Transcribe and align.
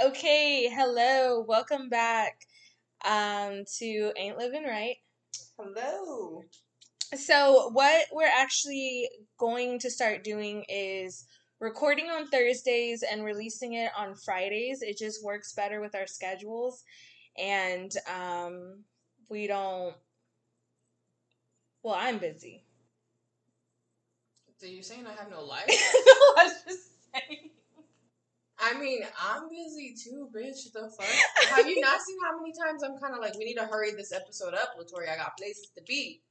Okay, 0.00 0.68
hello, 0.68 1.44
welcome 1.48 1.88
back 1.88 2.46
um, 3.04 3.64
to 3.78 4.12
Ain't 4.16 4.38
Living 4.38 4.62
Right. 4.62 4.94
Hello. 5.58 6.42
So, 7.16 7.70
what 7.72 8.06
we're 8.12 8.30
actually 8.32 9.08
going 9.38 9.80
to 9.80 9.90
start 9.90 10.22
doing 10.22 10.64
is 10.68 11.26
recording 11.58 12.10
on 12.10 12.28
Thursdays 12.28 13.02
and 13.02 13.24
releasing 13.24 13.72
it 13.72 13.90
on 13.98 14.14
Fridays. 14.14 14.82
It 14.82 14.98
just 14.98 15.24
works 15.24 15.52
better 15.52 15.80
with 15.80 15.96
our 15.96 16.06
schedules, 16.06 16.84
and 17.36 17.90
um, 18.08 18.84
we 19.28 19.48
don't. 19.48 19.96
Well, 21.82 21.96
I'm 21.98 22.18
busy. 22.18 22.62
So 24.58 24.66
you 24.66 24.84
saying 24.84 25.06
I 25.08 25.20
have 25.20 25.28
no 25.28 25.42
life? 25.44 25.66
no, 25.66 25.74
I 25.74 26.44
was 26.44 26.52
just 26.64 26.90
saying. 27.12 27.50
I 28.60 28.78
mean, 28.78 29.02
I'm 29.20 29.48
busy 29.48 29.94
too, 29.94 30.28
bitch. 30.34 30.72
The 30.72 30.90
fuck? 30.90 31.56
have 31.56 31.68
you 31.68 31.80
not 31.80 32.00
seen 32.00 32.16
how 32.24 32.38
many 32.38 32.52
times 32.52 32.82
I'm 32.82 32.98
kind 32.98 33.14
of 33.14 33.20
like, 33.20 33.38
we 33.38 33.44
need 33.44 33.54
to 33.54 33.66
hurry 33.66 33.92
this 33.92 34.12
episode 34.12 34.54
up, 34.54 34.74
Latoria. 34.78 35.12
I 35.12 35.16
got 35.16 35.36
places 35.36 35.70
to 35.76 35.82
be. 35.82 36.22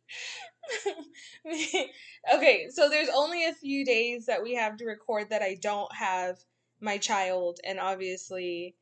okay, 2.33 2.67
so 2.69 2.89
there's 2.89 3.09
only 3.13 3.45
a 3.45 3.53
few 3.53 3.85
days 3.85 4.25
that 4.25 4.43
we 4.43 4.55
have 4.55 4.77
to 4.77 4.85
record 4.85 5.29
that 5.29 5.41
I 5.41 5.57
don't 5.61 5.93
have 5.95 6.37
my 6.81 6.97
child, 6.97 7.59
and 7.63 7.79
obviously, 7.79 8.75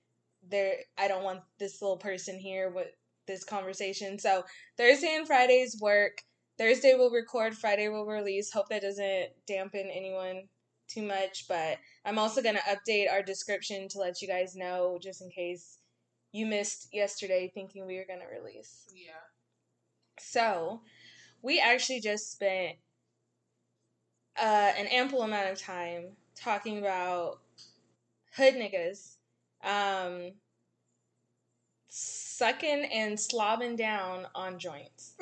there 0.50 0.76
I 0.98 1.08
don't 1.08 1.24
want 1.24 1.42
this 1.60 1.82
little 1.82 1.98
person 1.98 2.40
here 2.40 2.70
with 2.70 2.88
this 3.28 3.44
conversation. 3.44 4.20
So 4.20 4.44
Thursday 4.78 5.16
and 5.16 5.28
Fridays 5.28 5.80
work. 5.82 6.22
Thursday 6.58 6.94
we'll 6.96 7.12
record, 7.12 7.56
Friday 7.56 7.90
we'll 7.90 8.06
release. 8.06 8.52
Hope 8.52 8.70
that 8.70 8.82
doesn't 8.82 9.30
dampen 9.48 9.90
anyone 9.92 10.44
too 10.88 11.02
much, 11.04 11.48
but 11.48 11.78
I'm 12.06 12.20
also 12.20 12.42
going 12.42 12.56
to 12.56 12.62
update 12.62 13.12
our 13.12 13.22
description 13.22 13.88
to 13.90 14.00
let 14.00 14.22
you 14.22 14.28
guys 14.28 14.56
know 14.56 15.00
just 15.02 15.22
in 15.22 15.30
case 15.30 15.80
you 16.32 16.46
missed 16.46 16.90
yesterday 16.94 17.52
thinking 17.54 17.86
we 17.86 17.98
were 17.98 18.06
going 18.08 18.20
to 18.20 18.40
release. 18.40 18.86
Yeah. 18.94 19.14
So, 20.20 20.82
we 21.42 21.60
actually 21.60 22.00
just 22.02 22.32
spent 22.32 22.76
uh, 24.40 24.72
an 24.78 24.88
ample 24.88 25.22
amount 25.22 25.52
of 25.52 25.60
time 25.60 26.06
talking 26.36 26.80
about 26.80 27.40
hood 28.36 28.56
niggas 28.56 29.16
um, 29.64 30.32
sucking 31.90 32.86
and 32.92 33.18
slobbing 33.18 33.78
down 33.78 34.28
on 34.36 34.60
joints. 34.60 35.14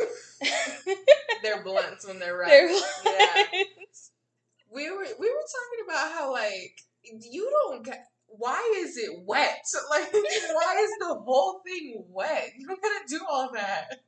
they're 1.43 1.63
blunts 1.63 2.07
when 2.07 2.19
they're 2.19 2.37
right. 2.37 2.49
They're 2.49 2.69
Yeah. 3.05 3.63
We 4.73 4.89
were 4.89 5.05
we 5.19 5.29
were 5.29 5.45
talking 5.55 5.85
about 5.87 6.11
how 6.13 6.31
like 6.31 6.75
you 7.03 7.49
don't 7.49 7.85
get 7.85 8.07
why 8.27 8.73
is 8.77 8.97
it 8.97 9.11
wet? 9.25 9.65
Like 9.89 10.11
why 10.11 10.75
is 10.83 10.91
the 10.99 11.15
whole 11.15 11.61
thing 11.65 12.03
wet? 12.09 12.51
You 12.57 12.67
don't 12.67 12.81
gotta 12.81 13.05
do 13.07 13.19
all 13.29 13.51
that. 13.53 13.99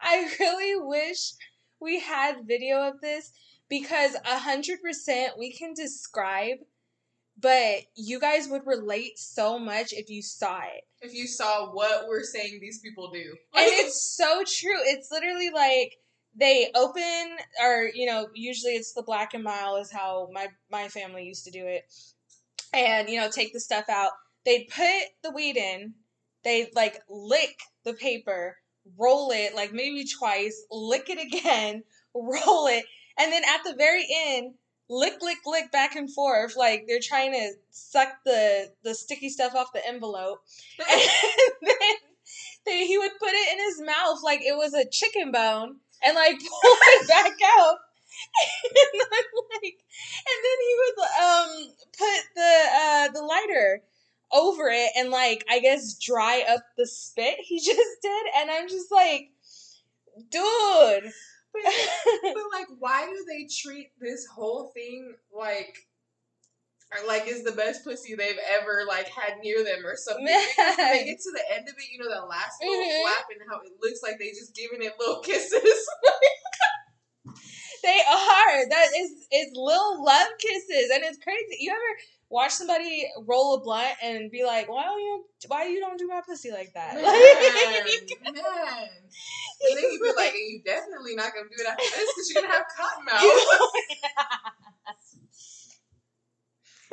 I 0.00 0.28
really 0.40 0.86
wish 0.86 1.32
we 1.80 2.00
had 2.00 2.46
video 2.46 2.88
of 2.88 3.00
this 3.00 3.32
because 3.68 4.14
a 4.14 4.38
hundred 4.38 4.80
percent 4.82 5.38
we 5.38 5.52
can 5.52 5.74
describe, 5.74 6.58
but 7.38 7.82
you 7.94 8.20
guys 8.20 8.48
would 8.48 8.66
relate 8.66 9.18
so 9.18 9.58
much 9.58 9.92
if 9.92 10.08
you 10.08 10.22
saw 10.22 10.60
it. 10.60 10.84
If 11.00 11.12
you 11.12 11.26
saw 11.26 11.70
what 11.72 12.06
we're 12.08 12.22
saying 12.22 12.58
these 12.60 12.80
people 12.80 13.10
do. 13.10 13.34
And 13.54 13.66
it's 13.66 14.02
so 14.16 14.42
true. 14.46 14.80
It's 14.84 15.10
literally 15.10 15.50
like 15.50 15.98
they 16.36 16.70
open 16.74 17.36
or 17.62 17.90
you 17.94 18.06
know, 18.06 18.28
usually 18.34 18.72
it's 18.72 18.92
the 18.92 19.02
black 19.02 19.34
and 19.34 19.44
mild 19.44 19.80
is 19.80 19.92
how 19.92 20.28
my 20.32 20.48
my 20.70 20.88
family 20.88 21.24
used 21.24 21.44
to 21.44 21.50
do 21.50 21.66
it. 21.66 21.84
And 22.72 23.08
you 23.08 23.20
know, 23.20 23.30
take 23.30 23.52
the 23.52 23.60
stuff 23.60 23.88
out. 23.88 24.12
They'd 24.44 24.68
put 24.68 25.02
the 25.22 25.30
weed 25.30 25.56
in, 25.56 25.94
they'd 26.42 26.74
like 26.74 27.00
lick 27.08 27.58
the 27.84 27.94
paper, 27.94 28.56
roll 28.98 29.30
it 29.30 29.54
like 29.54 29.72
maybe 29.72 30.04
twice, 30.18 30.66
lick 30.70 31.08
it 31.08 31.18
again, 31.18 31.82
roll 32.14 32.66
it, 32.66 32.84
and 33.18 33.32
then 33.32 33.42
at 33.44 33.64
the 33.64 33.74
very 33.76 34.06
end, 34.26 34.54
lick, 34.88 35.22
lick, 35.22 35.38
lick 35.46 35.70
back 35.72 35.94
and 35.96 36.12
forth, 36.12 36.56
like 36.56 36.84
they're 36.86 36.98
trying 37.02 37.32
to 37.32 37.52
suck 37.70 38.08
the 38.24 38.70
the 38.82 38.94
sticky 38.94 39.28
stuff 39.28 39.54
off 39.54 39.72
the 39.72 39.86
envelope. 39.86 40.40
And 40.90 41.70
then 41.70 41.96
they, 42.66 42.86
he 42.86 42.98
would 42.98 43.10
put 43.18 43.30
it 43.30 43.52
in 43.52 43.64
his 43.64 43.82
mouth 43.82 44.18
like 44.22 44.40
it 44.40 44.56
was 44.56 44.74
a 44.74 44.88
chicken 44.88 45.30
bone 45.30 45.76
and 46.02 46.14
like 46.14 46.38
pull 46.38 46.76
it 46.94 47.08
back 47.08 47.32
out. 47.58 47.78
And 48.64 48.72
then 48.94 49.24
like 49.50 49.74
and 50.28 50.40
then 50.44 50.58
he 50.60 50.76
would 50.80 50.98
um 51.24 51.74
put 51.98 52.34
the 52.36 52.64
uh 52.74 53.08
the 53.12 53.22
lighter 53.22 53.82
over 54.32 54.68
it 54.68 54.90
and 54.96 55.10
like 55.10 55.44
I 55.50 55.58
guess 55.60 55.94
dry 55.98 56.44
up 56.48 56.60
the 56.76 56.86
spit 56.86 57.36
he 57.40 57.58
just 57.64 58.02
did 58.02 58.26
and 58.38 58.50
I'm 58.50 58.68
just 58.68 58.90
like 58.92 59.30
dude 60.30 61.12
But, 61.52 61.62
but 62.22 62.42
like, 62.52 62.66
why 62.78 63.06
do 63.06 63.24
they 63.28 63.46
treat 63.46 63.90
this 64.00 64.26
whole 64.26 64.70
thing 64.74 65.14
like, 65.32 65.86
like 67.06 67.26
is 67.26 67.42
the 67.44 67.52
best 67.52 67.84
pussy 67.84 68.14
they've 68.14 68.38
ever 68.60 68.84
like 68.86 69.08
had 69.08 69.38
near 69.42 69.64
them 69.64 69.84
or 69.84 69.96
something? 69.96 70.24
Because 70.56 70.76
when 70.78 70.90
they 70.92 71.04
get 71.04 71.18
to 71.20 71.32
the 71.32 71.54
end 71.56 71.68
of 71.68 71.74
it, 71.76 71.84
you 71.92 71.98
know 71.98 72.08
that 72.08 72.28
last 72.28 72.54
little 72.62 72.84
Mhm. 72.84 73.02
flap 73.02 73.24
and 73.30 73.42
how 73.50 73.58
it 73.60 73.72
looks 73.82 74.00
like 74.02 74.18
they 74.18 74.30
just 74.30 74.54
giving 74.54 74.82
it 74.82 74.94
little 74.98 75.20
kisses. 75.20 75.62
They 77.82 78.00
are. 78.08 78.68
That 78.70 78.86
is 78.96 79.26
it's 79.30 79.52
little 79.54 80.02
love 80.04 80.28
kisses, 80.38 80.90
and 80.94 81.04
it's 81.04 81.18
crazy. 81.22 81.56
You 81.60 81.70
ever 81.72 81.98
watch 82.30 82.52
somebody 82.52 83.06
roll 83.26 83.56
a 83.56 83.60
blunt 83.60 83.96
and 84.02 84.30
be 84.30 84.42
like, 84.44 84.70
"Why 84.70 84.84
don't 84.84 84.98
you? 85.00 85.24
Why 85.48 85.66
you 85.66 85.80
don't 85.80 85.98
do 85.98 86.06
my 86.08 86.22
pussy 86.26 86.50
like 86.50 86.72
that?" 86.74 86.94
man, 86.94 87.04
Like, 87.04 88.34
man. 88.34 88.88
And 89.68 89.76
then 89.76 89.84
you 89.92 90.00
be 90.00 90.12
like, 90.16 90.32
and 90.32 90.50
you 90.50 90.62
definitely 90.64 91.14
not 91.14 91.32
gonna 91.34 91.48
do 91.48 91.62
it 91.62 91.66
after 91.68 91.82
this 91.84 92.12
because 92.14 92.30
you're 92.30 92.42
gonna 92.42 92.54
have 92.54 92.64
cotton 92.74 93.04
mouth. 93.04 93.20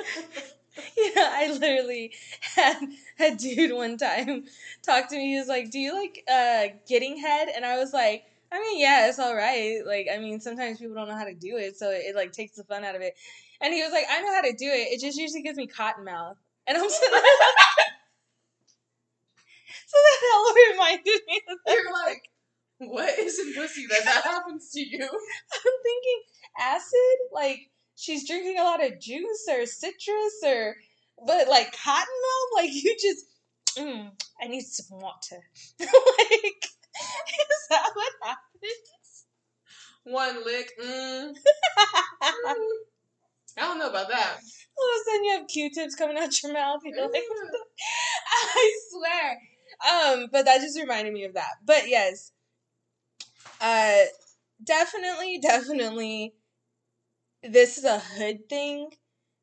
know, 1.15 1.27
I 1.29 1.51
literally 1.51 2.13
had 2.55 2.77
a 3.19 3.35
dude 3.35 3.73
one 3.73 3.97
time 3.97 4.45
talk 4.83 5.09
to 5.09 5.15
me. 5.15 5.33
He 5.33 5.39
was 5.39 5.47
like, 5.47 5.71
"Do 5.71 5.79
you 5.79 5.93
like 5.93 6.23
uh, 6.31 6.75
getting 6.87 7.17
head?" 7.17 7.49
And 7.55 7.65
I 7.65 7.77
was 7.77 7.93
like, 7.93 8.23
"I 8.51 8.59
mean, 8.59 8.79
yeah, 8.79 9.07
it's 9.07 9.19
all 9.19 9.35
right. 9.35 9.79
Like, 9.85 10.07
I 10.13 10.17
mean, 10.17 10.39
sometimes 10.39 10.79
people 10.79 10.95
don't 10.95 11.07
know 11.07 11.17
how 11.17 11.25
to 11.25 11.33
do 11.33 11.57
it, 11.57 11.77
so 11.77 11.89
it, 11.91 12.15
like 12.15 12.31
takes 12.31 12.55
the 12.55 12.63
fun 12.63 12.83
out 12.83 12.95
of 12.95 13.01
it." 13.01 13.15
And 13.61 13.73
he 13.73 13.81
was 13.83 13.91
like, 13.91 14.05
"I 14.09 14.21
know 14.21 14.33
how 14.33 14.41
to 14.41 14.53
do 14.53 14.67
it. 14.67 14.93
It 14.93 15.01
just 15.01 15.17
usually 15.17 15.41
gives 15.43 15.57
me 15.57 15.67
cotton 15.67 16.05
mouth." 16.05 16.37
And 16.67 16.77
I'm 16.77 16.89
so, 16.89 16.99
so 19.87 19.97
that 19.97 20.19
hell 20.21 20.53
reminded 20.71 21.21
me 21.27 21.41
of 21.49 21.57
that. 21.65 21.73
You're 21.75 21.93
like, 22.07 22.23
what 22.79 23.19
is 23.19 23.39
in 23.39 23.55
pussy 23.55 23.87
that 23.87 24.05
that 24.05 24.23
happens 24.25 24.71
to 24.73 24.81
you? 24.81 25.03
I'm 25.03 25.77
thinking 25.83 26.21
acid, 26.59 27.17
like 27.33 27.70
she's 28.01 28.27
drinking 28.27 28.57
a 28.57 28.63
lot 28.63 28.83
of 28.83 28.99
juice 28.99 29.47
or 29.47 29.65
citrus 29.65 30.41
or, 30.43 30.75
but 31.25 31.47
like 31.47 31.71
cotton 31.71 32.07
mouth, 32.07 32.49
like 32.55 32.71
you 32.73 32.95
just, 32.99 33.25
mm, 33.77 34.09
I 34.41 34.47
need 34.47 34.63
some 34.63 34.99
water. 34.99 35.43
like, 35.79 36.65
is 36.65 37.67
that 37.69 37.91
what 37.93 38.13
happens? 38.23 39.25
One 40.03 40.43
lick, 40.43 40.71
mm, 40.81 41.29
mm. 41.33 41.35
I 43.57 43.61
don't 43.61 43.77
know 43.77 43.89
about 43.89 44.09
that. 44.09 44.37
All 44.77 44.87
of 44.87 45.01
a 45.01 45.03
sudden 45.05 45.25
you 45.25 45.37
have 45.37 45.47
Q-tips 45.47 45.95
coming 45.95 46.17
out 46.17 46.41
your 46.41 46.53
mouth. 46.53 46.81
You're 46.83 47.01
like, 47.01 47.21
I 48.55 48.73
swear. 48.89 49.37
Um, 49.91 50.27
but 50.31 50.45
that 50.45 50.61
just 50.61 50.79
reminded 50.79 51.13
me 51.13 51.25
of 51.25 51.33
that. 51.35 51.55
But 51.63 51.87
yes, 51.87 52.31
uh, 53.59 54.05
definitely, 54.63 55.39
definitely, 55.39 56.33
this 57.43 57.77
is 57.77 57.83
a 57.83 57.99
hood 57.99 58.47
thing 58.49 58.89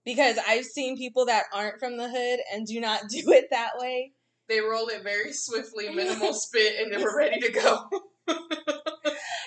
because 0.05 0.39
I've 0.47 0.65
seen 0.65 0.97
people 0.97 1.27
that 1.27 1.45
aren't 1.53 1.79
from 1.79 1.97
the 1.97 2.09
hood 2.09 2.41
and 2.53 2.67
do 2.67 2.81
not 2.81 3.03
do 3.09 3.33
it 3.33 3.49
that 3.51 3.73
way. 3.77 4.13
They 4.49 4.61
roll 4.61 4.89
it 4.89 5.03
very 5.03 5.33
swiftly, 5.33 5.89
minimal 5.95 6.33
spit, 6.33 6.81
and 6.81 6.93
then 6.93 7.03
we're 7.03 7.17
ready 7.17 7.41
to 7.41 7.53
go. 7.53 7.89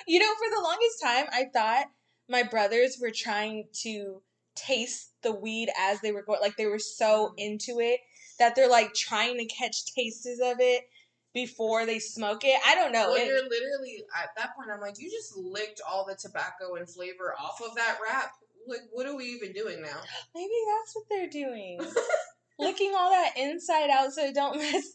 You 0.08 0.20
know, 0.20 0.34
for 0.34 0.54
the 0.54 0.62
longest 0.62 1.02
time, 1.02 1.26
I 1.32 1.46
thought 1.54 1.86
my 2.28 2.44
brothers 2.44 2.98
were 3.00 3.12
trying 3.12 3.68
to 3.84 4.22
taste 4.56 5.14
the 5.24 5.32
weed 5.32 5.70
as 5.80 6.02
they 6.02 6.12
were 6.12 6.24
going, 6.24 6.42
like 6.42 6.58
they 6.58 6.66
were 6.66 6.80
so 6.80 7.30
mm. 7.30 7.34
into 7.38 7.80
it 7.80 8.00
that 8.38 8.56
they're 8.56 8.70
like 8.70 8.94
trying 8.94 9.38
to 9.38 9.46
catch 9.46 9.86
tastes 9.86 10.26
of 10.44 10.58
it 10.60 10.84
before 11.34 11.86
they 11.86 12.00
smoke 12.00 12.44
it. 12.44 12.60
I 12.66 12.76
don't 12.76 12.92
know. 12.92 13.10
well, 13.12 13.16
It- 13.16 13.26
you're 13.28 13.44
literally 13.48 14.04
at 14.22 14.30
that 14.38 14.56
point. 14.56 14.70
I'm 14.74 14.82
like, 14.82 15.00
you 15.00 15.10
just 15.10 15.36
licked 15.38 15.82
all 15.90 16.06
the 16.06 16.16
tobacco 16.16 16.76
and 16.76 16.90
flavor 16.90 17.34
off 17.40 17.62
of 17.62 17.76
that 17.76 17.98
wrap. 18.04 18.32
Like, 18.68 18.82
what 18.92 19.06
are 19.08 19.16
we 19.16 19.26
even 19.26 19.54
doing 19.54 19.82
now? 19.82 20.00
maybe 20.36 20.54
that's 20.68 20.96
what 20.96 21.06
they're 21.10 21.30
doing. 21.30 21.80
Licking 22.60 22.94
all 22.96 23.10
that 23.10 23.34
inside 23.38 23.90
out 23.90 24.12
so 24.14 24.26
it 24.26 24.36
don't 24.36 24.58
mess. 24.58 24.94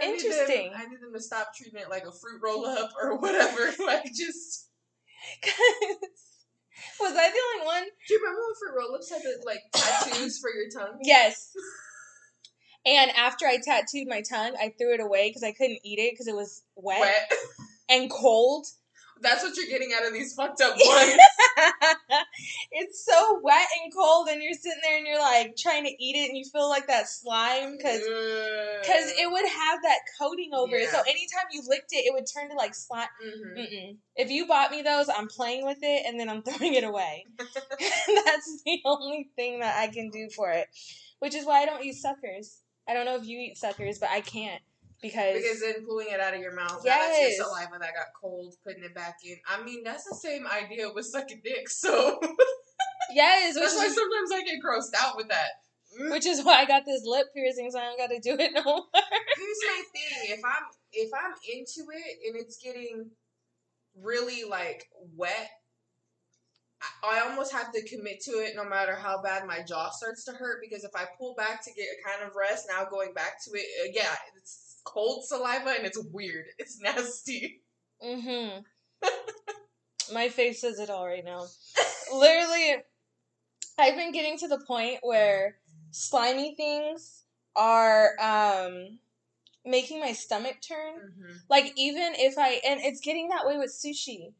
I 0.00 0.06
need 0.12 0.20
them- 0.20 0.26
Interesting. 0.30 0.72
I 0.74 0.86
need 0.86 1.00
them 1.00 1.12
to 1.12 1.20
stop 1.20 1.54
treating 1.54 1.78
it 1.78 1.90
like 1.90 2.04
a 2.06 2.12
fruit 2.12 2.40
roll 2.42 2.66
up 2.66 2.90
or 3.00 3.16
whatever. 3.18 3.70
like, 3.86 4.06
just. 4.06 4.68
was 7.00 7.12
I 7.12 7.30
the 7.30 7.40
only 7.54 7.66
one? 7.66 7.84
Do 8.08 8.14
you 8.14 8.20
remember 8.20 8.40
when 8.40 8.54
fruit 8.58 8.78
roll 8.78 8.94
ups 8.94 9.10
had 9.10 9.22
the 9.22 9.42
like 9.44 9.60
tattoos 9.72 10.38
for 10.38 10.50
your 10.50 10.68
tongue? 10.70 10.98
Yes. 11.02 11.52
And 12.86 13.10
after 13.12 13.46
I 13.46 13.58
tattooed 13.62 14.08
my 14.08 14.22
tongue, 14.22 14.54
I 14.60 14.72
threw 14.78 14.94
it 14.94 15.00
away 15.00 15.28
because 15.28 15.42
I 15.42 15.52
couldn't 15.52 15.80
eat 15.84 15.98
it 15.98 16.12
because 16.12 16.28
it 16.28 16.34
was 16.34 16.62
wet, 16.76 17.00
Wet. 17.00 17.32
and 17.90 18.10
cold. 18.10 18.66
That's 19.22 19.42
what 19.42 19.54
you're 19.54 19.66
getting 19.66 19.92
out 19.94 20.06
of 20.06 20.14
these 20.14 20.32
fucked 20.32 20.62
up 20.62 20.76
ones. 20.86 21.12
it's 22.72 23.04
so 23.04 23.38
wet 23.42 23.66
and 23.82 23.92
cold, 23.94 24.28
and 24.30 24.42
you're 24.42 24.54
sitting 24.54 24.80
there 24.82 24.96
and 24.96 25.06
you're 25.06 25.18
like 25.18 25.56
trying 25.56 25.84
to 25.84 25.90
eat 25.90 26.16
it, 26.16 26.30
and 26.30 26.38
you 26.38 26.44
feel 26.50 26.70
like 26.70 26.86
that 26.86 27.06
slime 27.06 27.76
because 27.76 28.00
because 28.00 29.12
it 29.18 29.30
would 29.30 29.46
have 29.46 29.82
that 29.82 29.98
coating 30.18 30.52
over 30.54 30.74
it. 30.74 30.88
So 30.88 31.00
anytime 31.00 31.44
you 31.52 31.60
licked 31.68 31.92
it, 31.92 32.06
it 32.06 32.14
would 32.14 32.24
turn 32.34 32.48
to 32.48 32.54
like 32.56 32.74
slime. 32.74 33.08
Mhm. 33.22 33.58
Mm-mm. 33.58 33.96
If 34.16 34.30
you 34.30 34.46
bought 34.46 34.70
me 34.70 34.80
those, 34.80 35.10
I'm 35.14 35.28
playing 35.28 35.66
with 35.66 35.78
it 35.82 36.06
and 36.06 36.18
then 36.18 36.30
I'm 36.30 36.42
throwing 36.46 36.72
it 36.72 36.84
away. 36.84 37.26
That's 37.38 38.62
the 38.64 38.80
only 38.86 39.28
thing 39.36 39.60
that 39.60 39.76
I 39.78 39.88
can 39.88 40.08
do 40.08 40.30
for 40.34 40.50
it, 40.50 40.66
which 41.18 41.34
is 41.34 41.44
why 41.44 41.60
I 41.60 41.66
don't 41.66 41.84
use 41.84 42.00
suckers. 42.00 42.58
I 42.90 42.94
don't 42.94 43.04
know 43.04 43.14
if 43.14 43.24
you 43.24 43.38
eat 43.38 43.56
suckers, 43.56 43.98
but 43.98 44.08
I 44.10 44.20
can't 44.20 44.60
because, 45.00 45.36
Because 45.36 45.60
then 45.60 45.86
pulling 45.86 46.08
it 46.10 46.20
out 46.20 46.34
of 46.34 46.40
your 46.40 46.54
mouth, 46.54 46.82
now 46.84 46.98
that's 46.98 47.20
your 47.20 47.46
saliva 47.46 47.78
that 47.80 47.94
got 47.94 48.08
cold, 48.20 48.54
putting 48.64 48.84
it 48.84 48.94
back 48.94 49.16
in. 49.24 49.36
I 49.48 49.62
mean, 49.62 49.82
that's 49.84 50.04
the 50.04 50.16
same 50.16 50.46
idea 50.46 50.88
with 50.92 51.06
sucking 51.06 51.40
dick. 51.42 51.68
So 51.70 52.20
yes, 53.12 53.54
which 53.54 53.62
that's 53.62 53.76
why 53.76 53.86
is, 53.86 53.94
sometimes 53.94 54.32
I 54.32 54.42
get 54.42 54.58
grossed 54.62 54.92
out 55.00 55.16
with 55.16 55.28
that. 55.28 55.48
which 56.10 56.26
is 56.26 56.44
why 56.44 56.60
I 56.60 56.66
got 56.66 56.84
this 56.84 57.02
lip 57.04 57.28
piercing, 57.34 57.70
so 57.70 57.78
I 57.78 57.84
don't 57.84 57.98
got 57.98 58.08
to 58.08 58.20
do 58.20 58.36
it 58.38 58.52
no 58.52 58.62
more. 58.62 58.84
Here's 58.94 59.58
my 59.66 59.82
thing: 59.92 60.38
if 60.38 60.40
I'm 60.44 60.64
if 60.92 61.10
I'm 61.14 61.32
into 61.52 61.90
it 61.92 62.18
and 62.26 62.36
it's 62.36 62.58
getting 62.58 63.10
really 63.96 64.48
like 64.48 64.88
wet, 65.16 65.50
I, 67.02 67.20
almost 67.20 67.52
have 67.52 67.72
to 67.72 67.88
commit 67.88 68.20
to 68.22 68.32
it, 68.32 68.54
no 68.56 68.64
matter 68.64 68.94
how 68.94 69.22
bad 69.22 69.46
my 69.46 69.62
jaw 69.66 69.90
starts 69.90 70.24
to 70.24 70.32
hurt. 70.32 70.60
Because 70.62 70.84
if 70.84 70.92
I 70.94 71.04
pull 71.18 71.34
back 71.34 71.62
to 71.64 71.72
get 71.72 71.86
a 71.86 72.08
kind 72.08 72.28
of 72.28 72.34
rest, 72.34 72.66
now 72.68 72.84
going 72.84 73.12
back 73.12 73.42
to 73.44 73.50
it, 73.52 73.66
uh, 73.82 73.90
yeah, 73.92 74.14
it's 74.36 74.80
cold 74.84 75.24
saliva 75.24 75.74
and 75.76 75.86
it's 75.86 76.02
weird. 76.12 76.46
It's 76.58 76.80
nasty. 76.80 77.62
Mm-hmm. 78.04 78.60
My 80.14 80.28
face 80.28 80.60
says 80.60 80.78
it 80.78 80.90
all 80.90 81.06
right 81.06 81.24
now. 81.24 81.46
Literally, 82.12 82.76
I've 83.78 83.96
been 83.96 84.12
getting 84.12 84.38
to 84.38 84.48
the 84.48 84.58
point 84.58 84.98
where 85.02 85.56
slimy 85.90 86.54
things 86.54 87.24
are 87.56 88.10
um 88.20 88.98
making 89.64 90.00
my 90.00 90.12
stomach 90.12 90.56
turn. 90.60 90.94
Mm-hmm. 90.96 91.32
Like 91.48 91.72
even 91.76 92.12
if 92.16 92.34
I 92.38 92.60
and 92.66 92.80
it's 92.80 93.00
getting 93.00 93.28
that 93.28 93.46
way 93.46 93.56
with 93.56 93.70
sushi. 93.70 94.32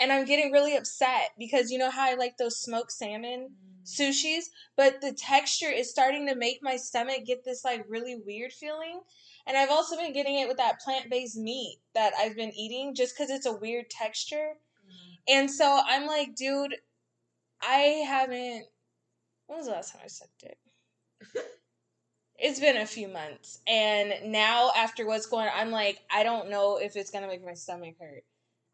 And 0.00 0.10
I'm 0.10 0.24
getting 0.24 0.50
really 0.50 0.76
upset 0.76 1.32
because 1.38 1.70
you 1.70 1.78
know 1.78 1.90
how 1.90 2.10
I 2.10 2.14
like 2.14 2.38
those 2.38 2.58
smoked 2.58 2.90
salmon 2.90 3.50
mm. 3.50 3.84
sushis, 3.84 4.44
but 4.76 5.00
the 5.02 5.12
texture 5.12 5.70
is 5.70 5.90
starting 5.90 6.26
to 6.26 6.34
make 6.34 6.60
my 6.62 6.76
stomach 6.76 7.26
get 7.26 7.44
this 7.44 7.64
like 7.64 7.84
really 7.86 8.16
weird 8.16 8.52
feeling. 8.52 9.00
And 9.46 9.56
I've 9.56 9.70
also 9.70 9.96
been 9.96 10.14
getting 10.14 10.38
it 10.38 10.48
with 10.48 10.56
that 10.56 10.80
plant-based 10.80 11.36
meat 11.36 11.80
that 11.94 12.12
I've 12.18 12.34
been 12.34 12.52
eating 12.54 12.94
just 12.94 13.16
cuz 13.16 13.30
it's 13.30 13.46
a 13.46 13.52
weird 13.52 13.90
texture. 13.90 14.56
Mm-hmm. 14.86 15.14
And 15.28 15.50
so 15.50 15.82
I'm 15.84 16.06
like, 16.06 16.34
dude, 16.34 16.76
I 17.60 18.04
haven't 18.06 18.66
when 19.46 19.58
was 19.58 19.66
the 19.66 19.72
last 19.72 19.92
time 19.92 20.02
I 20.04 20.08
sucked 20.08 20.44
it? 20.44 20.58
it's 22.38 22.60
been 22.60 22.76
a 22.78 22.86
few 22.86 23.08
months. 23.08 23.58
And 23.66 24.32
now 24.32 24.70
after 24.74 25.06
what's 25.06 25.26
going 25.26 25.48
on, 25.48 25.52
I'm 25.54 25.70
like, 25.70 26.00
I 26.10 26.22
don't 26.22 26.48
know 26.48 26.78
if 26.78 26.96
it's 26.96 27.10
gonna 27.10 27.26
make 27.26 27.44
my 27.44 27.54
stomach 27.54 27.96
hurt. 28.00 28.24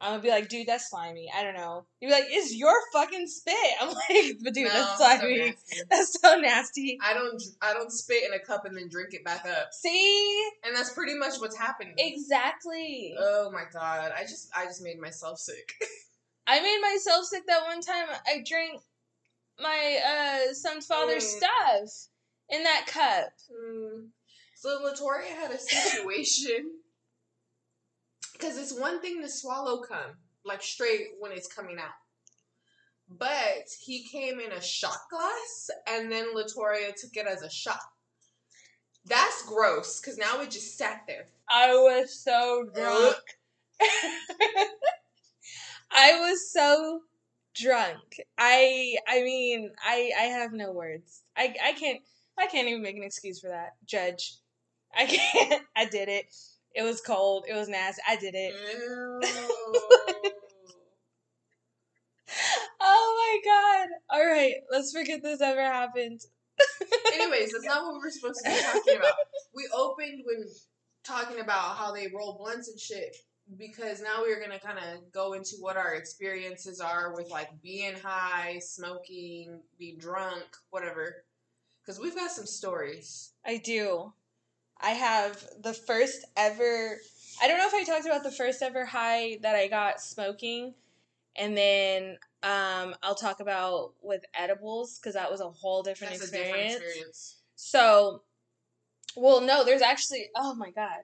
I'm 0.00 0.10
gonna 0.12 0.22
be 0.22 0.28
like, 0.28 0.48
dude, 0.50 0.66
that's 0.66 0.90
slimy. 0.90 1.31
I 1.34 1.43
don't 1.43 1.54
know. 1.54 1.87
You'd 2.00 2.08
be 2.08 2.12
like, 2.12 2.26
it's 2.28 2.54
your 2.54 2.75
fucking 2.93 3.26
spit. 3.28 3.54
I'm 3.81 3.88
like, 3.88 4.37
but 4.44 4.52
dude, 4.52 4.66
No, 4.66 4.72
that's 4.75 4.98
slimy. 4.98 5.38
nasty. 5.38 5.81
that's 5.90 6.20
so 6.20 6.37
nasty. 6.38 6.98
I 7.02 7.14
don't 7.14 7.43
I 7.62 7.72
don't 7.72 7.90
spit 7.90 8.25
in 8.25 8.34
a 8.34 8.38
cup 8.38 8.66
and 8.66 8.76
then 8.76 8.88
drink 8.90 9.14
it 9.14 9.25
back 9.25 9.46
up. 9.46 9.69
See? 9.72 10.48
And 10.64 10.76
that's 10.76 10.93
pretty 10.93 11.14
much 11.19 11.38
what's 11.38 11.56
happening. 11.56 11.94
Exactly. 11.96 13.14
Oh 13.19 13.50
my 13.50 13.64
god. 13.72 14.12
I 14.16 14.22
just 14.22 14.50
I 14.54 14.66
just 14.66 14.82
made 14.82 15.00
myself 15.00 15.38
sick. 15.38 15.72
I 16.46 16.60
made 16.60 16.78
myself 16.82 17.25
sick 17.25 17.44
that 17.46 17.62
one 17.64 17.81
time. 17.81 18.06
I 18.26 18.44
drank 18.46 18.81
my 19.58 19.98
uh 20.50 20.52
son's 20.52 20.87
father's 20.87 21.25
Mm. 21.25 21.38
stuff 21.38 21.90
in 22.50 22.62
that 22.64 22.84
cup. 22.87 23.31
Hmm. 23.50 24.06
So 24.56 24.78
Latoria 24.84 25.26
had 25.40 25.50
a 25.52 25.58
situation 25.58 26.70
because 28.38 28.59
it's 28.59 28.79
one 28.79 29.00
thing 29.00 29.23
to 29.23 29.29
swallow 29.29 29.81
cum 29.83 30.17
like 30.44 30.62
straight 30.62 31.09
when 31.19 31.33
it's 31.33 31.53
coming 31.53 31.79
out, 31.79 31.94
but 33.09 33.69
he 33.81 34.05
came 34.05 34.41
in 34.41 34.53
a 34.53 34.61
shot 34.61 34.99
glass 35.11 35.71
and 35.88 36.11
then 36.11 36.35
Latoria 36.35 36.94
took 36.94 37.17
it 37.17 37.27
as 37.27 37.43
a 37.43 37.50
shot. 37.50 37.81
That's 39.05 39.47
gross 39.47 40.00
because 40.00 40.19
now 40.19 40.41
it 40.41 40.50
just 40.50 40.77
sat 40.77 41.03
there. 41.06 41.27
I 41.49 41.69
was 41.75 42.12
so 42.12 42.69
drunk. 42.75 43.17
I 45.91 46.19
was 46.21 46.50
so 46.53 47.00
drunk. 47.55 48.21
I 48.37 48.97
I 49.06 49.23
mean, 49.23 49.71
I 49.85 50.11
I 50.19 50.25
have 50.25 50.53
no 50.53 50.73
words. 50.73 51.23
I 51.37 51.55
I 51.65 51.73
can't 51.73 52.00
I 52.39 52.47
can't 52.47 52.69
even 52.69 52.82
make 52.82 52.97
an 52.97 53.05
excuse 53.05 53.41
for 53.41 53.49
that. 53.49 53.77
Judge. 53.87 54.35
I 54.97 55.06
can't. 55.06 55.62
I 55.77 55.85
did 55.85 56.09
it. 56.09 56.35
It 56.76 56.82
was 56.82 57.00
cold. 57.00 57.46
It 57.49 57.55
was 57.55 57.69
nasty. 57.69 58.02
I 58.06 58.17
did 58.17 58.34
it. 58.37 58.55
Oh 62.88 63.40
my 63.43 63.50
god. 63.50 63.88
All 64.11 64.25
right, 64.25 64.55
let's 64.70 64.93
forget 64.93 65.23
this 65.23 65.40
ever 65.40 65.61
happened. 65.61 66.20
Anyways, 67.14 67.52
that's 67.52 67.64
not 67.64 67.84
what 67.84 68.00
we're 68.00 68.11
supposed 68.11 68.40
to 68.44 68.50
be 68.50 68.56
talking 68.56 68.96
about. 68.96 69.12
We 69.55 69.69
opened 69.75 70.23
when 70.25 70.46
talking 71.02 71.40
about 71.40 71.76
how 71.76 71.93
they 71.93 72.08
roll 72.14 72.38
blunts 72.38 72.69
and 72.69 72.79
shit 72.79 73.17
because 73.58 74.00
now 74.02 74.22
we're 74.22 74.40
gonna 74.40 74.58
kind 74.58 74.79
of 74.79 75.12
go 75.12 75.32
into 75.32 75.56
what 75.61 75.76
our 75.76 75.94
experiences 75.94 76.81
are 76.81 77.14
with 77.14 77.31
like 77.31 77.50
being 77.62 77.94
high, 77.96 78.58
smoking, 78.61 79.61
being 79.79 79.99
drunk, 79.99 80.44
whatever. 80.70 81.25
Because 81.84 82.00
we've 82.00 82.17
got 82.17 82.31
some 82.31 82.46
stories. 82.46 83.32
I 83.44 83.58
do. 83.58 84.12
I 84.81 84.90
have 84.90 85.43
the 85.62 85.73
first 85.73 86.25
ever. 86.37 86.99
I 87.43 87.49
don't 87.49 87.58
know 87.58 87.67
if 87.67 87.75
I 87.75 87.84
talked 87.84 88.06
about 88.06 88.23
the 88.23 88.31
first 88.31 88.62
ever 88.62 88.84
high 88.84 89.38
that 89.43 89.55
I 89.55 89.69
got 89.69 90.00
smoking, 90.00 90.75
and 91.34 91.56
then 91.56 92.19
um, 92.43 92.94
I'll 93.02 93.14
talk 93.14 93.40
about 93.40 93.93
with 94.02 94.23
edibles 94.34 94.99
because 94.99 95.14
that 95.14 95.31
was 95.31 95.40
a 95.40 95.49
whole 95.49 95.82
different 95.82 96.14
experience. 96.14 96.32
a 96.32 96.52
different 96.52 96.73
experience. 96.73 97.37
So, 97.56 98.23
well, 99.17 99.40
no, 99.40 99.64
there's 99.64 99.82
actually. 99.82 100.26
Oh 100.37 100.55
my 100.55 100.70
god, 100.70 101.00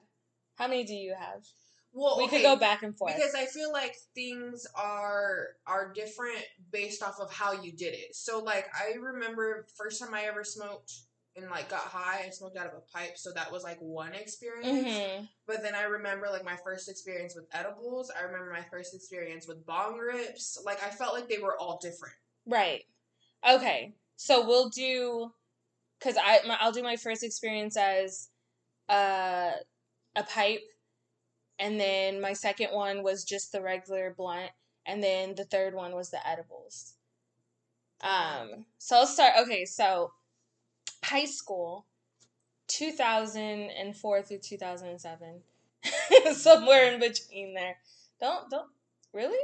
how 0.55 0.67
many 0.67 0.83
do 0.83 0.93
you 0.93 1.15
have? 1.17 1.45
Well, 1.95 2.17
we 2.17 2.23
okay, 2.25 2.37
could 2.37 2.43
go 2.43 2.55
back 2.55 2.81
and 2.81 2.97
forth. 2.97 3.15
because 3.15 3.35
I 3.35 3.45
feel 3.45 3.71
like 3.71 3.95
things 4.15 4.65
are 4.75 5.49
are 5.67 5.93
different 5.93 6.43
based 6.71 7.03
off 7.03 7.19
of 7.19 7.31
how 7.31 7.53
you 7.53 7.71
did 7.71 7.93
it. 7.93 8.15
So 8.15 8.39
like 8.39 8.67
I 8.73 8.97
remember 8.97 9.67
first 9.77 10.01
time 10.01 10.13
I 10.13 10.23
ever 10.23 10.43
smoked 10.43 10.91
and 11.35 11.49
like 11.49 11.69
got 11.69 11.81
high, 11.81 12.21
and 12.23 12.33
smoked 12.33 12.57
out 12.57 12.67
of 12.67 12.73
a 12.73 12.97
pipe, 12.97 13.17
so 13.17 13.31
that 13.33 13.51
was 13.51 13.63
like 13.63 13.77
one 13.79 14.13
experience. 14.13 14.87
hmm 15.19 15.25
But 15.47 15.63
then 15.63 15.75
I 15.75 15.83
remember 15.83 16.27
like 16.31 16.45
my 16.45 16.57
first 16.63 16.89
experience 16.89 17.35
with 17.35 17.45
edibles. 17.53 18.11
I 18.11 18.23
remember 18.23 18.51
my 18.51 18.65
first 18.71 18.93
experience 18.95 19.47
with 19.47 19.65
bong 19.65 19.97
rips. 19.97 20.61
Like 20.65 20.83
I 20.83 20.89
felt 20.89 21.13
like 21.13 21.27
they 21.27 21.39
were 21.39 21.57
all 21.57 21.79
different. 21.81 22.15
Right. 22.45 22.83
Okay. 23.47 23.93
So 24.15 24.45
we'll 24.45 24.69
do 24.69 25.31
because 25.99 26.17
I 26.23 26.39
my, 26.47 26.57
I'll 26.59 26.71
do 26.71 26.83
my 26.83 26.97
first 26.97 27.23
experience 27.23 27.77
as 27.77 28.29
uh, 28.89 29.51
a 30.15 30.23
pipe, 30.23 30.61
and 31.59 31.79
then 31.79 32.21
my 32.21 32.33
second 32.33 32.69
one 32.71 33.03
was 33.03 33.23
just 33.23 33.51
the 33.51 33.61
regular 33.61 34.13
blunt, 34.15 34.51
and 34.85 35.03
then 35.03 35.35
the 35.35 35.45
third 35.45 35.73
one 35.73 35.95
was 35.95 36.11
the 36.11 36.25
edibles. 36.27 36.95
Um. 38.01 38.65
So 38.77 38.97
I'll 38.97 39.07
start. 39.07 39.33
Okay. 39.41 39.65
So 39.65 40.11
high 41.03 41.25
school, 41.25 41.85
two 42.67 42.91
thousand 42.91 43.69
and 43.71 43.95
four 43.95 44.21
through 44.21 44.39
two 44.39 44.57
thousand 44.57 44.89
and 44.89 45.01
seven, 45.01 45.41
somewhere 46.33 46.93
in 46.93 46.99
between 46.99 47.53
there. 47.53 47.77
Don't 48.19 48.49
don't 48.49 48.69
really. 49.13 49.37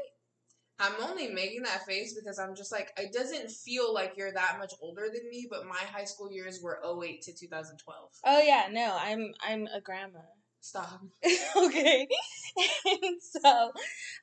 I'm 0.81 0.93
only 1.01 1.27
making 1.27 1.63
that 1.63 1.85
face 1.85 2.13
because 2.13 2.39
I'm 2.39 2.55
just 2.55 2.71
like 2.71 2.91
it 2.97 3.11
doesn't 3.11 3.51
feel 3.51 3.93
like 3.93 4.13
you're 4.15 4.31
that 4.31 4.57
much 4.59 4.73
older 4.81 5.07
than 5.13 5.29
me, 5.29 5.45
but 5.49 5.65
my 5.65 5.75
high 5.75 6.05
school 6.05 6.31
years 6.31 6.61
were 6.63 6.79
08 6.81 7.21
to 7.23 7.33
2012. 7.33 8.09
Oh 8.25 8.41
yeah, 8.41 8.67
no, 8.71 8.97
I'm 8.99 9.33
I'm 9.45 9.67
a 9.67 9.81
grandma. 9.81 10.19
Stop. 10.61 11.01
okay. 11.55 12.07
and 12.85 13.21
so, 13.21 13.71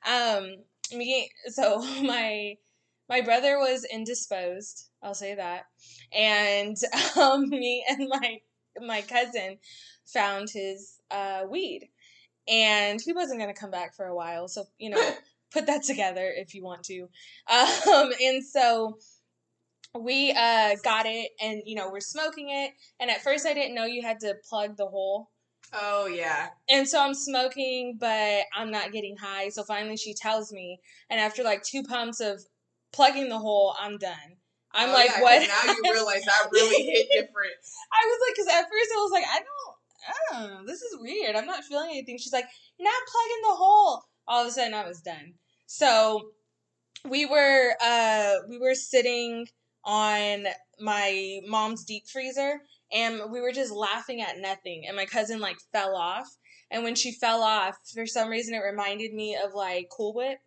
um, 0.05 0.55
me, 0.95 1.29
so 1.47 1.79
my 2.03 2.55
my 3.09 3.21
brother 3.21 3.57
was 3.57 3.85
indisposed. 3.91 4.89
I'll 5.01 5.13
say 5.13 5.35
that, 5.35 5.65
and 6.13 6.75
um, 7.19 7.49
me 7.49 7.85
and 7.89 8.09
my 8.09 8.39
my 8.85 9.01
cousin 9.01 9.57
found 10.05 10.49
his 10.49 10.99
uh, 11.11 11.43
weed, 11.49 11.89
and 12.47 12.99
he 13.01 13.13
wasn't 13.13 13.39
gonna 13.39 13.53
come 13.53 13.71
back 13.71 13.95
for 13.95 14.05
a 14.05 14.15
while. 14.15 14.47
So 14.47 14.65
you 14.77 14.89
know, 14.89 15.11
put 15.51 15.67
that 15.67 15.83
together 15.83 16.31
if 16.35 16.53
you 16.53 16.63
want 16.63 16.83
to. 16.83 17.07
Um, 17.49 18.11
and 18.21 18.43
so 18.45 18.97
we 19.95 20.31
uh 20.31 20.75
got 20.83 21.05
it 21.05 21.31
and 21.41 21.61
you 21.65 21.75
know 21.75 21.89
we're 21.89 21.99
smoking 21.99 22.49
it 22.49 22.71
and 22.99 23.09
at 23.09 23.21
first 23.21 23.45
i 23.47 23.53
didn't 23.53 23.73
know 23.73 23.85
you 23.85 24.01
had 24.01 24.19
to 24.19 24.35
plug 24.47 24.77
the 24.77 24.85
hole 24.85 25.29
Oh 25.73 26.05
yeah. 26.07 26.49
and 26.69 26.87
so 26.87 27.01
i'm 27.01 27.13
smoking 27.13 27.97
but 27.99 28.43
i'm 28.55 28.71
not 28.71 28.91
getting 28.91 29.17
high 29.17 29.49
so 29.49 29.63
finally 29.63 29.97
she 29.97 30.13
tells 30.13 30.51
me 30.53 30.79
and 31.09 31.19
after 31.19 31.43
like 31.43 31.63
two 31.63 31.83
pumps 31.83 32.19
of 32.19 32.41
plugging 32.93 33.29
the 33.29 33.39
hole 33.39 33.75
i'm 33.79 33.97
done. 33.97 34.37
I'm 34.73 34.89
Oh, 34.89 34.93
like 34.93 35.09
yeah, 35.09 35.21
what 35.21 35.47
Now 35.47 35.73
you 35.73 35.91
realize 35.93 36.23
that 36.25 36.49
really 36.51 36.83
hit 36.91 37.07
different. 37.11 37.53
i 37.91 38.05
was 38.05 38.19
like 38.27 38.35
because 38.35 38.47
at 38.47 38.69
first 38.69 38.91
i 38.95 38.99
was 39.01 39.11
like 39.11 39.25
i 39.29 39.39
don't 39.39 39.75
i 40.09 40.39
don't 40.41 40.49
know 40.53 40.65
this 40.67 40.81
is 40.81 40.97
weird 40.99 41.35
i'm 41.35 41.45
not 41.45 41.63
feeling 41.63 41.89
anything. 41.91 42.17
She's 42.17 42.33
like 42.33 42.45
you're 42.77 42.89
not 42.89 43.07
plugging 43.11 43.41
the 43.43 43.55
hole. 43.55 44.03
All 44.27 44.41
of 44.43 44.47
a 44.47 44.51
sudden 44.51 44.73
i 44.73 44.87
was 44.87 45.01
done. 45.01 45.33
So 45.65 46.29
we 47.09 47.25
were 47.25 47.73
uh 47.81 48.33
we 48.49 48.57
were 48.57 48.75
sitting 48.75 49.47
on 49.83 50.45
my 50.79 51.39
mom's 51.47 51.85
deep 51.85 52.03
freezer 52.07 52.59
and 52.91 53.31
we 53.31 53.39
were 53.41 53.51
just 53.51 53.71
laughing 53.71 54.21
at 54.21 54.37
nothing 54.39 54.83
and 54.87 54.95
my 54.95 55.05
cousin 55.05 55.39
like 55.39 55.57
fell 55.71 55.95
off 55.95 56.27
and 56.69 56.83
when 56.83 56.95
she 56.95 57.11
fell 57.13 57.41
off 57.41 57.75
for 57.93 58.05
some 58.05 58.29
reason 58.29 58.53
it 58.53 58.59
reminded 58.59 59.13
me 59.13 59.35
of 59.35 59.53
like 59.53 59.87
cool 59.95 60.13
whip 60.13 60.39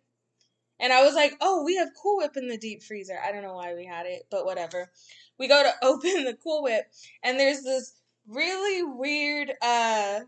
and 0.81 0.91
i 0.91 1.03
was 1.03 1.15
like 1.15 1.33
oh 1.39 1.63
we 1.63 1.75
have 1.77 1.89
cool 2.01 2.17
whip 2.17 2.35
in 2.35 2.49
the 2.49 2.57
deep 2.57 2.83
freezer 2.83 3.17
i 3.25 3.31
don't 3.31 3.43
know 3.43 3.53
why 3.53 3.73
we 3.73 3.85
had 3.85 4.05
it 4.05 4.23
but 4.29 4.45
whatever 4.45 4.91
we 5.39 5.47
go 5.47 5.63
to 5.63 5.73
open 5.85 6.25
the 6.25 6.37
cool 6.43 6.63
whip 6.63 6.85
and 7.23 7.39
there's 7.39 7.61
this 7.63 7.93
really 8.27 8.83
weird 8.83 9.51
uh 9.61 10.19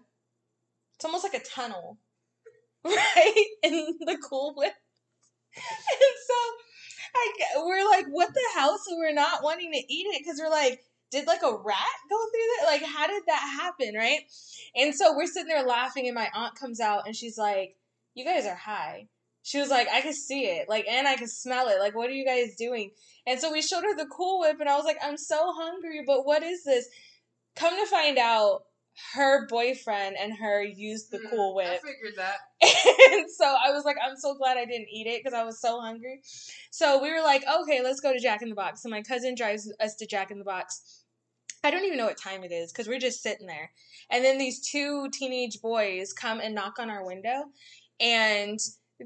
it's 0.95 1.05
almost 1.05 1.24
like 1.24 1.33
a 1.33 1.43
tunnel 1.43 1.98
right 2.86 3.45
in 3.63 3.98
the 4.00 4.17
cool 4.29 4.53
whip 4.55 4.74
and 5.55 6.15
so 6.27 6.36
I, 7.15 7.63
we're 7.63 7.88
like, 7.89 8.07
what 8.07 8.33
the 8.33 8.41
hell? 8.55 8.77
So 8.77 8.95
we're 8.98 9.13
not 9.13 9.43
wanting 9.43 9.72
to 9.72 9.93
eat 9.93 10.07
it 10.07 10.19
because 10.19 10.39
we're 10.39 10.50
like, 10.50 10.81
did 11.12 11.27
like 11.27 11.43
a 11.43 11.55
rat 11.55 11.77
go 12.10 12.17
through 12.17 12.48
that? 12.57 12.65
Like, 12.67 12.83
how 12.83 13.07
did 13.07 13.24
that 13.27 13.60
happen, 13.62 13.93
right? 13.95 14.22
And 14.75 14.95
so 14.95 15.15
we're 15.15 15.27
sitting 15.27 15.48
there 15.48 15.63
laughing, 15.63 16.07
and 16.07 16.15
my 16.15 16.29
aunt 16.33 16.55
comes 16.55 16.79
out 16.79 17.05
and 17.05 17.15
she's 17.15 17.38
like, 17.38 17.75
you 18.15 18.25
guys 18.25 18.45
are 18.45 18.55
high. 18.55 19.07
She 19.43 19.59
was 19.59 19.69
like, 19.69 19.88
I 19.91 20.01
can 20.01 20.13
see 20.13 20.45
it, 20.45 20.67
like, 20.69 20.88
and 20.88 21.07
I 21.07 21.15
can 21.15 21.27
smell 21.27 21.67
it. 21.67 21.79
Like, 21.79 21.95
what 21.95 22.09
are 22.09 22.13
you 22.13 22.25
guys 22.25 22.55
doing? 22.57 22.91
And 23.27 23.39
so 23.39 23.51
we 23.51 23.62
showed 23.62 23.83
her 23.83 23.95
the 23.95 24.07
Cool 24.07 24.39
Whip, 24.39 24.59
and 24.59 24.69
I 24.69 24.75
was 24.75 24.85
like, 24.85 24.97
I'm 25.03 25.17
so 25.17 25.53
hungry, 25.53 26.01
but 26.05 26.25
what 26.25 26.43
is 26.43 26.63
this? 26.63 26.88
Come 27.55 27.75
to 27.77 27.85
find 27.89 28.17
out, 28.17 28.63
her 29.13 29.47
boyfriend 29.47 30.15
and 30.19 30.33
her 30.38 30.63
used 30.63 31.12
the 31.12 31.17
Mm, 31.17 31.29
Cool 31.29 31.55
Whip. 31.55 31.67
I 31.67 31.77
figured 31.77 32.13
that. 32.17 32.38
and 33.12 33.29
so 33.29 33.45
I 33.45 33.71
was 33.71 33.85
like, 33.85 33.97
I'm 34.03 34.15
so 34.15 34.35
glad 34.35 34.57
I 34.57 34.65
didn't 34.65 34.89
eat 34.89 35.07
it 35.07 35.23
because 35.23 35.38
I 35.38 35.43
was 35.43 35.59
so 35.59 35.81
hungry. 35.81 36.21
So 36.69 37.01
we 37.01 37.12
were 37.12 37.21
like, 37.21 37.43
okay, 37.62 37.81
let's 37.83 38.00
go 38.00 38.13
to 38.13 38.19
Jack 38.19 38.41
in 38.41 38.50
the 38.50 38.55
Box. 38.55 38.83
So 38.83 38.89
my 38.89 39.01
cousin 39.01 39.35
drives 39.35 39.71
us 39.79 39.95
to 39.95 40.05
Jack 40.05 40.31
in 40.31 40.38
the 40.38 40.45
Box. 40.45 41.03
I 41.63 41.71
don't 41.71 41.85
even 41.85 41.97
know 41.97 42.05
what 42.05 42.17
time 42.17 42.43
it 42.43 42.51
is 42.51 42.71
because 42.71 42.88
we're 42.88 43.00
just 43.00 43.23
sitting 43.23 43.47
there. 43.47 43.71
And 44.09 44.23
then 44.23 44.38
these 44.38 44.59
two 44.59 45.09
teenage 45.12 45.62
boys 45.62 46.13
come 46.13 46.39
and 46.39 46.53
knock 46.53 46.77
on 46.77 46.89
our 46.89 47.05
window 47.05 47.45
and 48.00 48.59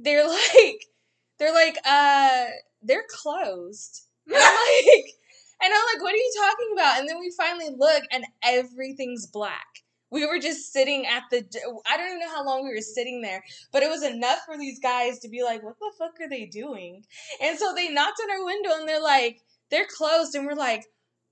they're 0.04 0.28
like, 0.28 0.86
they're 1.40 1.54
like, 1.54 1.78
uh, 1.86 2.46
they're 2.82 3.06
closed. 3.10 4.08
And 4.28 4.36
I'm 4.38 4.44
like, 4.86 5.06
and 5.64 5.74
I'm 5.74 5.84
like, 5.94 6.04
what 6.04 6.14
are 6.14 6.18
you 6.18 6.34
talking 6.38 6.70
about? 6.74 7.00
And 7.00 7.10
then 7.10 7.20
we 7.20 7.32
finally 7.38 7.70
look 7.76 8.04
and 8.12 8.26
everything's 8.44 9.28
black. 9.28 9.66
We 10.10 10.26
were 10.26 10.40
just 10.40 10.72
sitting 10.72 11.06
at 11.06 11.24
the, 11.32 11.44
I 11.90 11.98
don't 11.98 12.08
even 12.08 12.20
know 12.20 12.30
how 12.30 12.46
long 12.46 12.64
we 12.64 12.74
were 12.74 12.82
sitting 12.82 13.22
there, 13.22 13.44
but 13.74 13.84
it 13.84 13.90
was 13.90 14.04
enough 14.04 14.40
for 14.46 14.58
these 14.58 14.80
guys 14.80 15.20
to 15.20 15.30
be 15.30 15.44
like, 15.44 15.64
what 15.64 15.78
the 15.80 15.92
fuck 15.98 16.14
are 16.22 16.30
they 16.30 16.46
doing? 16.46 17.04
And 17.42 17.60
so 17.60 17.74
they 17.74 17.90
knocked 17.90 18.22
on 18.24 18.32
our 18.32 18.46
window 18.46 18.70
and 18.80 18.88
they're 18.88 19.02
like, 19.02 19.42
they're 19.70 19.88
closed. 19.90 20.34
And 20.36 20.46
we're 20.46 20.54
like, 20.54 20.86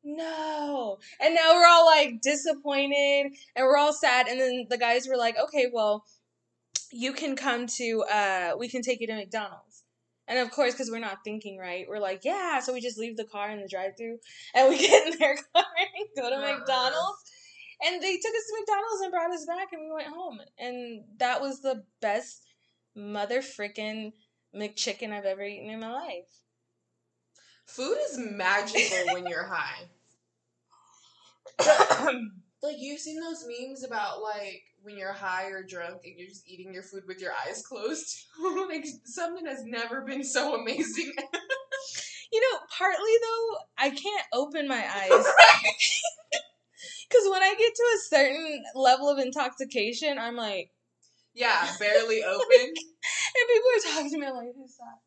no. 0.03 0.99
And 1.21 1.33
now 1.33 1.53
we're 1.53 1.67
all 1.67 1.85
like 1.85 2.21
disappointed 2.21 3.31
and 3.55 3.65
we're 3.65 3.77
all 3.77 3.93
sad. 3.93 4.27
And 4.27 4.39
then 4.39 4.67
the 4.69 4.77
guys 4.77 5.07
were 5.07 5.17
like, 5.17 5.35
okay, 5.37 5.67
well, 5.71 6.03
you 6.91 7.13
can 7.13 7.35
come 7.35 7.67
to, 7.77 8.03
uh, 8.11 8.51
we 8.57 8.67
can 8.69 8.81
take 8.81 9.01
you 9.01 9.07
to 9.07 9.15
McDonald's. 9.15 9.83
And 10.27 10.39
of 10.39 10.49
course, 10.51 10.73
because 10.73 10.89
we're 10.89 10.99
not 10.99 11.19
thinking 11.23 11.57
right, 11.59 11.85
we're 11.87 11.99
like, 11.99 12.21
yeah. 12.23 12.59
So 12.59 12.73
we 12.73 12.81
just 12.81 12.97
leave 12.97 13.15
the 13.15 13.25
car 13.25 13.51
in 13.51 13.61
the 13.61 13.67
drive-through, 13.67 14.17
and 14.55 14.69
we 14.69 14.77
get 14.87 15.13
in 15.13 15.19
their 15.19 15.35
car 15.35 15.63
and 15.63 16.07
go 16.15 16.29
to. 16.29 16.37
McDonald's. 16.37 17.23
And 17.85 18.01
they 18.01 18.15
took 18.15 18.33
us 18.33 18.47
to 18.47 18.55
McDonald's 18.59 19.01
and 19.03 19.11
brought 19.11 19.31
us 19.31 19.45
back, 19.45 19.67
and 19.73 19.81
we 19.81 19.91
went 19.91 20.07
home. 20.07 20.39
And 20.57 21.03
that 21.19 21.41
was 21.41 21.61
the 21.61 21.83
best 22.01 22.41
mother 22.95 23.41
frickin' 23.41 24.13
McChicken 24.55 25.11
I've 25.11 25.25
ever 25.25 25.43
eaten 25.43 25.69
in 25.69 25.81
my 25.81 25.91
life. 25.91 26.41
Food 27.65 27.97
is 28.09 28.17
magical 28.17 29.13
when 29.13 29.27
you're 29.27 29.47
high. 29.47 29.89
Like 32.63 32.77
you've 32.79 32.99
seen 32.99 33.19
those 33.21 33.45
memes 33.47 33.83
about 33.83 34.23
like 34.23 34.63
when 34.85 34.97
you're 34.97 35.11
high 35.11 35.47
or 35.47 35.63
drunk 35.63 36.01
and 36.05 36.13
you're 36.15 36.27
just 36.29 36.47
eating 36.47 36.71
your 36.71 36.83
food 36.83 37.03
with 37.07 37.19
your 37.19 37.31
eyes 37.45 37.65
closed. 37.67 38.25
like 38.69 38.85
something 39.03 39.45
has 39.47 39.63
never 39.65 40.01
been 40.01 40.23
so 40.23 40.55
amazing. 40.55 41.11
you 42.31 42.41
know, 42.41 42.59
partly 42.77 43.11
though, 43.21 43.57
I 43.77 43.89
can't 43.89 44.25
open 44.31 44.67
my 44.67 44.85
eyes. 44.85 45.25
Because 47.07 47.29
when 47.31 47.43
I 47.43 47.53
get 47.57 47.73
to 47.73 47.83
a 47.83 47.99
certain 48.09 48.63
level 48.73 49.09
of 49.09 49.19
intoxication, 49.19 50.17
I'm 50.17 50.35
like, 50.35 50.71
yeah, 51.33 51.71
barely 51.79 52.23
open. 52.23 52.45
And 52.51 53.47
people 53.47 53.69
are 53.69 53.93
talking 53.93 54.11
to 54.11 54.17
me 54.17 54.27
I'm 54.27 54.35
like, 54.35 54.55
who's 54.55 54.75
that? 54.77 54.97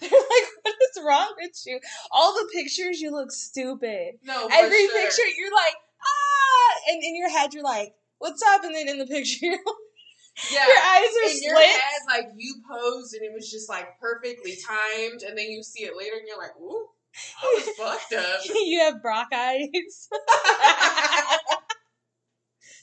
They're 0.00 0.10
like, 0.10 0.48
what 0.62 0.74
is 0.74 1.02
wrong 1.04 1.34
with 1.40 1.60
you? 1.66 1.80
All 2.12 2.34
the 2.34 2.48
pictures, 2.52 3.00
you 3.00 3.10
look 3.10 3.32
stupid. 3.32 4.16
No, 4.22 4.48
Every 4.52 4.86
sure. 4.86 5.02
picture, 5.02 5.22
you're 5.36 5.54
like, 5.54 5.74
ah! 6.02 6.92
And 6.92 7.02
in 7.02 7.16
your 7.16 7.30
head, 7.30 7.54
you're 7.54 7.64
like, 7.64 7.94
what's 8.18 8.42
up? 8.54 8.64
And 8.64 8.74
then 8.74 8.88
in 8.88 8.98
the 8.98 9.06
picture, 9.06 9.46
yeah, 10.52 10.66
your 10.66 10.76
eyes 10.78 11.08
are 11.08 11.30
in 11.30 11.42
your 11.42 11.56
split. 11.56 11.66
head, 11.66 12.00
like 12.08 12.26
you 12.36 12.62
posed 12.70 13.14
and 13.14 13.22
it 13.24 13.32
was 13.34 13.50
just 13.50 13.68
like 13.68 13.98
perfectly 14.00 14.56
timed, 14.66 15.22
and 15.22 15.36
then 15.36 15.50
you 15.50 15.62
see 15.62 15.84
it 15.84 15.96
later 15.96 16.16
and 16.16 16.26
you're 16.26 16.38
like, 16.38 16.56
ooh, 16.60 16.88
I 17.42 17.54
was 17.56 17.68
fucked 17.78 18.12
up. 18.14 18.40
you 18.54 18.80
have 18.80 19.02
Brock 19.02 19.28
eyes. 19.34 19.68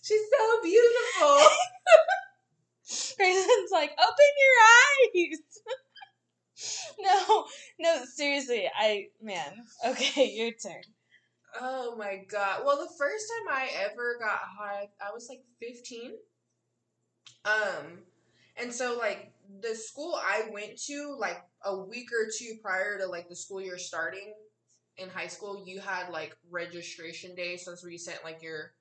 She's 0.03 0.21
so 0.37 0.61
beautiful. 0.61 1.37
Grayson's 3.17 3.71
like, 3.71 3.91
open 3.91 4.31
your 4.43 4.55
eyes. 5.31 5.39
no, 6.99 7.47
no, 7.79 8.05
seriously, 8.05 8.69
I, 8.77 9.07
man. 9.21 9.65
Okay, 9.87 10.31
your 10.35 10.51
turn. 10.51 10.83
Oh 11.59 11.95
my 11.97 12.23
god. 12.29 12.61
Well, 12.65 12.77
the 12.77 12.93
first 12.97 13.25
time 13.29 13.55
I 13.55 13.69
ever 13.83 14.17
got 14.19 14.39
high, 14.57 14.89
I 15.01 15.13
was 15.13 15.29
like 15.29 15.43
15. 15.59 16.13
Um, 17.45 17.99
and 18.57 18.73
so 18.73 18.97
like 18.97 19.31
the 19.61 19.75
school 19.75 20.15
I 20.15 20.49
went 20.51 20.81
to, 20.87 21.15
like 21.19 21.41
a 21.63 21.77
week 21.77 22.09
or 22.11 22.29
two 22.37 22.55
prior 22.61 22.97
to 22.99 23.05
like 23.05 23.29
the 23.29 23.35
school 23.35 23.61
year 23.61 23.77
starting 23.77 24.33
in 24.97 25.09
high 25.09 25.27
school, 25.27 25.63
you 25.65 25.79
had 25.79 26.09
like 26.09 26.35
registration 26.49 27.35
day. 27.35 27.57
So 27.57 27.71
that's 27.71 27.83
where 27.83 27.91
you 27.91 27.97
sent 27.97 28.23
like 28.23 28.41
your 28.41 28.73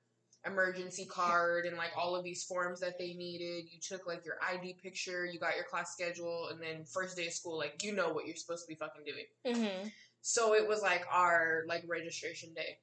emergency 0.45 1.05
card 1.05 1.65
and 1.65 1.75
like 1.75 1.91
all 1.97 2.15
of 2.15 2.23
these 2.23 2.43
forms 2.43 2.79
that 2.79 2.97
they 2.99 3.13
needed. 3.13 3.65
You 3.71 3.79
took 3.81 4.07
like 4.07 4.25
your 4.25 4.35
ID 4.47 4.77
picture, 4.81 5.25
you 5.25 5.39
got 5.39 5.55
your 5.55 5.65
class 5.65 5.93
schedule, 5.93 6.49
and 6.51 6.61
then 6.61 6.85
first 6.85 7.17
day 7.17 7.27
of 7.27 7.33
school, 7.33 7.57
like 7.57 7.83
you 7.83 7.93
know 7.93 8.09
what 8.09 8.25
you're 8.25 8.35
supposed 8.35 8.63
to 8.63 8.67
be 8.67 8.75
fucking 8.75 9.03
doing. 9.05 9.25
Mm-hmm. 9.55 9.87
So 10.27 10.55
it 10.55 10.67
was 10.67 10.81
like 10.81 11.05
our 11.11 11.65
like 11.67 11.83
registration 11.87 12.51
day. 12.55 12.79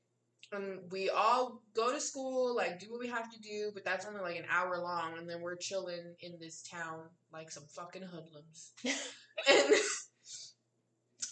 And 0.52 0.78
we 0.92 1.10
all 1.10 1.60
go 1.74 1.92
to 1.92 2.00
school, 2.00 2.54
like 2.54 2.78
do 2.78 2.86
what 2.88 3.00
we 3.00 3.08
have 3.08 3.32
to 3.32 3.40
do, 3.40 3.72
but 3.74 3.84
that's 3.84 4.06
only 4.06 4.20
like 4.20 4.36
an 4.36 4.44
hour 4.48 4.78
long, 4.78 5.18
and 5.18 5.28
then 5.28 5.40
we're 5.40 5.56
chilling 5.56 6.14
in 6.20 6.38
this 6.38 6.62
town 6.62 7.00
like 7.32 7.50
some 7.50 7.64
fucking 7.74 8.02
hoodlums. 8.02 8.70
and 8.84 9.74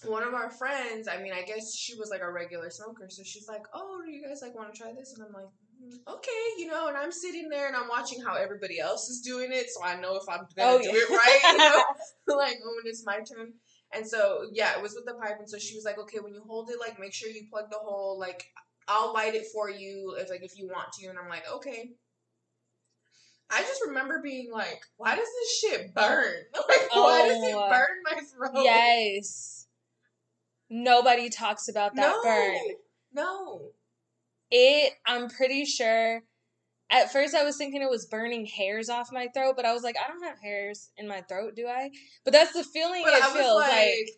one 0.10 0.24
of 0.24 0.34
our 0.34 0.50
friends, 0.50 1.06
I 1.06 1.22
mean, 1.22 1.32
I 1.32 1.42
guess 1.42 1.72
she 1.76 1.94
was 1.94 2.10
like 2.10 2.22
a 2.22 2.32
regular 2.32 2.70
smoker, 2.70 3.06
so 3.08 3.22
she's 3.22 3.46
like, 3.46 3.62
"Oh, 3.72 4.00
do 4.04 4.10
you 4.10 4.26
guys 4.26 4.40
like 4.42 4.56
want 4.56 4.74
to 4.74 4.80
try 4.80 4.92
this?" 4.92 5.14
And 5.14 5.22
I'm 5.24 5.32
like, 5.32 5.52
"Mm, 5.80 6.12
"Okay," 6.12 6.44
you 6.58 6.66
know. 6.66 6.88
And 6.88 6.96
I'm 6.96 7.12
sitting 7.12 7.48
there 7.48 7.68
and 7.68 7.76
I'm 7.76 7.88
watching 7.88 8.20
how 8.20 8.34
everybody 8.34 8.80
else 8.80 9.08
is 9.08 9.20
doing 9.20 9.52
it, 9.52 9.66
so 9.70 9.84
I 9.84 10.00
know 10.00 10.16
if 10.16 10.28
I'm 10.28 10.44
gonna 10.56 10.72
Oh, 10.72 10.82
do 10.82 10.88
yeah. 10.88 10.94
it 10.94 11.10
right, 11.10 11.40
you 11.52 11.58
know. 11.58 11.82
like 12.36 12.58
when 12.64 12.82
it's 12.86 13.06
my 13.06 13.18
turn. 13.18 13.52
And 13.92 14.06
so 14.06 14.48
yeah, 14.52 14.76
it 14.76 14.82
was 14.82 14.94
with 14.94 15.04
the 15.04 15.14
pipe, 15.20 15.36
and 15.38 15.48
so 15.48 15.58
she 15.58 15.74
was 15.74 15.84
like, 15.84 15.98
"Okay, 15.98 16.18
when 16.20 16.32
you 16.32 16.42
hold 16.46 16.70
it, 16.70 16.78
like 16.78 16.98
make 16.98 17.12
sure 17.12 17.28
you 17.28 17.46
plug 17.50 17.70
the 17.70 17.78
hole. 17.78 18.18
Like 18.18 18.44
I'll 18.86 19.12
light 19.12 19.34
it 19.34 19.46
for 19.52 19.68
you 19.68 20.16
if 20.18 20.30
like 20.30 20.42
if 20.42 20.56
you 20.56 20.68
want 20.68 20.92
to." 21.00 21.08
And 21.08 21.18
I'm 21.18 21.28
like, 21.28 21.44
"Okay." 21.50 21.90
I 23.52 23.62
just 23.62 23.82
remember 23.84 24.20
being 24.22 24.50
like, 24.52 24.80
"Why 24.96 25.16
does 25.16 25.26
this 25.26 25.58
shit 25.58 25.94
burn? 25.94 26.34
Like, 26.54 26.94
why 26.94 27.26
does 27.26 27.36
it 27.36 27.54
Oh. 27.56 27.68
burn 27.68 28.02
my 28.04 28.20
throat?" 28.20 28.64
Yes. 28.64 29.66
Nobody 30.68 31.30
talks 31.30 31.66
about 31.68 31.96
that 31.96 32.12
no, 32.12 32.22
burn. 32.22 32.76
no. 33.12 33.70
It, 34.52 34.92
I'm 35.04 35.28
pretty 35.28 35.64
sure. 35.64 36.22
At 36.90 37.12
first, 37.12 37.34
I 37.34 37.44
was 37.44 37.56
thinking 37.56 37.82
it 37.82 37.90
was 37.90 38.06
burning 38.06 38.46
hairs 38.46 38.88
off 38.88 39.12
my 39.12 39.28
throat, 39.28 39.54
but 39.56 39.64
I 39.64 39.72
was 39.72 39.82
like, 39.84 39.96
I 40.02 40.08
don't 40.08 40.22
have 40.24 40.40
hairs 40.40 40.90
in 40.96 41.06
my 41.06 41.20
throat, 41.22 41.54
do 41.54 41.66
I? 41.68 41.90
But 42.24 42.32
that's 42.32 42.52
the 42.52 42.64
feeling 42.64 43.02
But 43.04 43.14
it 43.14 43.22
I 43.22 43.30
feels 43.30 43.60
like, 43.60 43.70
like. 43.70 44.08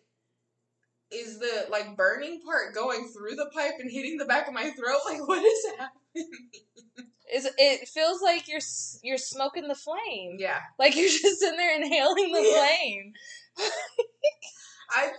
is 1.11 1.39
the 1.39 1.67
like 1.69 1.95
burning 1.95 2.41
part 2.43 2.73
going 2.73 3.07
through 3.09 3.35
the 3.35 3.49
pipe 3.53 3.73
and 3.79 3.91
hitting 3.91 4.17
the 4.17 4.25
back 4.25 4.47
of 4.47 4.53
my 4.53 4.71
throat? 4.71 4.99
Like, 5.05 5.27
what 5.27 5.43
is 5.43 5.65
happening? 5.77 6.31
Is 7.33 7.47
it 7.57 7.87
feels 7.87 8.21
like 8.21 8.47
you're 8.47 8.61
you're 9.03 9.17
smoking 9.17 9.67
the 9.67 9.75
flame. 9.75 10.37
Yeah, 10.39 10.59
Like 10.79 10.95
you're 10.95 11.07
just 11.21 11.41
in 11.43 11.55
there 11.55 11.75
inhaling 11.75 12.31
the 12.31 12.43
flame. 12.43 13.13
I. 14.91 15.11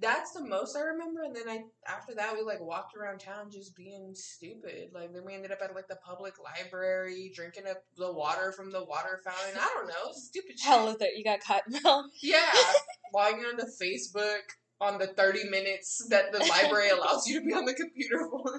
That's 0.00 0.32
the 0.32 0.44
most 0.44 0.76
I 0.76 0.82
remember, 0.82 1.24
and 1.24 1.34
then 1.34 1.48
I 1.48 1.64
after 1.86 2.14
that 2.14 2.34
we 2.34 2.42
like 2.42 2.60
walked 2.60 2.96
around 2.96 3.18
town 3.18 3.50
just 3.50 3.74
being 3.74 4.12
stupid. 4.14 4.90
Like 4.94 5.12
then 5.12 5.24
we 5.24 5.34
ended 5.34 5.50
up 5.50 5.58
at 5.62 5.74
like 5.74 5.88
the 5.88 5.98
public 6.06 6.34
library 6.38 7.32
drinking 7.34 7.64
up 7.68 7.82
the 7.96 8.12
water 8.12 8.52
from 8.52 8.70
the 8.70 8.84
water 8.84 9.20
fountain. 9.24 9.58
I 9.60 9.68
don't 9.74 9.88
know, 9.88 10.12
stupid 10.12 10.58
shit. 10.58 10.68
Hell 10.68 10.86
with 10.86 11.02
it. 11.02 11.16
You 11.16 11.24
got 11.24 11.40
mouth. 11.84 12.06
Yeah, 12.22 12.52
logging 13.14 13.40
on 13.40 13.58
onto 13.58 13.66
Facebook 13.82 14.42
on 14.80 14.98
the 14.98 15.08
thirty 15.08 15.48
minutes 15.50 16.06
that 16.10 16.30
the 16.30 16.44
library 16.44 16.90
allows 16.90 17.26
you 17.26 17.40
to 17.40 17.44
be 17.44 17.52
on 17.52 17.64
the 17.64 17.74
computer 17.74 18.28
for. 18.30 18.52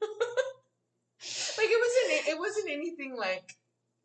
like 1.58 1.68
it 1.70 1.80
wasn't 1.80 2.28
it 2.28 2.38
wasn't 2.38 2.70
anything 2.70 3.16
like 3.18 3.54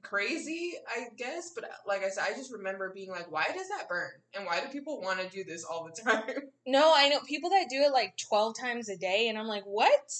crazy, 0.03 0.73
I 0.89 1.07
guess. 1.17 1.51
But 1.55 1.69
like 1.87 2.03
I 2.03 2.09
said, 2.09 2.25
I 2.29 2.35
just 2.35 2.51
remember 2.51 2.91
being 2.93 3.09
like, 3.11 3.31
why 3.31 3.45
does 3.55 3.67
that 3.69 3.87
burn? 3.89 4.09
And 4.35 4.45
why 4.45 4.59
do 4.61 4.67
people 4.67 5.01
want 5.01 5.19
to 5.19 5.29
do 5.29 5.43
this 5.43 5.63
all 5.63 5.85
the 5.85 6.01
time? 6.09 6.49
No, 6.65 6.93
I 6.95 7.09
know 7.09 7.19
people 7.21 7.49
that 7.51 7.67
do 7.69 7.81
it 7.81 7.91
like 7.91 8.15
12 8.29 8.55
times 8.59 8.89
a 8.89 8.97
day, 8.97 9.27
and 9.29 9.37
I'm 9.37 9.47
like, 9.47 9.63
what? 9.63 10.11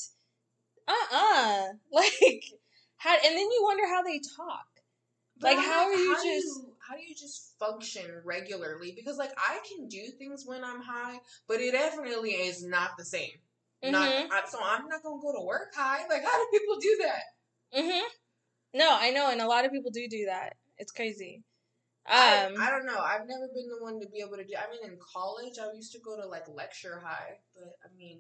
Uh 0.88 0.94
uh 1.16 1.66
Like, 1.92 2.44
how, 2.98 3.14
and 3.14 3.24
then 3.36 3.38
you 3.40 3.62
wonder 3.64 3.88
how 3.88 4.02
they 4.04 4.20
talk. 4.36 4.66
Like, 5.42 5.58
I'm 5.58 5.64
how 5.64 5.84
are 5.86 5.94
you 5.94 6.10
how 6.16 6.24
just- 6.24 6.26
you- 6.48 6.66
how 6.88 6.96
do 6.96 7.04
you 7.04 7.14
just 7.14 7.54
function 7.60 8.06
regularly? 8.26 8.94
Because 8.96 9.18
like 9.18 9.30
I 9.38 9.60
can 9.68 9.88
do 9.88 10.02
things 10.18 10.44
when 10.46 10.64
I'm 10.64 10.82
high, 10.82 11.20
but 11.48 11.62
it 11.62 11.72
definitely 11.74 12.32
is 12.32 12.66
not 12.66 12.98
the 12.98 13.06
same. 13.06 13.30
Not 13.84 14.10
Mhm. 14.10 14.28
I, 14.32 14.48
so 14.50 14.58
I'm 14.60 14.88
not 14.88 15.04
gonna 15.04 15.22
go 15.22 15.32
to 15.34 15.46
work 15.46 15.74
high. 15.76 16.08
Like 16.08 16.24
how 16.26 16.36
do 16.38 16.48
people 16.60 16.80
do 16.80 16.98
that? 17.04 17.24
Mm-hmm. 17.80 18.08
No, 18.74 18.98
I 19.00 19.12
know, 19.12 19.32
and 19.32 19.42
a 19.42 19.48
lot 19.48 19.66
of 19.66 19.72
people 19.72 19.92
do 19.92 20.08
do 20.08 20.26
that. 20.26 20.56
It's 20.78 20.92
crazy. 20.92 21.44
I, 22.06 22.46
Um, 22.46 22.54
I 22.60 22.70
don't 22.70 22.86
know. 22.86 23.00
I've 23.00 23.28
never 23.28 23.48
been 23.54 23.68
the 23.70 23.84
one 23.84 24.00
to 24.00 24.08
be 24.08 24.20
able 24.22 24.38
to 24.38 24.44
do. 24.44 24.54
I 24.56 24.70
mean, 24.72 24.92
in 24.92 24.98
college, 25.00 25.60
I 25.60 25.74
used 25.76 25.92
to 25.94 26.00
go 26.00 26.20
to 26.20 26.28
like 26.28 26.48
lecture 26.48 27.02
high, 27.06 27.38
but 27.56 27.76
I 27.84 27.96
mean, 27.98 28.20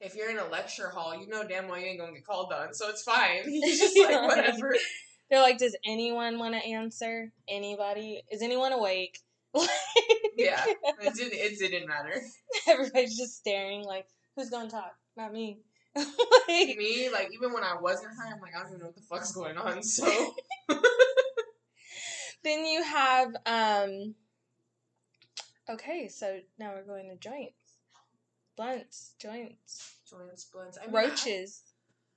if 0.00 0.14
you're 0.14 0.30
in 0.30 0.38
a 0.38 0.46
lecture 0.48 0.88
hall, 0.88 1.18
you 1.18 1.28
know 1.28 1.46
damn 1.46 1.68
well 1.68 1.78
you 1.78 1.86
ain't 1.86 2.00
gonna 2.00 2.12
get 2.12 2.26
called 2.26 2.52
on, 2.52 2.74
so 2.74 2.88
it's 2.88 3.02
fine. 3.02 3.42
It's 3.46 3.78
just 3.78 3.98
like 3.98 4.26
whatever. 4.26 4.74
they're 5.30 5.42
like, 5.42 5.58
does 5.58 5.76
anyone 5.86 6.38
want 6.38 6.54
to 6.54 6.60
answer? 6.64 7.32
Anybody? 7.48 8.22
Is 8.30 8.42
anyone 8.42 8.72
awake? 8.72 9.20
Yeah, 10.34 10.64
it 10.66 11.14
didn't. 11.14 11.34
It 11.34 11.58
didn't 11.58 11.86
matter. 11.86 12.22
Everybody's 12.66 13.18
just 13.18 13.36
staring, 13.36 13.84
like, 13.84 14.06
who's 14.34 14.48
gonna 14.48 14.70
talk? 14.70 14.94
Not 15.14 15.30
me. 15.30 15.58
like, 15.96 16.76
Me, 16.78 17.08
like 17.12 17.30
even 17.34 17.52
when 17.52 17.62
I 17.62 17.76
wasn't 17.80 18.12
high, 18.16 18.32
I'm 18.32 18.40
like 18.40 18.52
I 18.56 18.62
don't 18.62 18.68
even 18.68 18.80
know 18.80 18.86
what 18.86 18.96
the 18.96 19.02
fuck's 19.02 19.32
going 19.32 19.56
on. 19.56 19.82
So 19.82 20.34
then 22.44 22.64
you 22.66 22.82
have 22.82 23.34
um. 23.46 24.14
Okay, 25.70 26.08
so 26.08 26.40
now 26.58 26.72
we're 26.74 26.84
going 26.84 27.08
to 27.08 27.16
joints, 27.16 27.78
blunts, 28.56 29.14
joints, 29.18 29.94
joints, 30.10 30.44
blunts. 30.46 30.76
I 30.76 30.86
mean, 30.86 30.94
roaches, 30.94 31.62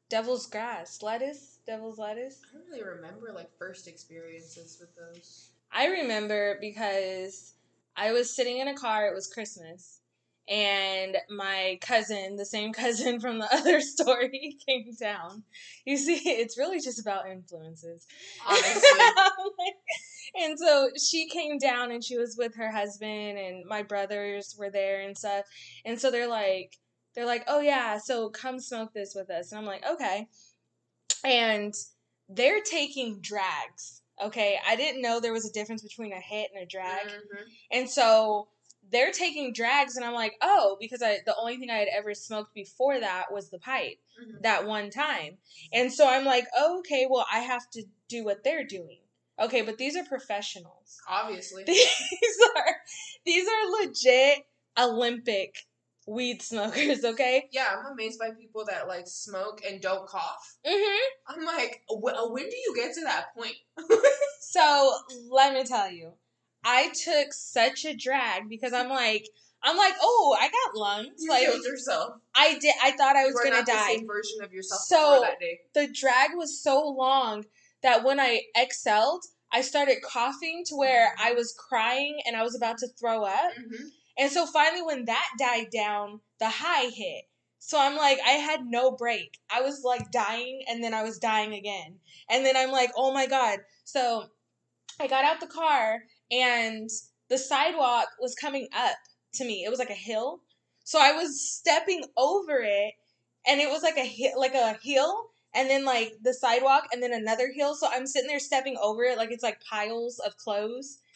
devil's 0.10 0.48
grass, 0.48 1.02
lettuce, 1.04 1.60
devil's 1.68 2.00
lettuce. 2.00 2.42
I, 2.44 2.58
I 2.58 2.60
don't 2.60 2.72
really 2.72 2.84
remember 2.84 3.32
like 3.36 3.50
first 3.58 3.88
experiences 3.88 4.78
with 4.80 4.90
those. 4.96 5.52
I 5.72 5.88
remember 5.88 6.58
because 6.60 7.54
I 7.96 8.12
was 8.12 8.36
sitting 8.36 8.60
in 8.60 8.68
a 8.68 8.76
car, 8.76 9.08
it 9.08 9.14
was 9.14 9.28
Christmas, 9.28 10.00
and 10.48 11.18
my 11.30 11.78
cousin, 11.82 12.36
the 12.36 12.46
same 12.46 12.74
cousin 12.82 13.20
from 13.20 13.40
the 13.40 13.54
other 13.54 13.82
story, 13.82 14.58
came 14.68 14.92
down. 15.00 15.44
You 15.86 15.98
see, 15.98 16.16
it's 16.26 16.58
really 16.58 16.80
just 16.80 17.00
about 17.00 17.30
influences. 17.30 18.06
Honestly, 18.48 19.00
and 20.42 20.58
so 20.58 20.90
she 21.02 21.28
came 21.30 21.58
down 21.58 21.92
and 21.92 22.04
she 22.04 22.18
was 22.18 22.36
with 22.38 22.56
her 22.56 22.72
husband 22.72 23.38
and 23.38 23.66
my 23.66 23.84
brothers 23.84 24.56
were 24.58 24.70
there 24.70 25.02
and 25.02 25.18
stuff. 25.18 25.46
And 25.86 26.00
so 26.00 26.12
they're 26.12 26.30
like 26.30 26.78
they're 27.16 27.26
like, 27.26 27.46
"Oh 27.48 27.62
yeah, 27.62 27.98
so 27.98 28.30
come 28.30 28.60
smoke 28.60 28.94
this 28.94 29.14
with 29.16 29.30
us." 29.30 29.52
And 29.52 29.60
I'm 29.60 29.66
like, 29.66 29.86
"Okay." 29.90 30.28
And 31.24 31.74
they're 32.30 32.62
taking 32.62 33.20
drags. 33.22 34.02
Okay, 34.24 34.58
I 34.66 34.76
didn't 34.76 35.02
know 35.02 35.20
there 35.20 35.34
was 35.34 35.50
a 35.50 35.54
difference 35.54 35.82
between 35.82 36.14
a 36.14 36.20
hit 36.20 36.50
and 36.54 36.64
a 36.64 36.66
drag. 36.66 37.08
Mhm. 37.08 37.44
And 37.72 37.90
so 37.90 38.48
they're 38.92 39.12
taking 39.12 39.54
drags 39.54 39.96
and 39.96 40.06
I'm 40.06 40.14
like, 40.14 40.36
"Oh, 40.42 40.78
because 40.80 41.02
I 41.02 41.20
the 41.26 41.36
only 41.38 41.58
thing 41.58 41.70
I 41.70 41.78
had 41.78 41.88
ever 41.90 42.14
smoked 42.14 42.54
before 42.54 43.00
that 43.00 43.32
was 43.32 43.50
the 43.50 43.60
pipe 43.60 44.00
Mhm. 44.22 44.42
that 44.44 44.66
one 44.66 44.90
time. 44.90 45.38
And 45.74 45.92
so 45.92 46.08
I'm 46.08 46.24
like, 46.26 46.46
oh, 46.56 46.80
okay, 46.80 47.08
well, 47.10 47.26
I 47.32 47.40
have 47.40 47.70
to 47.72 47.84
do 48.08 48.24
what 48.24 48.44
they're 48.44 48.64
doing. 48.64 49.00
Okay, 49.40 49.62
but 49.62 49.78
these 49.78 49.96
are 49.98 50.04
professionals. 50.06 50.98
obviously. 51.08 51.64
These 51.68 52.40
are 52.56 52.76
these 53.26 53.48
are 53.48 53.82
legit 53.82 54.46
Olympic 54.78 55.66
weed 56.08 56.42
smokers, 56.42 57.04
okay? 57.04 57.50
Yeah, 57.52 57.76
I'm 57.78 57.92
amazed 57.92 58.20
by 58.20 58.30
people 58.32 58.64
that 58.66 58.88
like 58.88 59.08
smoke 59.08 59.62
and 59.68 59.82
don't 59.82 60.08
cough. 60.08 60.58
Mhm. 60.66 61.00
I'm 61.28 61.44
like, 61.44 61.82
wh- 61.90 62.32
when 62.32 62.48
do 62.50 62.56
you 62.56 62.74
get 62.76 62.94
to 62.96 63.02
that 63.02 63.34
point? 63.36 63.56
So, 64.40 64.94
let 65.32 65.54
me 65.54 65.64
tell 65.66 65.92
you. 65.92 66.14
I 66.66 66.90
took 66.90 67.32
such 67.32 67.86
a 67.86 67.94
drag 67.96 68.50
because 68.50 68.74
I'm 68.74 68.90
like 68.90 69.28
I'm 69.64 69.78
like, 69.78 69.94
"Oh, 70.02 70.38
I 70.40 70.48
got 70.50 70.76
lungs." 70.76 71.16
You 71.20 71.30
like 71.30 71.46
killed 71.46 71.64
yourself. 71.64 72.16
I 72.36 72.58
did 72.60 72.74
I 72.84 72.92
thought 72.92 73.16
I 73.16 73.26
was 73.26 73.34
going 73.36 73.54
to 73.54 73.64
die. 73.64 73.96
same 73.96 74.08
version 74.08 74.44
of 74.44 74.52
yourself 74.52 74.82
So- 74.82 75.22
that 75.24 75.40
day. 75.40 75.62
the 75.74 75.88
drag 75.88 76.32
was 76.36 76.62
so 76.62 76.82
long 76.88 77.46
that 77.82 78.04
when 78.04 78.20
I 78.20 78.42
excelled, 78.56 79.24
I 79.52 79.62
started 79.62 80.02
coughing 80.04 80.64
to 80.68 80.76
where 80.76 81.16
I 81.20 81.34
was 81.34 81.54
crying 81.54 82.20
and 82.26 82.36
I 82.36 82.44
was 82.44 82.56
about 82.56 82.80
to 82.80 82.88
throw 83.00 83.24
up. 83.24 83.54
hmm 83.56 83.88
And 84.18 84.32
so 84.32 84.46
finally, 84.46 84.82
when 84.82 85.06
that 85.06 85.30
died 85.38 85.70
down, 85.72 86.22
the 86.40 86.50
high 86.50 86.90
hit. 86.90 87.26
So 87.60 87.80
I'm 87.80 87.96
like, 87.98 88.20
I 88.26 88.32
had 88.32 88.66
no 88.66 88.92
break. 88.92 89.40
I 89.50 89.62
was 89.62 89.84
like 89.84 90.12
dying 90.12 90.62
and 90.68 90.84
then 90.84 90.94
I 90.94 91.04
was 91.04 91.18
dying 91.18 91.54
again. 91.54 92.00
And 92.30 92.46
then 92.46 92.56
I'm 92.56 92.72
like, 92.72 92.92
oh 92.96 93.12
my 93.14 93.26
God. 93.28 93.60
So 93.84 94.26
I 95.00 95.08
got 95.08 95.26
out 95.26 95.40
the 95.40 95.48
car 95.48 96.04
and 96.32 96.90
the 97.30 97.38
sidewalk 97.38 98.08
was 98.20 98.36
coming 98.36 98.68
up 98.76 98.96
to 99.36 99.46
me. 99.46 99.64
It 99.66 99.70
was 99.70 99.80
like 99.80 99.90
a 99.90 99.94
hill. 99.94 100.42
So 100.84 101.00
I 101.00 101.14
was 101.14 101.42
stepping 101.42 102.04
over 102.18 102.60
it 102.62 102.94
and 103.48 103.60
it 103.60 103.70
was 103.70 103.84
like 103.84 103.98
a 103.98 104.06
hi- 104.08 104.38
like 104.38 104.54
a 104.54 104.78
hill 104.84 105.30
and 105.54 105.70
then 105.70 105.86
like 105.86 106.14
the 106.22 106.34
sidewalk 106.34 106.84
and 106.92 107.02
then 107.02 107.14
another 107.14 107.52
hill. 107.56 107.76
So 107.76 107.88
I'm 107.92 108.06
sitting 108.06 108.28
there 108.28 108.40
stepping 108.40 108.78
over 108.82 109.04
it 109.04 109.18
like 109.18 109.32
it's 109.32 109.44
like 109.44 109.60
piles 109.70 110.20
of 110.20 110.38
clothes. 110.38 111.00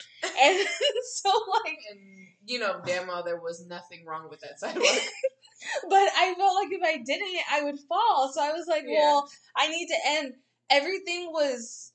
And 0.42 0.68
so 1.14 1.30
like 1.64 1.78
And 1.92 2.00
you 2.46 2.60
know 2.60 2.82
damn 2.86 3.08
well 3.08 3.24
there 3.24 3.40
was 3.40 3.66
nothing 3.68 4.06
wrong 4.06 4.28
with 4.30 4.42
that 4.42 4.60
sidewalk. 4.60 4.86
but 5.90 6.10
I 6.18 6.34
felt 6.38 6.56
like 6.56 6.72
if 6.72 6.82
I 6.84 6.98
didn't, 6.98 7.28
I 7.52 7.64
would 7.64 7.80
fall. 7.88 8.32
So 8.34 8.42
I 8.42 8.52
was 8.52 8.66
like, 8.68 8.84
Yeah. 8.88 9.00
well, 9.00 9.30
I 9.56 9.70
need 9.70 9.88
to 9.88 9.96
end. 10.08 10.34
Everything 10.70 11.30
was, 11.32 11.92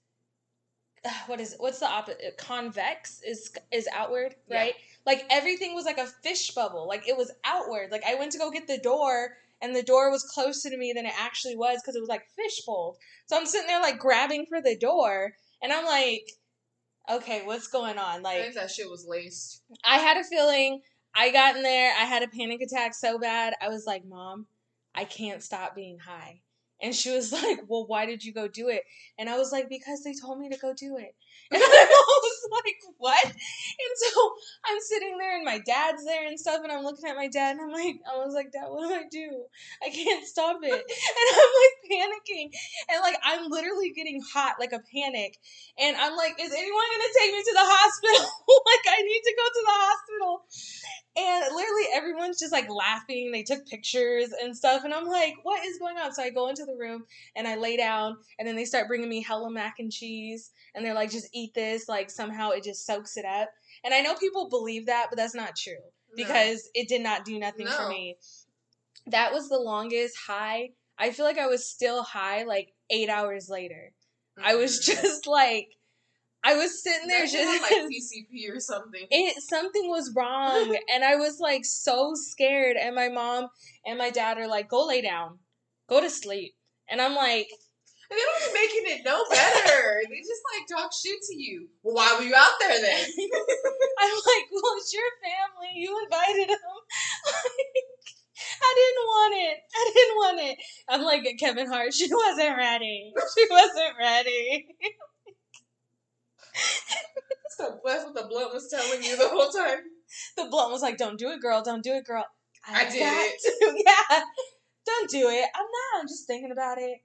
what 1.27 1.41
is 1.41 1.55
what's 1.59 1.81
the 1.81 1.89
opposite? 1.89 2.21
Uh, 2.27 2.31
convex 2.37 3.21
is 3.27 3.53
is 3.73 3.89
outward, 3.93 4.35
Yeah. 4.49 4.59
right? 4.59 4.75
Like 5.07 5.27
everything 5.31 5.75
was 5.75 5.85
like 5.85 5.99
a 5.99 6.07
fish 6.07 6.51
bubble. 6.53 6.87
Like 6.89 7.09
it 7.09 7.17
was 7.17 7.31
outward. 7.45 7.91
Like 7.91 8.05
I 8.07 8.15
went 8.15 8.33
to 8.33 8.39
go 8.39 8.51
get 8.51 8.67
the 8.67 8.79
door. 8.79 9.37
And 9.63 9.75
the 9.75 9.83
door 9.85 10.11
was 10.11 10.25
closer 10.25 10.69
to 10.69 10.77
me 10.77 10.93
than 10.93 11.07
it 11.07 11.15
actually 11.17 11.57
was 11.57 11.81
because 11.81 11.97
it 11.97 12.01
was 12.01 12.09
like 12.09 12.27
fishbowl. 12.37 12.99
So 13.27 13.37
I'm 13.37 13.47
sitting 13.47 13.69
there 13.69 13.81
like 13.81 13.99
grabbing 13.99 14.45
for 14.47 14.61
the 14.61 14.77
door, 14.77 15.33
and 15.63 15.73
I'm 15.73 15.87
like, 15.87 16.33
"Okay, 17.11 17.47
what's 17.47 17.69
going 17.69 17.97
on?" 17.97 18.23
Like 18.23 18.53
that 18.55 18.71
shit 18.71 18.91
was 18.91 19.07
laced. 19.07 19.63
I 19.83 19.99
had 19.99 20.19
a 20.19 20.25
feeling 20.25 20.83
I 21.15 21.31
got 21.31 21.57
in 21.57 21.63
there, 21.63 21.95
I 21.95 22.05
had 22.05 22.23
a 22.23 22.29
panic 22.29 22.61
attack 22.61 22.95
so 22.95 23.19
bad. 23.19 23.55
I 23.63 23.69
was 23.69 23.87
like, 23.87 24.05
Mom, 24.05 24.47
I 24.95 25.05
can't 25.05 25.43
stop 25.43 25.75
being 25.75 25.99
high. 25.99 26.41
And 26.83 26.95
she 26.95 27.11
was 27.11 27.33
like, 27.33 27.61
Well, 27.67 27.87
why 27.87 28.07
did 28.07 28.25
you 28.25 28.33
go 28.33 28.49
do 28.49 28.69
it? 28.69 28.83
And 29.19 29.29
I 29.29 29.37
was 29.37 29.53
like, 29.53 29.69
Because 29.69 30.03
they 30.03 30.15
told 30.15 30.39
me 30.39 30.49
to 30.51 30.59
go 30.59 30.75
do 30.75 30.97
it. 30.97 31.15
And 31.53 31.63
I 31.63 31.87
was 31.87 32.49
like, 32.65 32.77
What? 32.99 33.25
And 33.25 33.95
so 33.97 34.33
I'm 34.67 34.81
sitting 34.81 35.19
there 35.19 35.37
and 35.37 35.45
my 35.45 35.59
dad's 35.59 36.05
there 36.05 36.27
and 36.27 36.39
stuff, 36.39 36.61
and 36.63 36.73
I'm 36.73 36.85
looking 36.85 37.09
at 37.09 37.17
my 37.17 37.29
dad 37.29 37.57
and 37.57 37.61
I'm 37.61 37.73
like, 37.73 38.01
I 38.11 38.17
was 38.17 38.35
like, 38.35 38.53
Dad, 38.53 38.69
what 38.69 38.89
do 38.89 38.95
I 38.95 39.05
do? 39.11 39.45
I 39.85 39.91
can't 39.91 40.27
stop 40.27 40.59
it. 40.63 40.73
And 41.15 41.29
I'm 41.37 41.53
like 41.63 41.77
panicking. 41.91 42.49
And 42.91 43.01
like 43.03 43.17
I'm 43.25 43.51
literally 43.51 43.91
getting 43.91 44.23
hot 44.23 44.57
like 44.59 44.73
a 44.73 44.81
panic. 44.93 45.39
And 45.79 45.97
I'm 45.97 46.17
like, 46.17 46.35
is 46.41 46.53
anyone 46.53 46.89
gonna 46.93 47.15
take 47.19 47.33
me 47.35 47.43
to 47.43 47.55
the 47.55 47.67
hospital? 47.67 48.25
like 48.25 48.87
I 48.89 49.03
need 49.03 49.23
to 49.25 49.35
go 49.37 49.47
to 49.47 49.63
the 49.65 49.77
hospital. 49.85 50.33
And 51.17 51.45
literally 51.55 51.85
everyone's 51.95 52.41
just 52.41 52.53
like 52.53 52.69
laughing. 52.69 53.31
They 53.31 53.45
took 53.45 53.67
pictures 53.67 54.31
and 54.43 54.57
stuff. 54.57 54.85
And 54.85 54.93
I'm 54.93 55.07
like, 55.07 55.37
what 55.45 55.65
is 55.65 55.79
going 55.79 55.97
on? 55.97 56.13
So 56.13 56.23
I 56.23 56.31
go 56.31 56.49
into 56.49 56.65
the 56.65 56.77
room 56.77 57.05
and 57.37 57.47
I 57.47 57.55
lay 57.55 57.77
down. 57.77 58.17
And 58.39 58.49
then 58.49 58.57
they 58.57 58.65
start 58.65 58.89
bringing 58.89 59.09
me 59.09 59.23
hella 59.23 59.51
mac 59.51 59.77
and 59.79 59.93
cheese. 59.93 60.51
And 60.75 60.85
they're 60.85 60.95
like, 60.95 61.13
just 61.13 61.29
eat 61.33 61.55
this. 61.55 61.89
Like 61.89 62.11
somehow 62.11 62.51
it 62.51 62.65
just 62.65 62.85
soaks 62.85 63.17
it 63.17 63.25
up. 63.25 63.49
And 63.85 63.95
I 63.95 64.01
know 64.01 64.15
people 64.15 64.49
believe 64.49 64.87
that, 64.87 65.07
but 65.09 65.17
that's 65.17 65.35
not 65.35 65.55
true. 65.57 65.75
because 66.17 66.71
no. 66.75 66.83
it 66.83 66.89
did 66.89 67.03
not 67.03 67.25
do 67.25 67.39
nothing 67.39 67.67
no. 67.67 67.73
for 67.73 67.89
me. 67.89 68.17
That 69.07 69.33
was 69.33 69.49
the 69.49 69.59
longest 69.59 70.17
high. 70.27 70.71
I 70.99 71.11
feel 71.11 71.27
like 71.27 71.39
I 71.39 71.47
was 71.47 71.69
still 71.69 72.03
high 72.03 72.45
like 72.45 72.73
eight 72.91 73.09
hours 73.09 73.49
later. 73.49 73.93
Mm-hmm. 74.39 74.49
I 74.49 74.55
was 74.55 74.81
mm-hmm. 74.81 75.03
just 75.03 75.27
like, 75.27 75.69
I 76.45 76.57
was 76.57 76.83
sitting 76.83 77.09
there 77.09 77.27
just 77.27 77.63
like 77.63 77.73
PCP 77.91 78.55
or 78.55 78.61
something. 78.61 79.07
It 79.11 79.43
something 79.43 79.89
was 79.89 80.13
wrong, 80.15 80.77
and 80.95 81.03
I 81.03 81.17
was 81.17 81.41
like 81.41 81.65
so 81.65 82.13
scared. 82.15 82.77
And 82.77 82.95
my 82.95 83.09
mom 83.09 83.49
and 83.87 83.99
my 83.99 84.11
dad 84.11 84.37
are 84.37 84.47
like, 84.47 84.69
"Go 84.69 84.87
lay 84.87 85.01
down, 85.01 85.39
go 85.89 86.01
to 86.01 86.11
sleep," 86.11 86.55
and 86.89 87.01
I'm 87.01 87.15
like, 87.15 87.49
and 88.11 88.19
they 88.19 88.23
don't 88.23 88.53
be 88.53 88.61
making 88.61 88.85
it 88.99 89.05
no 89.05 89.25
better. 89.31 90.03
they 90.11 90.21
just 90.21 90.45
like 90.53 90.69
talk 90.69 90.93
shit 90.93 91.17
to 91.31 91.37
you. 91.37 91.69
Well, 91.83 91.95
why 91.95 92.15
were 92.19 92.25
you 92.25 92.35
out 92.35 92.53
there 92.61 92.79
then? 92.81 93.05
I'm 93.99 94.15
like, 94.15 94.47
well, 94.53 94.75
it's 94.77 94.93
your 94.93 95.11
family. 95.25 95.73
You 95.75 95.99
invited 96.05 96.51
them. 96.51 96.59
I 98.61 98.75
didn't 98.77 99.07
want 99.07 99.35
it. 99.37 99.57
I 99.75 99.91
didn't 99.95 100.17
want 100.17 100.41
it. 100.41 100.59
I'm 100.89 101.03
like 101.03 101.37
Kevin 101.39 101.67
Hart. 101.69 101.95
She 101.95 102.13
wasn't 102.13 102.59
ready. 102.59 103.13
She 103.35 103.47
wasn't 103.51 103.97
ready. 103.99 104.67
So 106.55 107.81
that's 107.85 108.05
what 108.05 108.15
the 108.15 108.27
blunt 108.29 108.53
was 108.53 108.69
telling 108.71 109.03
you 109.03 109.17
the 109.17 109.29
whole 109.29 109.51
time. 109.51 109.79
The 110.37 110.45
blunt 110.45 110.71
was 110.71 110.83
like, 110.83 110.97
"Don't 110.97 111.19
do 111.19 111.31
it, 111.31 111.41
girl. 111.41 111.61
Don't 111.63 111.83
do 111.83 111.93
it, 111.95 112.05
girl." 112.05 112.25
I, 112.69 112.83
I 112.87 112.91
did 112.91 113.03
it. 113.03 113.85
Yeah. 113.85 114.23
Don't 114.87 115.11
do 115.11 115.29
it. 115.29 115.49
I'm 115.55 115.65
not. 115.65 116.01
I'm 116.01 116.07
just 116.07 116.27
thinking 116.29 116.53
about 116.53 116.79
it. 116.79 116.99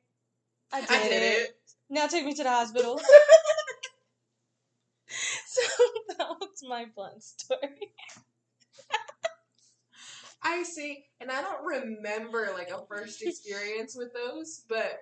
I 0.72 0.82
did, 0.82 0.92
I 0.92 1.04
did 1.04 1.24
it. 1.24 1.38
it. 1.40 1.56
Now 1.90 2.06
take 2.08 2.26
me 2.26 2.36
to 2.36 2.44
the 2.44 2.50
hospital. 2.50 3.00
so 5.48 5.62
that 6.10 6.28
was 6.40 6.62
my 6.68 6.86
blunt 6.94 7.24
story. 7.24 7.94
I 10.44 10.64
see, 10.64 11.06
and 11.20 11.32
I 11.32 11.42
don't 11.42 11.66
remember 11.66 12.52
like 12.54 12.70
a 12.70 12.86
first 12.88 13.22
experience 13.24 13.96
with 13.96 14.14
those, 14.14 14.64
but 14.70 15.00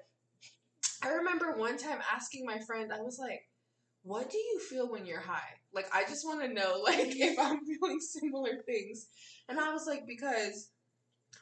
I 1.03 1.09
remember 1.09 1.57
one 1.57 1.77
time 1.77 1.99
asking 2.13 2.45
my 2.45 2.59
friend, 2.59 2.91
I 2.91 3.01
was 3.01 3.19
like, 3.19 3.46
"What 4.07 4.29
do 4.29 4.37
you 4.37 4.59
feel 4.59 4.89
when 4.89 5.05
you're 5.05 5.19
high?" 5.19 5.53
Like, 5.73 5.93
I 5.93 6.03
just 6.05 6.25
want 6.25 6.41
to 6.41 6.47
know, 6.53 6.79
like, 6.83 7.15
if 7.15 7.37
I'm 7.37 7.59
feeling 7.65 7.99
similar 7.99 8.63
things. 8.65 9.07
And 9.49 9.59
I 9.59 9.73
was 9.73 9.85
like, 9.85 10.07
because 10.07 10.69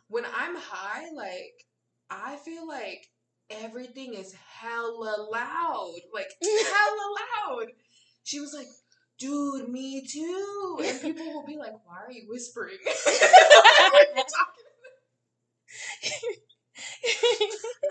when 0.08 0.26
I'm 0.26 0.56
high, 0.56 1.12
like, 1.16 1.66
I 2.10 2.38
feel 2.38 2.68
like 2.68 3.08
everything 3.50 4.14
is 4.14 4.34
hella 4.34 5.28
loud. 5.32 6.00
Like, 6.14 6.30
hella 6.44 7.16
loud. 7.50 7.68
She 8.24 8.40
was 8.40 8.54
like, 8.54 8.68
dude, 9.20 9.70
me 9.70 10.06
too. 10.08 10.80
And 10.84 11.02
people 11.02 11.26
will 11.34 11.46
be 11.46 11.58
like, 11.58 11.74
why 11.86 11.98
are 12.06 12.12
you 12.12 12.26
whispering? 12.28 12.78
and 12.86 12.92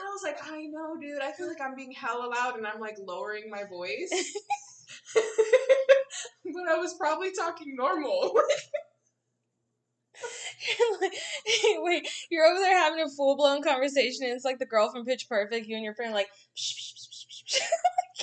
I 0.03 0.11
was 0.13 0.23
like, 0.23 0.39
I 0.45 0.67
know, 0.67 0.97
dude. 1.01 1.23
I 1.23 1.33
feel 1.33 1.49
like 1.49 1.61
I'm 1.61 1.77
being 1.77 1.93
hella 1.93 2.29
loud 2.29 2.57
and 2.57 2.67
I'm 2.67 2.81
like 2.81 2.97
lowering 2.99 3.51
my 3.51 3.65
voice. 3.65 4.11
but 6.45 6.69
I 6.69 6.77
was 6.77 6.95
probably 6.95 7.31
talking 7.33 7.75
normal. 7.77 8.35
wait, 11.79 12.09
you're 12.31 12.47
over 12.47 12.61
there 12.61 12.77
having 12.77 13.01
a 13.01 13.09
full 13.09 13.37
blown 13.37 13.63
conversation, 13.63 14.25
and 14.25 14.33
it's 14.33 14.45
like 14.45 14.59
the 14.59 14.67
girl 14.67 14.91
from 14.91 15.05
Pitch 15.05 15.29
Perfect. 15.29 15.67
You 15.67 15.77
and 15.77 15.85
your 15.85 15.95
friend 15.95 16.13
like. 16.13 16.29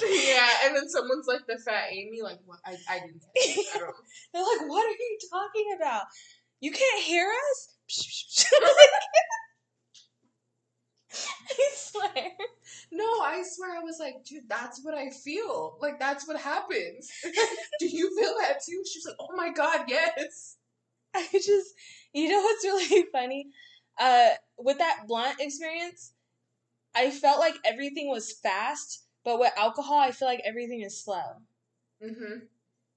yeah, 0.02 0.50
and 0.66 0.76
then 0.76 0.90
someone's 0.90 1.28
like 1.28 1.46
the 1.48 1.58
fat 1.58 1.90
Amy, 1.92 2.22
like 2.22 2.40
what? 2.46 2.60
I, 2.66 2.78
I 2.90 3.00
didn't. 3.00 3.22
I 3.36 3.78
don't. 3.78 3.96
They're 4.34 4.44
like, 4.44 4.70
what 4.70 4.86
are 4.86 4.90
you 4.90 5.18
talking 5.30 5.76
about? 5.78 6.04
You 6.60 6.72
can't 6.72 7.04
hear 7.04 7.28
us. 7.52 7.76
I 11.50 11.70
swear. 11.76 12.32
No, 12.92 13.04
I 13.04 13.44
swear 13.46 13.78
I 13.78 13.84
was 13.84 13.98
like, 14.00 14.24
dude, 14.26 14.50
that's 14.50 14.84
what 14.84 14.94
I 14.94 15.10
feel. 15.10 15.78
Like 15.82 16.00
that's 16.00 16.28
what 16.28 16.40
happens. 16.40 17.12
Do 17.80 17.88
you 17.88 18.16
feel 18.18 18.36
that 18.40 18.64
too? 18.66 18.84
She 18.86 19.00
was 19.00 19.06
like, 19.08 19.18
oh 19.20 19.36
my 19.36 19.52
god, 19.52 19.86
yes. 19.88 20.58
I 21.16 21.28
just, 21.34 21.74
you 22.14 22.30
know 22.30 22.42
what's 22.42 22.64
really 22.64 23.06
funny? 23.12 23.48
Uh, 24.00 24.30
with 24.58 24.78
that 24.78 25.04
blunt 25.08 25.40
experience, 25.40 26.14
I 26.96 27.12
felt 27.12 27.40
like 27.40 27.56
everything 27.66 28.10
was 28.10 28.32
fast, 28.32 29.06
but 29.24 29.40
with 29.40 29.52
alcohol, 29.58 30.00
I 30.00 30.12
feel 30.12 30.28
like 30.28 30.42
everything 30.46 30.82
is 30.82 31.04
slow. 31.04 31.42
Mm-hmm. 32.04 32.46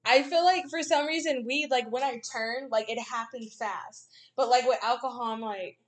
I 0.07 0.23
feel 0.23 0.45
like 0.45 0.69
for 0.69 0.83
some 0.83 1.07
reason 1.07 1.45
weed, 1.47 1.71
like 1.71 1.91
when 1.91 2.03
I 2.03 2.21
turn, 2.33 2.69
like 2.71 2.91
it 2.91 3.01
happens 3.01 3.55
fast, 3.55 4.09
but 4.37 4.49
like 4.49 4.67
with 4.67 4.79
alcohol, 4.83 5.33
I'm 5.33 5.41
like 5.41 5.79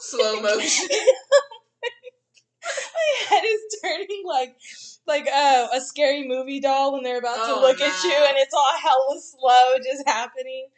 slow 0.00 0.40
motion. 0.42 0.88
my 2.62 3.28
head 3.28 3.44
is 3.44 3.80
turning 3.82 4.22
like 4.26 4.56
like 5.06 5.26
uh, 5.26 5.68
a 5.74 5.80
scary 5.80 6.26
movie 6.26 6.60
doll 6.60 6.92
when 6.92 7.02
they're 7.02 7.18
about 7.18 7.36
oh, 7.38 7.56
to 7.56 7.60
look 7.60 7.80
no. 7.80 7.86
at 7.86 8.04
you 8.04 8.12
and 8.12 8.36
it's 8.38 8.54
all 8.54 8.78
hella 8.80 9.20
slow 9.20 9.76
just 9.78 10.06
happening. 10.06 10.68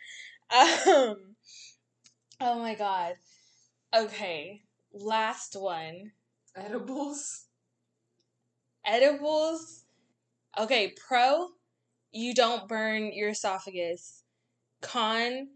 Um, 0.51 1.37
oh 2.41 2.59
my 2.59 2.75
god. 2.75 3.15
Okay, 3.95 4.63
last 4.93 5.55
one. 5.59 6.13
Edibles. 6.57 7.47
Edibles. 8.87 9.85
Okay, 10.59 10.95
pro, 11.07 11.49
you 12.11 12.35
don't 12.35 12.69
burn 12.69 13.13
your 13.13 13.31
esophagus. 13.31 14.23
Con, 14.83 15.49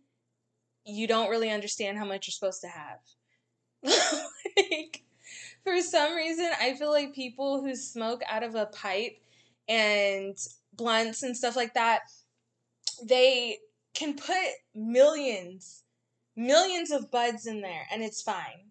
you 0.85 1.07
don't 1.07 1.29
really 1.29 1.51
understand 1.51 1.99
how 1.99 2.05
much 2.05 2.27
you're 2.27 2.33
supposed 2.33 2.62
to 2.62 2.69
have. 2.69 2.99
like, 4.57 5.03
for 5.64 5.81
some 5.81 6.14
reason, 6.14 6.49
I 6.61 6.75
feel 6.75 6.90
like 6.90 7.14
people 7.14 7.62
who 7.62 7.75
smoke 7.75 8.22
out 8.29 8.42
of 8.42 8.55
a 8.55 8.66
pipe 8.66 9.18
and 9.68 10.37
blunts 10.75 11.22
and 11.22 11.37
stuff 11.37 11.57
like 11.57 11.75
that, 11.75 12.03
they 13.05 13.59
can 13.94 14.14
put 14.14 14.37
millions, 14.75 15.83
millions 16.37 16.90
of 16.90 17.11
buds 17.11 17.46
in 17.46 17.61
there 17.62 17.87
and 17.92 18.03
it's 18.03 18.22
fine. 18.22 18.70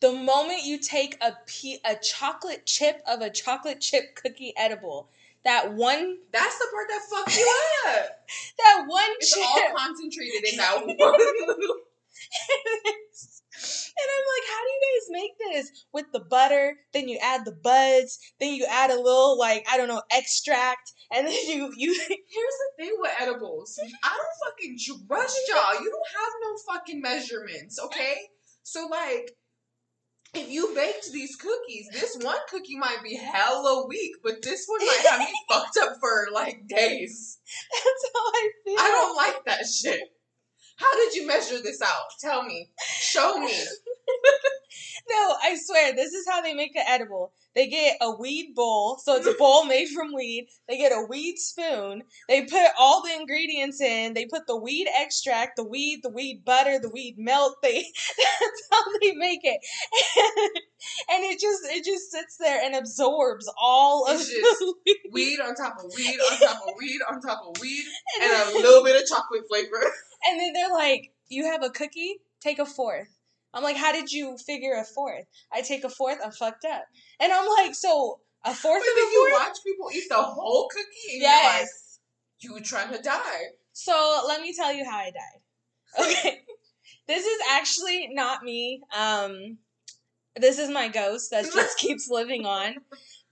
The 0.00 0.12
moment 0.12 0.64
you 0.64 0.78
take 0.78 1.16
a 1.22 1.32
pe- 1.46 1.78
a 1.84 1.96
chocolate 1.96 2.66
chip 2.66 3.00
of 3.06 3.20
a 3.22 3.30
chocolate 3.30 3.80
chip 3.80 4.14
cookie 4.16 4.52
edible, 4.56 5.08
that 5.44 5.72
one 5.72 6.18
That's 6.32 6.58
the 6.58 6.66
part 6.72 6.88
that 6.88 7.00
fucks 7.12 7.38
you 7.38 7.54
up. 7.88 8.28
that 8.58 8.84
one 8.86 9.02
it's 9.18 9.32
chip. 9.34 9.44
all 9.46 9.76
concentrated 9.76 10.44
in 10.52 10.56
that 10.58 10.76
one 10.84 10.96
little 11.58 11.76
and 13.54 14.08
I'm 14.14 14.26
like, 14.34 14.46
how 14.50 14.60
do 14.62 14.70
you 14.70 14.80
guys 14.82 15.22
make 15.22 15.32
this? 15.38 15.86
With 15.92 16.06
the 16.12 16.20
butter, 16.20 16.74
then 16.92 17.08
you 17.08 17.18
add 17.22 17.44
the 17.44 17.56
buds, 17.62 18.18
then 18.40 18.54
you 18.54 18.66
add 18.68 18.90
a 18.90 19.00
little 19.00 19.38
like, 19.38 19.66
I 19.70 19.76
don't 19.76 19.88
know, 19.88 20.02
extract, 20.10 20.92
and 21.12 21.26
then 21.26 21.34
you 21.46 21.72
you 21.76 21.92
Here's 22.08 22.08
the 22.08 22.70
thing 22.78 22.94
with 22.98 23.12
edibles. 23.20 23.78
I 24.04 24.16
don't 24.16 24.52
fucking 24.52 24.76
trust 25.08 25.40
y'all. 25.48 25.82
You 25.82 25.90
don't 25.90 26.12
have 26.18 26.32
no 26.42 26.74
fucking 26.74 27.00
measurements, 27.00 27.78
okay? 27.78 28.16
So 28.62 28.88
like 28.90 29.30
if 30.34 30.50
you 30.50 30.74
baked 30.74 31.12
these 31.12 31.36
cookies, 31.36 31.88
this 31.92 32.18
one 32.20 32.38
cookie 32.48 32.76
might 32.76 32.98
be 33.04 33.14
hella 33.16 33.86
weak, 33.86 34.16
but 34.22 34.42
this 34.42 34.66
one 34.66 34.84
might 34.84 35.06
have 35.08 35.20
me 35.20 35.32
fucked 35.48 35.78
up 35.80 35.96
for 36.00 36.28
like 36.32 36.66
days. 36.66 37.38
That's 37.72 38.12
how 38.12 38.20
I 38.20 38.50
feel. 38.64 38.76
I 38.80 38.88
don't 38.88 39.16
like 39.16 39.44
that 39.46 39.66
shit. 39.66 40.00
How 40.76 40.96
did 40.96 41.14
you 41.14 41.26
measure 41.26 41.62
this 41.62 41.80
out? 41.80 42.10
Tell 42.20 42.42
me. 42.42 42.70
Show 42.98 43.38
me. 43.38 43.52
no, 45.08 45.34
I 45.42 45.56
swear, 45.60 45.94
this 45.94 46.12
is 46.12 46.26
how 46.28 46.40
they 46.42 46.54
make 46.54 46.74
it 46.74 46.84
edible. 46.86 47.32
They 47.54 47.68
get 47.68 47.98
a 48.00 48.10
weed 48.10 48.54
bowl, 48.56 48.98
so 48.98 49.14
it's 49.14 49.26
a 49.28 49.34
bowl 49.34 49.64
made 49.68 49.88
from 49.88 50.12
weed. 50.12 50.48
They 50.68 50.76
get 50.76 50.90
a 50.90 51.06
weed 51.08 51.36
spoon. 51.36 52.02
They 52.28 52.42
put 52.42 52.66
all 52.78 53.02
the 53.02 53.14
ingredients 53.14 53.80
in. 53.80 54.14
They 54.14 54.26
put 54.26 54.46
the 54.48 54.56
weed 54.56 54.88
extract, 54.98 55.56
the 55.56 55.64
weed, 55.64 56.00
the 56.02 56.10
weed 56.10 56.42
butter, 56.44 56.80
the 56.80 56.90
weed 56.90 57.14
milk. 57.16 57.58
They 57.62 57.74
that's 58.18 58.68
how 58.72 58.82
they 59.00 59.14
make 59.14 59.40
it, 59.44 59.60
and, 60.16 60.50
and 61.10 61.32
it 61.32 61.40
just 61.40 61.62
it 61.66 61.84
just 61.84 62.10
sits 62.10 62.36
there 62.38 62.60
and 62.64 62.74
absorbs 62.74 63.48
all 63.60 64.06
it's 64.08 64.22
of 64.22 64.28
the 64.28 64.74
weed. 64.84 64.96
weed 65.12 65.40
on 65.40 65.54
top 65.54 65.76
of 65.78 65.92
weed 65.96 66.18
on 66.32 66.38
top 66.38 66.62
of 66.66 66.74
weed 66.76 67.00
on 67.08 67.20
top 67.20 67.42
of 67.46 67.60
weed, 67.60 67.84
and 68.20 68.32
a 68.32 68.58
little 68.58 68.82
bit 68.82 69.00
of 69.00 69.08
chocolate 69.08 69.46
flavor. 69.48 69.92
And 70.26 70.40
then 70.40 70.52
they're 70.52 70.72
like, 70.72 71.12
"You 71.28 71.44
have 71.44 71.62
a 71.62 71.70
cookie? 71.70 72.16
Take 72.40 72.58
a 72.58 72.66
fourth. 72.66 73.08
I'm 73.54 73.62
like, 73.62 73.76
how 73.76 73.92
did 73.92 74.10
you 74.10 74.36
figure 74.36 74.74
a 74.74 74.84
fourth? 74.84 75.24
I 75.52 75.62
take 75.62 75.84
a 75.84 75.88
fourth, 75.88 76.18
I'm 76.22 76.32
fucked 76.32 76.64
up. 76.64 76.82
And 77.20 77.32
I'm 77.32 77.46
like, 77.58 77.74
so 77.74 78.18
a 78.44 78.52
fourth 78.52 78.82
but 78.82 79.02
of 79.02 79.08
a 79.08 79.12
fourth? 79.12 79.12
you 79.12 79.30
watch 79.32 79.56
people 79.64 79.90
eat 79.94 80.08
the 80.08 80.16
whole 80.16 80.68
cookie 80.68 81.14
and 81.14 81.22
yes. 81.22 81.98
you're 82.40 82.52
like, 82.52 82.60
you 82.60 82.64
trying 82.64 82.92
to 82.92 83.00
die. 83.00 83.42
So 83.72 84.24
let 84.26 84.42
me 84.42 84.52
tell 84.54 84.74
you 84.74 84.84
how 84.84 84.98
I 84.98 85.12
died. 85.12 86.06
Okay. 86.06 86.40
this 87.06 87.24
is 87.24 87.40
actually 87.52 88.10
not 88.12 88.42
me. 88.42 88.82
Um 88.96 89.58
this 90.36 90.58
is 90.58 90.68
my 90.68 90.88
ghost 90.88 91.30
that 91.30 91.44
just 91.44 91.78
keeps 91.78 92.08
living 92.10 92.44
on 92.44 92.74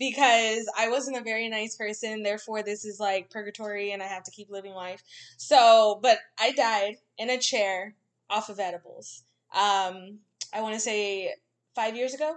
because 0.03 0.69
I 0.77 0.89
wasn't 0.89 1.17
a 1.17 1.23
very 1.23 1.49
nice 1.49 1.77
person. 1.77 2.25
Therefore, 2.25 2.65
this 2.65 2.85
is 2.85 2.99
like 2.99 3.31
purgatory 3.31 3.93
and 3.93 4.03
I 4.03 4.07
have 4.07 4.25
to 4.25 4.33
keep 4.33 4.51
living 4.51 4.75
life. 4.75 5.01
So, 5.37 6.01
but 6.03 6.19
I 6.41 6.51
died 6.51 6.97
in 7.19 7.31
a 7.31 7.39
chair 7.39 7.95
off 8.29 8.49
of 8.49 8.59
edibles. 8.59 9.23
Um, 9.55 10.19
I 10.53 10.61
want 10.61 10.75
to 10.75 10.81
say 10.81 11.33
five 11.77 11.95
years 11.95 12.15
ago. 12.15 12.35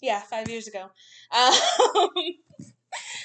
Yeah, 0.00 0.20
five 0.20 0.48
years 0.48 0.68
ago. 0.68 0.90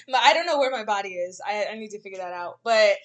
Um, 0.09 0.15
I 0.15 0.33
don't 0.33 0.45
know 0.45 0.57
where 0.57 0.71
my 0.71 0.85
body 0.85 1.09
is. 1.09 1.39
I, 1.45 1.67
I 1.71 1.75
need 1.77 1.91
to 1.91 1.99
figure 1.99 2.19
that 2.19 2.31
out. 2.33 2.59
But 2.63 2.95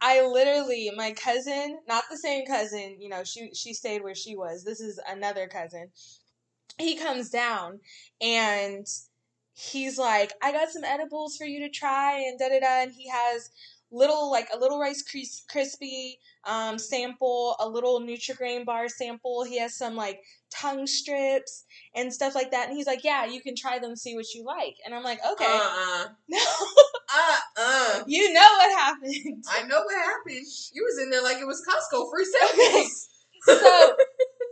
I 0.00 0.26
literally, 0.26 0.90
my 0.96 1.12
cousin, 1.12 1.78
not 1.88 2.04
the 2.10 2.16
same 2.18 2.44
cousin, 2.44 2.96
you 3.00 3.08
know, 3.08 3.22
she 3.22 3.54
she 3.54 3.72
stayed 3.72 4.02
where 4.02 4.14
she 4.16 4.36
was. 4.36 4.64
This 4.64 4.80
is 4.80 5.00
another 5.08 5.46
cousin. 5.46 5.90
He 6.78 6.96
comes 6.96 7.30
down 7.30 7.80
and 8.20 8.86
he's 9.58 9.98
like, 9.98 10.32
I 10.42 10.52
got 10.52 10.68
some 10.70 10.84
edibles 10.84 11.36
for 11.36 11.44
you 11.44 11.60
to 11.60 11.68
try 11.68 12.18
and 12.20 12.38
da 12.38 12.48
da 12.48 12.60
da. 12.60 12.82
And 12.82 12.92
he 12.92 13.08
has 13.08 13.50
little 13.90 14.30
like 14.30 14.48
a 14.54 14.58
little 14.58 14.78
Rice 14.78 15.02
Krispie 15.52 16.12
um, 16.46 16.78
sample, 16.78 17.56
a 17.58 17.68
little 17.68 18.00
Nutrigrain 18.00 18.64
bar 18.64 18.88
sample. 18.88 19.44
He 19.44 19.58
has 19.58 19.76
some 19.76 19.96
like 19.96 20.20
tongue 20.54 20.86
strips 20.86 21.64
and 21.94 22.12
stuff 22.12 22.34
like 22.34 22.50
that. 22.52 22.68
And 22.68 22.76
he's 22.76 22.86
like, 22.86 23.02
"Yeah, 23.02 23.26
you 23.26 23.40
can 23.40 23.56
try 23.56 23.78
them, 23.78 23.96
see 23.96 24.14
what 24.14 24.32
you 24.34 24.44
like." 24.44 24.76
And 24.84 24.94
I'm 24.94 25.02
like, 25.02 25.20
"Okay." 25.32 25.44
Uh-uh. 25.44 26.04
No. 26.28 26.38
uh-uh. 26.38 28.04
You 28.06 28.32
know 28.34 28.40
what 28.40 28.78
happened. 28.78 29.44
I 29.50 29.62
know 29.66 29.82
what 29.82 29.96
happened. 29.96 30.46
You 30.72 30.84
was 30.84 31.02
in 31.02 31.10
there 31.10 31.22
like 31.22 31.38
it 31.38 31.46
was 31.46 31.62
Costco 31.66 32.10
free 32.10 32.24
samples. 32.56 33.08
so 33.46 33.96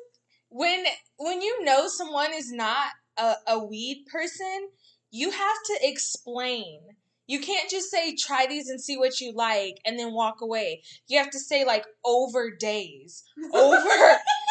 when 0.48 0.84
when 1.18 1.42
you 1.42 1.64
know 1.64 1.86
someone 1.88 2.32
is 2.34 2.50
not 2.50 2.88
a, 3.18 3.34
a 3.48 3.58
weed 3.64 4.04
person, 4.10 4.68
you 5.16 5.30
have 5.30 5.56
to 5.66 5.78
explain 5.82 6.80
you 7.26 7.40
can't 7.40 7.68
just 7.68 7.90
say 7.90 8.14
try 8.14 8.46
these 8.46 8.68
and 8.68 8.80
see 8.80 8.96
what 8.96 9.20
you 9.20 9.32
like 9.32 9.80
and 9.84 9.98
then 9.98 10.12
walk 10.12 10.40
away. 10.40 10.82
You 11.08 11.18
have 11.18 11.30
to 11.30 11.40
say 11.40 11.64
like 11.64 11.84
over 12.04 12.50
days, 12.54 13.24
over 13.52 13.88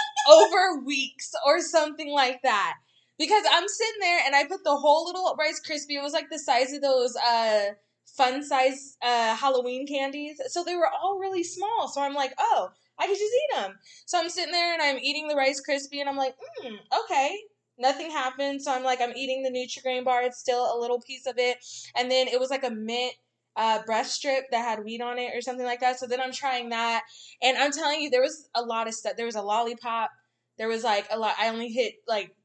over 0.30 0.82
weeks 0.86 1.32
or 1.46 1.62
something 1.62 2.12
like 2.12 2.42
that. 2.44 2.76
Because 3.18 3.46
I'm 3.50 3.68
sitting 3.68 4.02
there 4.02 4.20
and 4.26 4.36
I 4.36 4.44
put 4.44 4.64
the 4.66 4.76
whole 4.76 5.06
little 5.06 5.36
Rice 5.40 5.62
Krispie. 5.66 5.98
It 5.98 6.04
was 6.04 6.12
like 6.12 6.30
the 6.30 6.40
size 6.40 6.74
of 6.74 6.82
those 6.82 7.16
uh 7.16 7.68
fun 8.06 8.44
size 8.44 8.98
uh 9.02 9.36
Halloween 9.36 9.88
candies. 9.88 10.42
So 10.48 10.64
they 10.64 10.76
were 10.76 10.90
all 10.90 11.18
really 11.20 11.44
small. 11.44 11.88
So 11.88 12.02
I'm 12.02 12.14
like, 12.14 12.34
"Oh, 12.38 12.70
I 13.00 13.08
could 13.08 13.18
just 13.18 13.34
eat 13.34 13.56
them." 13.56 13.80
So 14.06 14.20
I'm 14.20 14.30
sitting 14.30 14.52
there 14.52 14.74
and 14.74 14.82
I'm 14.82 15.00
eating 15.00 15.30
the 15.30 15.36
Rice 15.36 15.62
Krispie 15.68 16.02
and 16.02 16.10
I'm 16.10 16.18
like, 16.18 16.36
"Hmm, 16.60 16.76
okay." 17.06 17.38
Nothing 17.78 18.12
happened. 18.12 18.62
So 18.62 18.74
I'm 18.74 18.84
like, 18.84 19.02
I'm 19.02 19.16
eating 19.16 19.44
the 19.44 19.50
Nutrigrain 19.50 20.04
bar. 20.04 20.24
It's 20.24 20.40
still 20.40 20.76
a 20.76 20.80
little 20.80 21.02
piece 21.02 21.26
of 21.26 21.36
it. 21.38 21.58
And 21.96 22.10
then 22.10 22.28
it 22.28 22.40
was 22.40 22.50
like 22.50 22.64
a 22.64 22.72
mint 22.72 23.14
uh, 23.56 23.82
breast 23.86 24.14
strip 24.14 24.46
that 24.52 24.64
had 24.64 24.84
weed 24.84 25.02
on 25.02 25.18
it 25.18 25.36
or 25.36 25.42
something 25.42 25.66
like 25.66 25.80
that. 25.80 26.00
So 26.00 26.08
then 26.08 26.22
I'm 26.22 26.32
trying 26.32 26.70
that. 26.70 27.04
And 27.42 27.58
I'm 27.58 27.72
telling 27.72 28.02
you, 28.02 28.10
there 28.10 28.22
was 28.22 28.50
a 28.56 28.62
lot 28.62 28.88
of 28.88 28.94
stuff. 28.94 29.14
There 29.18 29.26
was 29.26 29.36
a 29.36 29.42
lollipop. 29.42 30.12
There 30.58 30.68
was 30.68 30.84
like 30.84 31.08
a 31.12 31.18
lot. 31.18 31.36
I 31.40 31.50
only 31.50 31.70
hit 31.70 31.96
like 32.08 32.36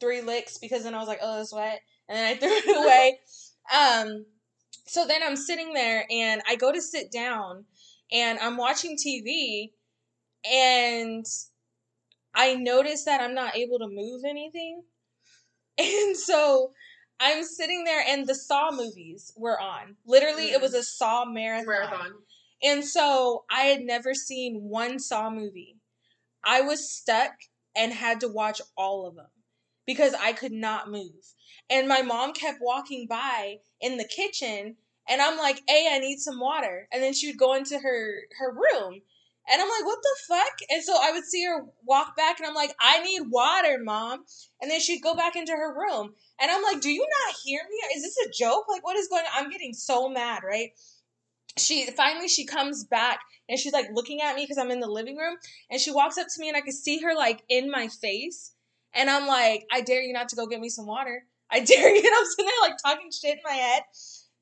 three 0.00 0.22
licks 0.22 0.58
because 0.58 0.84
then 0.84 0.94
I 0.94 0.98
was 0.98 1.08
like, 1.08 1.20
oh, 1.22 1.40
it's 1.40 1.54
wet. 1.54 1.80
And 2.08 2.16
then 2.16 2.24
I 2.24 2.34
threw 2.38 2.72
it 2.72 2.84
away. 2.84 3.18
um, 3.74 4.26
so 4.86 5.06
then 5.06 5.22
I'm 5.24 5.36
sitting 5.36 5.72
there 5.72 6.04
and 6.10 6.42
I 6.48 6.56
go 6.56 6.72
to 6.72 6.82
sit 6.82 7.12
down 7.12 7.64
and 8.10 8.38
I'm 8.40 8.56
watching 8.56 8.96
TV 8.96 9.70
and 10.44 11.24
I 12.34 12.54
noticed 12.54 13.06
that 13.06 13.20
I'm 13.20 13.34
not 13.34 13.56
able 13.56 13.78
to 13.78 13.88
move 13.88 14.22
anything. 14.24 14.82
And 15.78 16.14
so 16.14 16.72
I'm 17.20 17.42
sitting 17.42 17.84
there 17.84 18.04
and 18.06 18.26
the 18.26 18.34
Saw 18.34 18.70
movies 18.70 19.32
were 19.34 19.58
on. 19.58 19.96
Literally, 20.06 20.48
mm. 20.48 20.52
it 20.52 20.60
was 20.60 20.74
a 20.74 20.82
Saw 20.82 21.24
marathon. 21.24 21.66
Marathon. 21.66 22.12
And 22.62 22.84
so 22.84 23.44
I 23.50 23.62
had 23.62 23.80
never 23.80 24.12
seen 24.12 24.64
one 24.64 24.98
Saw 24.98 25.30
movie. 25.30 25.76
I 26.44 26.60
was 26.60 26.90
stuck 26.90 27.32
and 27.74 27.92
had 27.92 28.20
to 28.20 28.28
watch 28.28 28.60
all 28.76 29.06
of 29.06 29.16
them 29.16 29.28
because 29.86 30.14
I 30.14 30.32
could 30.32 30.52
not 30.52 30.90
move. 30.90 31.34
And 31.68 31.88
my 31.88 32.02
mom 32.02 32.32
kept 32.32 32.58
walking 32.60 33.06
by 33.06 33.58
in 33.80 33.96
the 33.96 34.04
kitchen 34.04 34.76
and 35.08 35.20
I'm 35.20 35.38
like, 35.38 35.62
"Hey, 35.66 35.88
I 35.90 35.98
need 35.98 36.18
some 36.18 36.38
water." 36.38 36.88
And 36.92 37.02
then 37.02 37.12
she 37.12 37.28
would 37.28 37.38
go 37.38 37.54
into 37.54 37.78
her 37.78 38.22
her 38.38 38.52
room 38.52 39.02
and 39.50 39.60
I'm 39.60 39.68
like, 39.68 39.84
what 39.84 39.98
the 40.02 40.16
fuck? 40.28 40.52
And 40.70 40.82
so 40.82 40.96
I 41.00 41.10
would 41.10 41.24
see 41.24 41.44
her 41.44 41.64
walk 41.84 42.16
back 42.16 42.38
and 42.38 42.46
I'm 42.46 42.54
like, 42.54 42.74
I 42.80 43.02
need 43.02 43.22
water, 43.30 43.78
mom. 43.82 44.24
And 44.60 44.70
then 44.70 44.80
she'd 44.80 45.02
go 45.02 45.14
back 45.14 45.34
into 45.34 45.52
her 45.52 45.74
room. 45.74 46.14
And 46.40 46.50
I'm 46.50 46.62
like, 46.62 46.80
do 46.80 46.90
you 46.90 47.06
not 47.26 47.34
hear 47.44 47.60
me? 47.68 47.96
Is 47.96 48.02
this 48.02 48.16
a 48.26 48.30
joke? 48.30 48.66
Like, 48.68 48.84
what 48.84 48.96
is 48.96 49.08
going 49.08 49.24
on? 49.24 49.44
I'm 49.44 49.50
getting 49.50 49.74
so 49.74 50.08
mad, 50.08 50.42
right? 50.46 50.70
She 51.58 51.86
finally 51.96 52.28
she 52.28 52.46
comes 52.46 52.84
back 52.84 53.18
and 53.48 53.58
she's 53.58 53.72
like 53.72 53.88
looking 53.92 54.20
at 54.22 54.36
me 54.36 54.44
because 54.44 54.56
I'm 54.56 54.70
in 54.70 54.80
the 54.80 54.86
living 54.86 55.16
room. 55.16 55.36
And 55.68 55.80
she 55.80 55.90
walks 55.90 56.16
up 56.16 56.28
to 56.28 56.40
me 56.40 56.48
and 56.48 56.56
I 56.56 56.60
can 56.60 56.72
see 56.72 57.00
her 57.00 57.14
like 57.14 57.42
in 57.48 57.70
my 57.70 57.88
face. 57.88 58.52
And 58.94 59.10
I'm 59.10 59.26
like, 59.26 59.66
I 59.72 59.80
dare 59.80 60.02
you 60.02 60.12
not 60.12 60.28
to 60.28 60.36
go 60.36 60.46
get 60.46 60.60
me 60.60 60.68
some 60.68 60.86
water. 60.86 61.24
I 61.50 61.60
dare 61.64 61.90
you. 61.90 61.98
And 62.00 62.16
I'm 62.16 62.26
sitting 62.26 62.46
there 62.46 62.70
like 62.70 62.78
talking 62.82 63.10
shit 63.10 63.38
in 63.38 63.40
my 63.44 63.52
head 63.52 63.82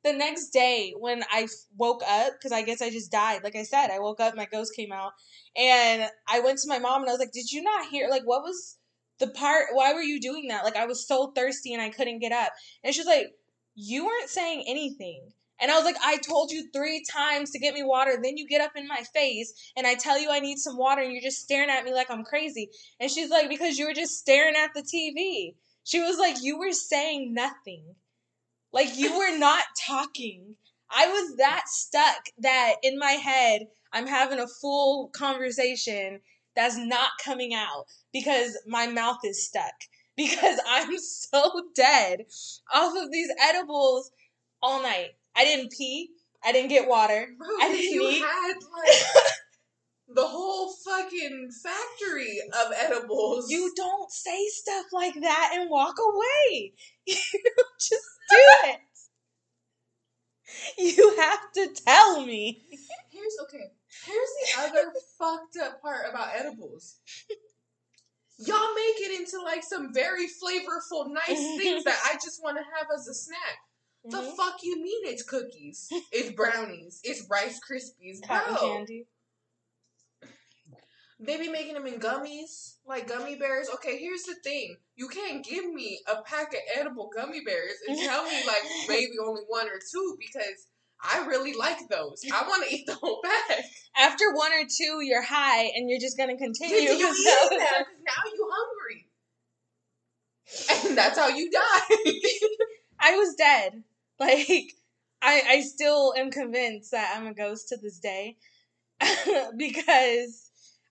the 0.05 0.13
next 0.13 0.51
day 0.51 0.95
when 0.99 1.25
I 1.31 1.49
woke 1.77 2.03
up, 2.07 2.35
because 2.35 2.53
I 2.53 2.63
guess 2.63 2.81
I 2.81 2.91
just 2.91 3.11
died. 3.11 3.43
Like 3.43 3.57
I 3.57 3.65
said, 3.65 3.91
I 3.91 3.99
woke 3.99 4.21
up, 4.21 4.37
my 4.37 4.47
ghost 4.47 4.75
came 4.77 4.93
out, 4.93 5.13
and 5.57 6.09
I 6.29 6.41
went 6.41 6.59
to 6.61 6.69
my 6.69 6.79
mom 6.79 7.03
and 7.03 7.11
I 7.11 7.13
was 7.13 7.21
like, 7.21 7.33
"Did 7.33 7.51
you 7.53 7.63
not 7.63 7.89
hear? 7.89 8.09
Like, 8.09 8.23
what 8.25 8.43
was 8.43 8.79
the 9.19 9.29
part? 9.29 9.67
Why 9.73 9.93
were 9.95 10.03
you 10.03 10.21
doing 10.21 10.49
that? 10.49 10.65
Like, 10.65 10.77
I 10.77 10.87
was 10.87 11.07
so 11.07 11.33
thirsty 11.33 11.73
and 11.73 11.83
I 11.83 11.91
couldn't 11.91 12.21
get 12.21 12.33
up." 12.33 12.53
And 12.85 12.95
she's 12.95 13.07
like, 13.07 13.27
"You 13.75 14.07
weren't 14.07 14.31
saying 14.31 14.65
anything." 14.67 15.33
And 15.61 15.71
I 15.71 15.75
was 15.75 15.85
like, 15.85 15.97
I 16.03 16.19
told 16.19 16.53
you 16.53 16.69
three 16.73 17.05
times 17.11 17.51
to 17.51 17.59
get 17.59 17.75
me 17.75 17.83
water. 17.83 18.19
Then 18.23 18.37
you 18.37 18.47
get 18.47 18.61
up 18.61 18.73
in 18.77 18.87
my 18.87 19.03
face 19.13 19.73
and 19.77 19.87
I 19.87 19.95
tell 19.97 20.19
you 20.19 20.31
I 20.31 20.39
need 20.39 20.59
some 20.59 20.77
water 20.77 21.03
and 21.03 21.13
you're 21.13 21.23
just 21.23 21.43
staring 21.43 21.69
at 21.69 21.85
me 21.85 21.93
like 21.93 22.11
I'm 22.11 22.23
crazy. 22.23 22.71
And 23.01 23.11
she's 23.11 23.31
like, 23.31 23.49
because 23.49 23.77
you 23.77 23.87
were 23.87 23.95
just 23.95 24.19
staring 24.19 24.55
at 24.55 24.73
the 24.75 24.83
TV. 24.83 25.57
She 25.83 26.01
was 26.01 26.19
like, 26.19 26.37
you 26.43 26.59
were 26.59 26.73
saying 26.73 27.35
nothing. 27.35 27.97
Like 28.73 28.97
you 28.97 29.17
were 29.17 29.37
not 29.39 29.65
talking. 29.87 30.57
I 30.91 31.07
was 31.09 31.37
that 31.37 31.65
stuck 31.69 32.27
that 32.39 32.75
in 32.83 32.99
my 32.99 33.13
head, 33.13 33.69
I'm 33.93 34.07
having 34.07 34.39
a 34.39 34.47
full 34.47 35.09
conversation 35.09 36.21
that's 36.57 36.77
not 36.77 37.11
coming 37.25 37.55
out 37.55 37.85
because 38.13 38.59
my 38.67 38.87
mouth 38.87 39.19
is 39.25 39.47
stuck. 39.47 39.75
Because 40.17 40.59
I'm 40.69 40.99
so 40.99 41.63
dead 41.75 42.27
off 42.75 42.95
of 42.97 43.11
these 43.13 43.31
edibles 43.41 44.11
all 44.63 44.83
night. 44.83 45.11
I 45.37 45.45
didn't 45.45 45.73
pee. 45.73 46.11
I 46.45 46.53
didn't 46.53 46.71
get 46.71 46.89
water. 46.89 47.29
Bro, 47.37 47.49
I 47.61 47.69
didn't 47.73 47.95
you 47.95 48.09
eat. 48.09 48.23
had 48.23 48.55
like 48.79 49.25
the 50.15 50.27
whole 50.27 50.73
fucking 50.85 51.51
factory 51.63 52.41
of 52.65 52.73
edibles. 52.77 53.51
You 53.51 53.73
don't 53.77 54.11
say 54.11 54.47
stuff 54.49 54.87
like 54.93 55.15
that 55.21 55.51
and 55.55 55.71
walk 55.71 55.97
away. 55.99 56.73
You 57.07 57.17
just 57.81 58.05
do 58.29 58.71
it. 58.71 58.81
You 60.79 61.17
have 61.19 61.53
to 61.55 61.83
tell 61.85 62.25
me. 62.25 62.63
Here's 63.11 63.37
okay. 63.43 63.73
Here's 64.05 64.29
the 64.41 64.63
other 64.63 64.93
fucked 65.19 65.57
up 65.63 65.83
part 65.83 66.07
about 66.11 66.29
edibles. 66.37 66.97
Y'all 68.39 68.75
make 68.75 69.01
it 69.01 69.21
into 69.21 69.43
like 69.43 69.65
some 69.65 69.93
very 69.93 70.27
flavorful, 70.27 71.13
nice 71.13 71.57
things 71.57 71.85
that 71.85 71.99
I 72.05 72.15
just 72.15 72.43
want 72.43 72.57
to 72.57 72.63
have 72.63 72.87
as 72.95 73.09
a 73.09 73.15
snack. 73.15 73.59
Mm-hmm. 74.07 74.17
The 74.17 74.33
fuck 74.37 74.59
you 74.63 74.81
mean 74.81 75.03
it's 75.05 75.25
cookies? 75.25 75.89
It's 76.13 76.31
brownies. 76.31 77.01
It's 77.03 77.27
Rice 77.29 77.59
Krispies. 77.69 78.27
Cotton 78.27 78.55
Bro. 78.55 78.63
candy. 78.63 79.07
They 81.29 81.37
be 81.37 81.51
making 81.51 81.75
them 81.75 81.87
in 81.87 82.01
gummies, 82.01 82.77
like 82.87 83.07
gummy 83.07 83.37
bears. 83.37 83.69
Okay, 83.75 83.99
here's 83.99 84.23
the 84.23 84.35
thing: 84.43 84.79
you 84.97 85.09
can't 85.09 85.45
give 85.45 85.71
me 85.71 86.01
a 86.11 86.23
pack 86.23 86.55
of 86.55 86.61
edible 86.75 87.11
gummy 87.15 87.43
bears 87.45 87.75
and 87.87 87.99
tell 87.99 88.25
me 88.25 88.47
like 88.47 88.63
maybe 88.89 89.13
only 89.23 89.43
one 89.47 89.67
or 89.67 89.79
two 89.93 90.17
because 90.19 90.69
I 91.05 91.27
really 91.27 91.53
like 91.53 91.87
those. 91.91 92.23
I 92.33 92.49
want 92.49 92.67
to 92.67 92.75
eat 92.75 92.87
the 92.87 92.95
whole 92.95 93.21
bag. 93.23 93.63
After 93.95 94.33
one 94.33 94.53
or 94.55 94.63
two, 94.65 95.03
you're 95.03 95.23
high 95.23 95.65
and 95.65 95.91
you're 95.91 96.01
just 96.01 96.17
gonna 96.17 96.39
continue. 96.39 96.77
you 96.79 96.93
eat 96.95 97.25
them 97.25 97.49
because 97.51 97.85
now 98.07 98.23
you 98.35 98.51
hungry, 98.51 99.07
and 100.89 100.97
that's 100.97 101.19
how 101.19 101.29
you 101.29 101.51
die. 101.51 101.97
I 103.01 103.17
was 103.19 103.35
dead. 103.35 103.83
Like 104.19 104.73
I, 105.21 105.43
I 105.47 105.61
still 105.61 106.15
am 106.17 106.31
convinced 106.31 106.93
that 106.93 107.15
I'm 107.15 107.27
a 107.27 107.35
ghost 107.35 107.69
to 107.69 107.77
this 107.77 107.99
day 107.99 108.39
because 109.59 110.48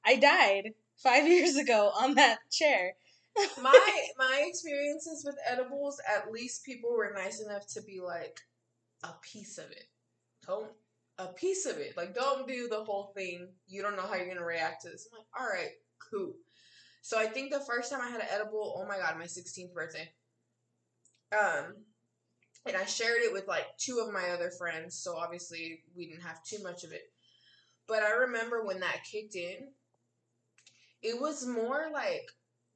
I 0.08 0.16
died 0.16 0.74
five 0.96 1.28
years 1.28 1.58
ago 1.58 1.92
on 2.00 2.16
that 2.16 2.40
chair. 2.50 2.94
my 3.62 4.08
my 4.18 4.46
experiences 4.48 5.24
with 5.26 5.36
edibles, 5.46 6.00
at 6.08 6.32
least 6.32 6.66
people 6.66 6.96
were 6.96 7.14
nice 7.14 7.42
enough 7.42 7.68
to 7.74 7.82
be 7.82 8.00
like 8.00 8.40
a 9.04 9.10
piece 9.22 9.58
of 9.58 9.66
it. 9.66 9.90
Don't 10.48 10.72
a 11.20 11.28
piece 11.28 11.66
of 11.66 11.78
it. 11.78 11.98
Like 11.98 12.16
don't 12.16 12.48
do 12.48 12.68
the 12.70 12.84
whole 12.84 13.12
thing. 13.16 13.50
You 13.68 13.82
don't 13.82 13.98
know 13.98 14.08
how 14.08 14.16
you're 14.16 14.28
gonna 14.28 14.46
react 14.46 14.84
to 14.84 14.90
this. 14.90 15.08
I'm 15.12 15.20
like, 15.20 15.28
all 15.40 15.54
right, 15.54 15.74
cool. 16.12 16.34
So 17.02 17.20
I 17.20 17.26
think 17.26 17.52
the 17.52 17.60
first 17.60 17.92
time 17.92 18.02
I 18.02 18.10
had 18.10 18.22
an 18.22 18.28
edible, 18.32 18.76
oh 18.78 18.88
my 18.88 18.98
god, 18.98 19.18
my 19.18 19.26
16th 19.26 19.74
birthday. 19.74 20.10
Um, 21.32 21.76
and 22.66 22.76
I 22.76 22.86
shared 22.86 23.22
it 23.22 23.32
with 23.32 23.48
like 23.48 23.66
two 23.78 24.04
of 24.06 24.14
my 24.14 24.30
other 24.30 24.52
friends, 24.52 24.96
so 25.02 25.16
obviously 25.16 25.84
we 25.96 26.08
didn't 26.08 26.24
have 26.24 26.44
too 26.44 26.62
much 26.64 26.84
of 26.84 26.92
it. 26.92 27.04
But 27.88 28.04
I 28.04 28.12
remember 28.12 28.66
when 28.66 28.82
that 28.82 29.06
kicked 29.10 29.36
in, 29.36 29.70
it 31.02 31.20
was 31.20 31.46
more 31.46 31.88
like 31.94 32.28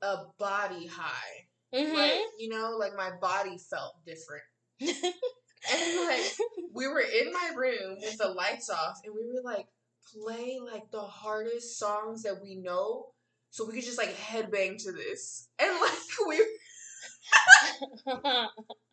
a 0.02 0.18
body 0.38 0.88
high. 0.88 1.48
Mm-hmm. 1.74 1.96
Like, 1.96 2.20
you 2.38 2.50
know, 2.50 2.76
like 2.78 2.96
my 2.96 3.12
body 3.20 3.58
felt 3.58 3.96
different. 4.06 4.44
and 4.82 6.08
like 6.08 6.34
we 6.74 6.88
were 6.88 7.02
in 7.02 7.32
my 7.32 7.52
room 7.56 7.98
with 8.02 8.18
the 8.18 8.30
lights 8.30 8.70
off 8.70 9.00
and 9.06 9.14
we 9.14 9.22
were 9.28 9.44
like 9.44 9.68
play 10.12 10.60
like 10.60 10.90
the 10.92 11.02
hardest 11.02 11.78
songs 11.78 12.24
that 12.24 12.42
we 12.42 12.56
know 12.56 13.06
so 13.52 13.66
we 13.68 13.74
could 13.74 13.84
just 13.84 13.98
like 13.98 14.16
headbang 14.16 14.82
to 14.84 14.92
this. 14.92 15.50
And 15.60 15.72
like 15.82 15.94
we 16.28 16.42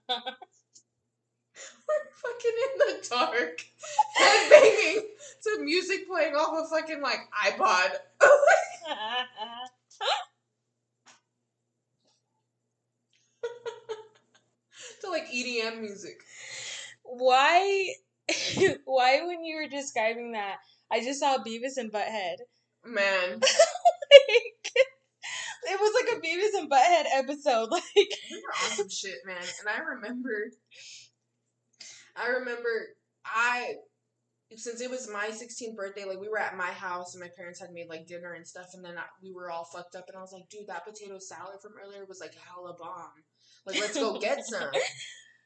fucking 2.23 2.57
in 2.65 2.73
the 2.79 2.93
dark, 3.09 3.57
headbanging 4.21 5.01
to 5.43 5.51
music 5.65 6.07
playing 6.09 6.35
off 6.35 6.59
a 6.59 6.65
fucking 6.69 7.03
like 7.03 7.21
iPod. 7.47 7.91
to 15.01 15.11
like 15.11 15.29
EDM 15.29 15.81
music. 15.81 16.21
why? 17.03 17.95
why, 18.85 19.23
when 19.25 19.45
you 19.45 19.57
were 19.57 19.69
describing 19.69 20.33
that, 20.33 20.57
I 20.91 21.01
just 21.01 21.21
saw 21.21 21.39
Beavis 21.39 21.77
and 21.77 21.93
Butthead. 21.93 22.37
Man, 22.85 23.33
like, 23.33 23.43
it 25.65 25.81
was 25.81 25.95
like 25.95 26.13
a 26.17 26.21
Beavis 26.21 26.55
and 26.61 26.71
Butthead 26.71 27.05
episode. 27.15 27.71
Like, 27.71 27.83
we 27.97 28.37
were 28.37 28.55
on 28.65 28.71
some 28.77 28.89
shit, 28.89 29.19
man. 29.27 29.37
And 29.37 29.69
I 29.69 29.79
remember, 29.79 30.51
I 32.19 32.29
remember, 32.29 32.69
I 33.25 33.75
since 34.57 34.81
it 34.81 34.91
was 34.91 35.11
my 35.13 35.29
16th 35.29 35.77
birthday, 35.77 36.05
like 36.05 36.21
we 36.21 36.29
were 36.29 36.39
at 36.39 36.57
my 36.57 36.71
house 36.71 37.15
and 37.15 37.21
my 37.21 37.29
parents 37.37 37.61
had 37.61 37.71
made 37.71 37.89
like 37.89 38.07
dinner 38.07 38.33
and 38.33 38.47
stuff, 38.47 38.69
and 38.73 38.85
then 38.85 38.97
I, 38.97 39.03
we 39.23 39.33
were 39.33 39.51
all 39.51 39.65
fucked 39.65 39.95
up, 39.95 40.05
and 40.09 40.17
I 40.17 40.21
was 40.21 40.33
like, 40.33 40.49
dude, 40.49 40.69
that 40.69 40.87
potato 40.87 41.19
salad 41.19 41.61
from 41.63 41.73
earlier 41.83 42.05
was 42.09 42.21
like 42.21 42.35
hella 42.35 42.75
bomb. 42.79 43.13
Like, 43.67 43.81
let's 43.81 43.95
go 43.95 44.19
get 44.21 44.45
some. 44.45 44.71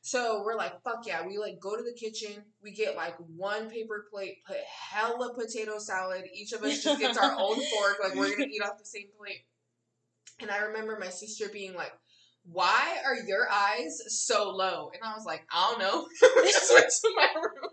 So 0.02 0.42
we're 0.44 0.56
like, 0.56 0.82
fuck 0.82 1.06
yeah. 1.06 1.26
We 1.26 1.38
like 1.38 1.60
go 1.60 1.76
to 1.76 1.82
the 1.82 1.94
kitchen. 1.94 2.44
We 2.62 2.72
get 2.72 2.96
like 2.96 3.14
one 3.36 3.70
paper 3.70 4.06
plate, 4.12 4.38
put 4.46 4.56
hella 4.90 5.32
potato 5.34 5.78
salad. 5.78 6.24
Each 6.34 6.52
of 6.52 6.62
us 6.62 6.82
just 6.82 7.00
gets 7.00 7.18
our 7.18 7.36
own 7.38 7.56
fork. 7.56 7.98
Like 8.02 8.14
we're 8.16 8.36
gonna 8.36 8.50
eat 8.50 8.62
off 8.62 8.78
the 8.78 8.84
same 8.84 9.06
plate. 9.16 9.44
And 10.40 10.50
I 10.50 10.58
remember 10.58 10.98
my 10.98 11.08
sister 11.08 11.46
being 11.52 11.74
like, 11.74 11.92
why 12.44 12.96
are 13.04 13.16
your 13.26 13.48
eyes 13.50 14.00
so 14.08 14.50
low? 14.50 14.90
And 14.92 15.02
I 15.02 15.14
was 15.14 15.24
like, 15.24 15.44
I 15.52 15.70
don't 15.70 15.80
know. 15.80 16.06
we 16.42 16.42
just 16.52 16.72
went 16.72 16.86
to 16.88 17.10
my 17.16 17.28
room. 17.40 17.70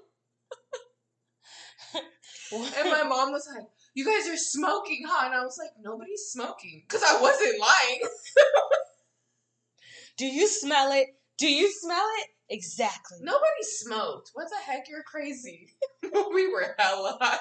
And 2.78 2.90
my 2.90 3.04
mom 3.04 3.32
was 3.32 3.48
like, 3.54 3.66
you 3.94 4.06
guys 4.06 4.28
are 4.28 4.38
smoking, 4.38 5.04
huh? 5.08 5.26
And 5.28 5.36
I 5.36 5.44
was 5.44 5.58
like, 5.60 5.72
nobody's 5.82 6.30
smoking. 6.32 6.84
Because 6.88 7.04
I 7.04 7.22
wasn't 7.22 7.60
lying. 7.60 8.02
do 10.18 10.26
you 10.26 10.48
smell 10.48 10.92
it? 10.92 11.08
Do 11.38 11.48
you 11.48 11.72
smell 11.72 12.06
it? 12.20 12.30
Exactly. 12.50 13.18
Nobody 13.22 13.62
smoked. 13.62 14.32
What 14.34 14.48
the 14.50 14.72
heck? 14.72 14.90
You're 14.90 15.04
crazy. 15.04 15.70
we 16.04 16.52
were 16.52 16.76
hella 16.78 17.18
high. 17.22 17.38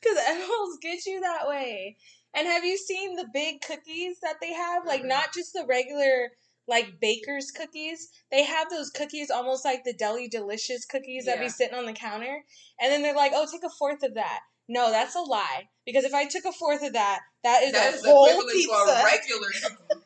Because 0.00 0.18
edibles 0.26 0.78
get 0.82 1.06
you 1.06 1.20
that 1.20 1.48
way. 1.48 1.96
And 2.34 2.46
have 2.46 2.64
you 2.64 2.76
seen 2.76 3.16
the 3.16 3.26
big 3.32 3.60
cookies 3.62 4.18
that 4.22 4.36
they 4.40 4.52
have? 4.52 4.86
Like, 4.86 5.04
not 5.04 5.32
just 5.34 5.52
the 5.54 5.64
regular, 5.68 6.30
like, 6.66 7.00
baker's 7.00 7.50
cookies. 7.50 8.08
They 8.30 8.44
have 8.44 8.70
those 8.70 8.90
cookies 8.90 9.30
almost 9.30 9.64
like 9.64 9.82
the 9.84 9.94
Deli 9.94 10.28
Delicious 10.28 10.84
cookies 10.84 11.24
that 11.24 11.40
be 11.40 11.48
sitting 11.48 11.76
on 11.78 11.86
the 11.86 11.92
counter. 11.94 12.44
And 12.80 12.92
then 12.92 13.02
they're 13.02 13.16
like, 13.16 13.32
oh, 13.34 13.46
take 13.50 13.64
a 13.64 13.70
fourth 13.78 14.02
of 14.02 14.14
that. 14.14 14.40
No, 14.68 14.90
that's 14.90 15.16
a 15.16 15.20
lie. 15.20 15.68
Because 15.86 16.04
if 16.04 16.12
I 16.12 16.26
took 16.26 16.44
a 16.44 16.52
fourth 16.52 16.82
of 16.82 16.92
that, 16.92 17.20
that 17.42 17.62
is 17.62 17.72
That 17.72 17.94
a 17.94 17.96
is 17.96 18.04
whole 18.04 18.26
equivalent 18.26 18.50
pizza. 18.52 18.68
to 18.68 18.92
a 18.92 19.04
regular 19.04 19.48
cookie. 19.62 20.02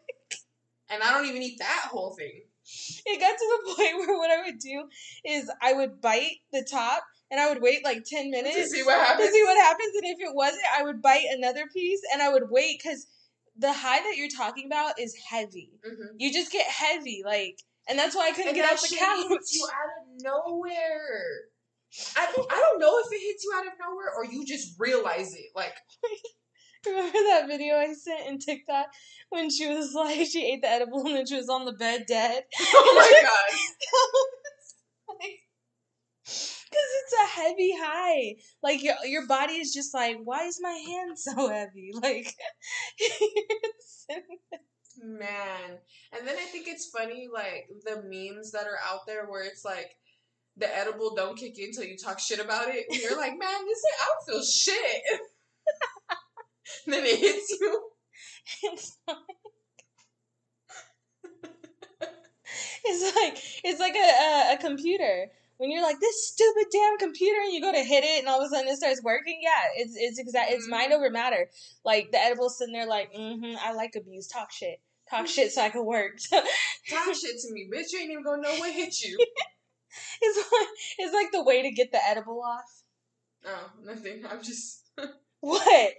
and 0.91 1.03
I 1.03 1.13
don't 1.13 1.27
even 1.27 1.43
eat 1.43 1.59
that 1.59 1.89
whole 1.91 2.15
thing. 2.17 2.43
it 3.07 3.21
got 3.21 3.37
to 3.37 3.61
the 3.67 3.75
point 3.75 3.97
where 3.99 4.17
what 4.19 4.31
I 4.31 4.45
would 4.45 4.61
do 4.61 4.85
is 5.25 5.51
I 5.61 5.73
would 5.73 6.01
bite 6.01 6.37
the 6.53 6.65
top 6.71 7.03
and 7.33 7.41
I 7.41 7.49
would 7.49 7.63
wait 7.63 7.83
like 7.85 8.05
10 8.05 8.31
minutes 8.31 8.55
To 8.57 8.67
see 8.69 8.83
what 8.85 9.01
happens. 9.01 9.27
to 9.29 9.33
see 9.35 9.43
what 9.43 9.57
happens. 9.57 9.93
And 9.97 10.05
if 10.05 10.19
it 10.21 10.35
wasn't, 10.35 10.63
I 10.79 10.83
would 10.85 11.03
bite 11.03 11.25
another 11.31 11.65
piece 11.73 12.01
and 12.13 12.23
I 12.23 12.29
would 12.33 12.51
wait 12.51 12.81
because 12.81 13.07
the 13.57 13.73
high 13.73 13.99
that 14.01 14.15
you're 14.17 14.29
talking 14.29 14.67
about 14.67 15.01
is 15.01 15.17
heavy. 15.29 15.71
Mhm. 15.85 16.09
You 16.19 16.33
just 16.33 16.53
get 16.53 16.67
heavy, 16.67 17.23
like, 17.25 17.59
and 17.89 17.99
that's 17.99 18.15
why 18.15 18.29
I 18.29 18.31
couldn't 18.33 18.49
And 18.49 18.57
get 18.57 18.71
off 18.73 18.81
the 18.81 18.95
couch. 18.97 19.27
hits 19.29 19.57
you 19.57 19.67
out 19.67 19.91
of 20.03 20.23
nowhere. 20.23 21.49
I 22.17 22.33
don't, 22.35 22.53
I 22.53 22.57
don't 22.57 22.79
know 22.81 22.99
if 23.01 23.13
it 23.13 23.21
hits 23.21 23.45
you 23.45 23.53
out 23.57 23.67
of 23.67 23.73
nowhere 23.81 24.11
or 24.17 24.25
you 24.25 24.45
just 24.47 24.79
realize 24.79 25.35
it. 25.35 25.47
Like, 25.57 25.75
Remember 26.87 27.13
that 27.13 27.47
video 27.47 27.77
I 27.77 27.93
sent 27.95 28.27
in 28.29 28.39
TikTok 28.41 28.87
when 29.31 29.51
she 29.51 29.69
was 29.69 29.95
like, 29.95 30.27
she 30.27 30.45
ate 30.53 30.63
the 30.63 30.69
edible 30.69 31.07
and 31.07 31.17
then 31.17 31.27
she 31.27 31.37
was 31.37 31.49
on 31.49 31.65
the 31.65 31.73
bed 31.73 32.05
dead? 32.09 32.45
oh 32.61 32.95
my 32.97 33.23
god. 33.23 33.59
Because 36.73 36.91
it's 37.03 37.13
a 37.13 37.41
heavy 37.41 37.73
high. 37.77 38.37
Like 38.63 38.83
your 38.83 38.95
your 39.05 39.27
body 39.27 39.55
is 39.55 39.75
just 39.75 39.93
like, 39.93 40.17
why 40.25 40.45
is 40.45 40.59
my 40.61 40.73
hand 40.73 41.19
so 41.19 41.49
heavy? 41.49 41.93
Like, 42.03 42.35
Man. 45.03 45.79
And 46.13 46.27
then 46.27 46.37
I 46.37 46.47
think 46.47 46.69
it's 46.69 46.91
funny, 46.91 47.29
like, 47.33 47.69
the 47.85 48.03
memes 48.03 48.53
that 48.53 48.67
are 48.67 48.79
out 48.87 49.07
there 49.07 49.27
where 49.27 49.43
it's 49.43 49.65
like, 49.65 49.97
the 50.57 50.77
edible 50.77 51.15
don't 51.15 51.39
kick 51.39 51.59
in 51.59 51.67
until 51.67 51.85
you 51.85 51.97
talk 51.97 52.19
shit 52.19 52.39
about 52.39 52.69
it. 52.69 52.87
And 52.91 53.01
you're 53.01 53.17
like, 53.17 53.39
man, 53.39 53.67
this 53.67 53.83
I 54.01 54.07
don't 54.07 54.27
feel 54.35 54.45
shit. 54.45 55.03
then 56.87 57.05
it 57.05 57.19
hits 57.19 57.57
you. 57.59 57.83
it's 58.65 58.99
like, 59.09 59.17
it's 62.85 63.17
like 63.17 63.39
it's 63.65 63.81
like 63.81 63.95
a, 63.95 63.99
a 63.99 64.55
a 64.55 64.59
computer. 64.59 65.31
When 65.63 65.71
you're 65.71 65.85
like 65.85 66.01
this 66.01 66.27
stupid 66.27 66.67
damn 66.73 66.99
computer, 66.99 67.41
and 67.41 67.53
you 67.53 67.61
go 67.61 67.71
to 67.71 67.85
hit 67.85 68.03
it, 68.03 68.19
and 68.19 68.27
all 68.27 68.41
of 68.41 68.47
a 68.47 68.49
sudden 68.53 68.67
it 68.67 68.79
starts 68.79 69.01
working. 69.01 69.39
Yeah, 69.41 69.51
it's 69.77 69.95
it's 69.97 70.19
exact. 70.19 70.51
It's 70.51 70.67
Mhm. 70.67 70.71
mind 70.71 70.93
over 70.93 71.09
matter. 71.09 71.49
Like 71.85 72.11
the 72.11 72.19
edible's 72.19 72.59
sitting 72.59 72.75
there, 72.75 72.85
like, 72.85 73.13
mm-hmm, 73.15 73.55
I 73.61 73.73
like 73.73 73.95
abuse. 73.95 74.27
Talk 74.27 74.51
shit. 74.51 74.81
Talk 75.09 75.29
shit 75.29 75.53
so 75.53 75.63
I 75.63 75.71
can 75.71 75.85
work. 75.85 76.19
Talk 76.91 77.15
shit 77.15 77.39
to 77.43 77.53
me, 77.53 77.71
bitch. 77.73 77.93
You 77.93 78.01
ain't 78.01 78.11
even 78.11 78.25
gonna 78.25 78.43
know 78.43 78.59
what 78.59 78.73
hit 78.73 79.03
you. 79.03 79.17
It's 80.21 80.39
like 80.39 80.69
it's 80.99 81.15
like 81.15 81.31
the 81.31 81.45
way 81.45 81.63
to 81.63 81.71
get 81.71 81.93
the 81.93 82.05
edible 82.05 82.43
off. 82.43 82.83
Oh, 83.47 83.71
nothing. 83.85 84.25
I'm 84.29 84.43
just. 84.43 84.89
What? 85.41 85.95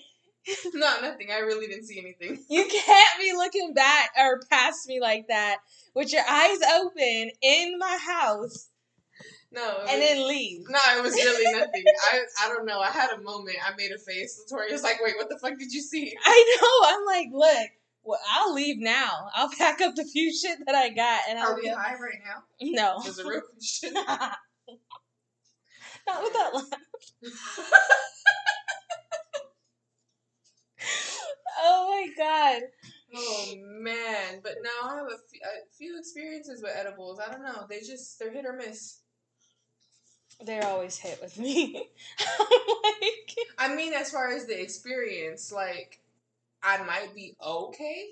no, 0.74 1.00
nothing. 1.02 1.30
I 1.32 1.40
really 1.40 1.68
didn't 1.68 1.86
see 1.86 2.00
anything. 2.00 2.44
You 2.50 2.66
can't 2.66 3.20
be 3.20 3.32
looking 3.32 3.74
back 3.74 4.10
or 4.20 4.42
past 4.50 4.88
me 4.88 5.00
like 5.00 5.28
that 5.30 5.60
with 5.94 6.12
your 6.12 6.24
eyes 6.30 6.58
open 6.76 7.32
in 7.42 7.78
my 7.78 7.98
house 8.02 8.70
No. 9.54 9.78
it 9.84 9.90
and 9.90 10.00
was- 10.00 10.10
then 10.10 10.28
leave. 10.28 10.66
No, 10.70 10.80
it 10.98 11.04
was 11.04 11.14
really 11.14 11.52
nothing. 11.60 11.84
I 12.12 12.22
I 12.44 12.48
don't 12.50 12.66
know. 12.66 12.80
I 12.80 12.90
had 12.90 13.12
a 13.12 13.22
moment. 13.22 13.58
I 13.66 13.76
made 13.78 13.92
a 13.92 13.98
face. 14.00 14.42
Latoria 14.52 14.72
was 14.72 14.84
like, 14.84 15.00
"Wait, 15.04 15.16
what 15.18 15.30
the 15.30 15.38
fuck 15.38 15.58
did 15.60 15.72
you 15.72 15.82
see?" 15.82 16.16
I 16.26 16.58
know. 16.62 16.88
I'm 16.98 17.06
like, 17.06 17.30
look, 17.32 17.70
well, 18.04 18.20
I'll 18.32 18.54
leave 18.54 18.78
now. 18.80 19.30
I'll 19.34 19.50
pack 19.58 19.80
up 19.82 19.96
the 19.96 20.06
few 20.06 20.34
shit 20.36 20.60
that 20.66 20.76
I 20.76 20.90
got 20.90 21.22
and 21.30 21.40
I'll 21.40 21.52
Are 21.52 21.56
we 21.56 21.62
be 21.64 21.68
high 21.70 21.94
right 21.94 22.20
now? 22.26 22.44
no. 22.62 23.02
Is 23.08 23.20
a 23.20 23.28
real 23.28 23.42
question. 23.42 23.94
Not 26.06 26.22
with 26.22 26.34
that 26.34 26.54
laugh. 26.54 26.66
Oh 31.66 31.88
my 31.90 32.08
god. 32.18 32.62
oh 33.16 33.54
man! 33.80 34.42
But 34.44 34.56
now 34.64 34.90
I 34.90 34.96
have 34.98 35.06
a 35.06 35.18
few, 35.30 35.40
a 35.44 35.76
few 35.78 35.98
experiences 35.98 36.62
with 36.62 36.74
edibles. 36.76 37.20
I 37.26 37.32
don't 37.32 37.44
know. 37.44 37.66
They 37.70 37.80
just 37.80 38.20
they're 38.20 38.32
hit 38.34 38.46
or 38.46 38.54
miss. 38.54 39.00
They're 40.42 40.66
always 40.66 40.98
hit 40.98 41.20
with 41.22 41.38
me. 41.40 41.90
Like, 42.84 43.36
I 43.58 43.76
mean, 43.76 43.94
as 43.94 44.12
far 44.12 44.30
as 44.34 44.46
the 44.46 44.60
experience, 44.62 45.52
like 45.52 46.02
I 46.62 46.84
might 46.84 47.16
be 47.16 47.36
okay. 47.44 48.08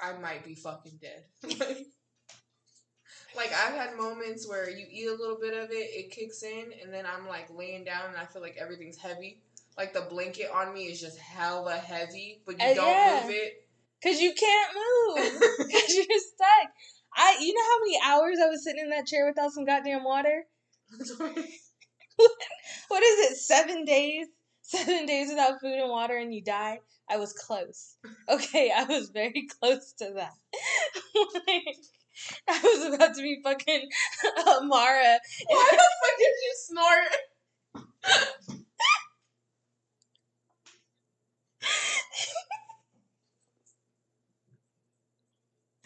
I 0.00 0.12
might 0.14 0.44
be 0.44 0.54
fucking 0.54 1.00
dead. 1.00 1.24
like 3.36 3.52
I've 3.52 3.74
had 3.74 3.96
moments 3.96 4.48
where 4.48 4.68
you 4.68 4.86
eat 4.90 5.06
a 5.06 5.14
little 5.14 5.38
bit 5.40 5.54
of 5.54 5.70
it, 5.70 5.74
it 5.74 6.10
kicks 6.10 6.42
in, 6.42 6.72
and 6.82 6.92
then 6.92 7.04
I'm 7.06 7.26
like 7.28 7.48
laying 7.54 7.84
down 7.84 8.06
and 8.08 8.16
I 8.16 8.24
feel 8.26 8.42
like 8.42 8.56
everything's 8.60 8.98
heavy. 8.98 9.42
Like 9.76 9.92
the 9.92 10.02
blanket 10.02 10.50
on 10.52 10.72
me 10.72 10.84
is 10.84 11.00
just 11.00 11.18
hella 11.18 11.74
heavy, 11.76 12.42
but 12.46 12.60
you 12.60 12.66
Uh, 12.70 12.74
don't 12.74 12.86
yeah. 12.86 13.20
move 13.22 13.30
it. 13.34 13.66
Cause 14.02 14.20
you 14.20 14.32
can't 14.34 14.74
move. 14.74 15.40
Cause 15.72 15.94
you're 15.94 16.18
stuck. 16.18 16.70
I 17.14 17.38
you 17.40 17.54
know 17.54 17.62
how 17.62 17.80
many 17.80 17.98
hours 18.04 18.38
I 18.44 18.48
was 18.48 18.62
sitting 18.64 18.82
in 18.84 18.90
that 18.90 19.06
chair 19.06 19.26
without 19.26 19.52
some 19.52 19.64
goddamn 19.64 20.04
water? 20.04 20.44
What 22.88 23.02
is 23.02 23.32
it? 23.32 23.36
Seven 23.38 23.84
days? 23.84 24.26
Seven 24.62 25.06
days 25.06 25.28
without 25.28 25.60
food 25.60 25.78
and 25.78 25.90
water 25.90 26.16
and 26.16 26.34
you 26.34 26.42
die? 26.42 26.80
I 27.08 27.18
was 27.18 27.32
close. 27.32 27.96
Okay, 28.28 28.72
I 28.76 28.84
was 28.84 29.10
very 29.10 29.46
close 29.60 29.92
to 29.98 30.12
that. 30.16 30.32
Like, 31.46 31.76
I 32.48 32.60
was 32.62 32.94
about 32.94 33.14
to 33.14 33.22
be 33.22 33.40
fucking 33.44 33.88
uh, 34.24 34.50
Amara. 34.60 35.18
Why 35.48 35.68
the 35.70 35.76
fuck 35.76 36.18
did 36.18 36.36
you 36.44 36.54
snort? 36.66 37.08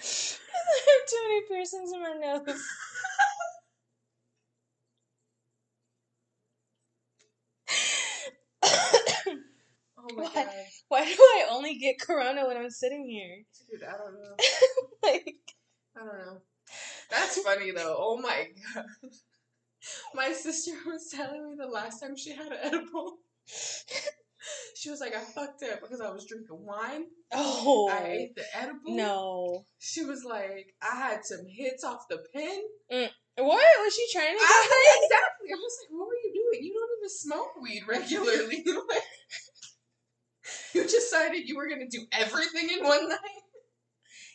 I 0.01 0.81
have 0.89 1.09
too 1.09 1.23
many 1.29 1.41
piercings 1.49 1.93
in 1.93 2.01
my 2.03 2.15
nose. 2.15 2.63
Oh 9.99 10.10
my 10.21 10.25
What? 10.27 10.35
god. 10.35 10.55
Why 10.89 11.05
do 11.05 11.11
I 11.21 11.47
only 11.51 11.77
get 11.79 12.01
corona 12.01 12.47
when 12.47 12.57
I'm 12.57 12.71
sitting 12.71 13.07
here? 13.09 13.45
Dude, 13.71 13.87
I 13.89 13.93
don't 13.97 14.15
know. 14.15 14.37
like, 15.03 15.37
I 15.97 16.01
don't 16.01 16.19
know. 16.27 16.39
That's 17.11 17.41
funny 17.43 17.73
though. 17.73 17.97
Oh 17.99 18.17
my 18.21 18.47
god. 18.75 18.85
My 20.15 20.33
sister 20.33 20.73
was 20.87 21.09
telling 21.15 21.49
me 21.51 21.57
the 21.59 21.67
last 21.67 22.01
time 22.01 22.17
she 22.17 22.35
had 22.35 22.53
an 22.53 22.59
edible. 22.63 23.17
She 24.75 24.89
was 24.89 25.01
like, 25.01 25.15
I 25.15 25.21
fucked 25.21 25.63
up 25.65 25.83
because 25.83 26.01
I 26.01 26.11
was 26.11 26.25
drinking 26.25 26.65
wine. 26.65 27.05
oh 27.35 27.91
I 27.93 28.09
ate 28.09 28.35
the 28.35 28.45
edible. 28.55 28.97
no. 28.97 29.67
She 29.79 30.03
was 30.03 30.25
like, 30.25 30.75
I 30.83 30.97
had 30.97 31.25
some 31.27 31.45
hits 31.47 31.85
off 31.85 32.09
the 32.09 32.19
pen. 32.35 32.63
Mm. 32.91 33.11
What 33.37 33.61
was 33.85 33.95
she 33.95 34.07
trying 34.11 34.35
to 34.37 34.43
I, 34.43 34.97
exactly. 35.05 35.49
I 35.53 35.57
was 35.57 35.79
like, 35.83 35.91
what 35.99 36.07
were 36.09 36.15
you 36.25 36.33
doing? 36.33 36.65
You 36.65 36.73
don't 36.73 36.99
even 36.99 37.11
smoke 37.11 37.53
weed 37.61 37.83
regularly. 37.87 38.65
Like, 38.89 39.03
you 40.75 40.85
decided 40.85 41.49
you 41.49 41.57
were 41.57 41.69
gonna 41.69 41.89
do 41.89 42.05
everything 42.13 42.71
in 42.71 42.85
one 42.85 43.09
night. 43.09 43.19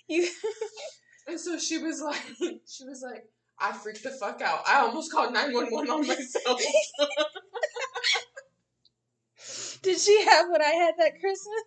You 0.07 0.27
And 1.27 1.39
so 1.39 1.57
she 1.57 1.79
was 1.79 2.01
like, 2.01 2.21
she 2.39 2.83
was 2.85 3.03
like, 3.03 3.23
I 3.59 3.71
freaked 3.71 4.03
the 4.03 4.11
fuck 4.11 4.41
out. 4.41 4.59
I 4.67 4.79
almost 4.79 5.11
called 5.11 5.33
911 5.33 5.89
on 5.89 6.07
myself. 6.07 6.61
did 9.81 9.99
she 9.99 10.23
have 10.23 10.49
what 10.49 10.61
I 10.61 10.69
had 10.69 10.95
that 10.99 11.19
Christmas? 11.19 11.63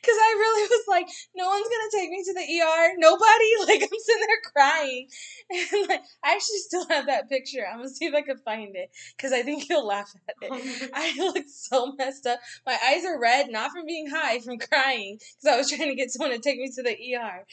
Because 0.00 0.16
I 0.16 0.30
really 0.38 0.68
was 0.68 0.84
like, 0.88 1.08
no 1.34 1.46
one's 1.48 1.68
gonna 1.68 1.90
take 1.92 2.10
me 2.10 2.22
to 2.24 2.34
the 2.34 2.60
ER. 2.60 2.94
Nobody. 2.98 3.24
Like 3.66 3.82
I'm 3.82 3.88
sitting 3.88 4.26
there 4.26 4.52
crying, 4.52 5.08
and 5.50 5.88
like 5.88 6.02
I 6.22 6.34
actually 6.34 6.58
still 6.58 6.86
have 6.88 7.06
that 7.06 7.28
picture. 7.28 7.66
I'm 7.68 7.78
gonna 7.78 7.88
see 7.88 8.04
if 8.04 8.14
I 8.14 8.22
can 8.22 8.38
find 8.38 8.76
it 8.76 8.90
because 9.16 9.32
I 9.32 9.42
think 9.42 9.68
you'll 9.68 9.86
laugh 9.86 10.12
at 10.28 10.34
it. 10.40 10.90
I 10.94 11.14
look 11.18 11.44
so 11.48 11.94
messed 11.98 12.26
up. 12.26 12.38
My 12.64 12.78
eyes 12.88 13.04
are 13.04 13.20
red, 13.20 13.50
not 13.50 13.72
from 13.72 13.86
being 13.86 14.08
high, 14.08 14.38
from 14.38 14.58
crying 14.58 15.18
because 15.18 15.52
I 15.52 15.56
was 15.56 15.70
trying 15.70 15.88
to 15.88 15.96
get 15.96 16.10
someone 16.10 16.30
to 16.30 16.38
take 16.38 16.58
me 16.58 16.70
to 16.76 16.82
the 16.82 17.16
ER. 17.16 17.46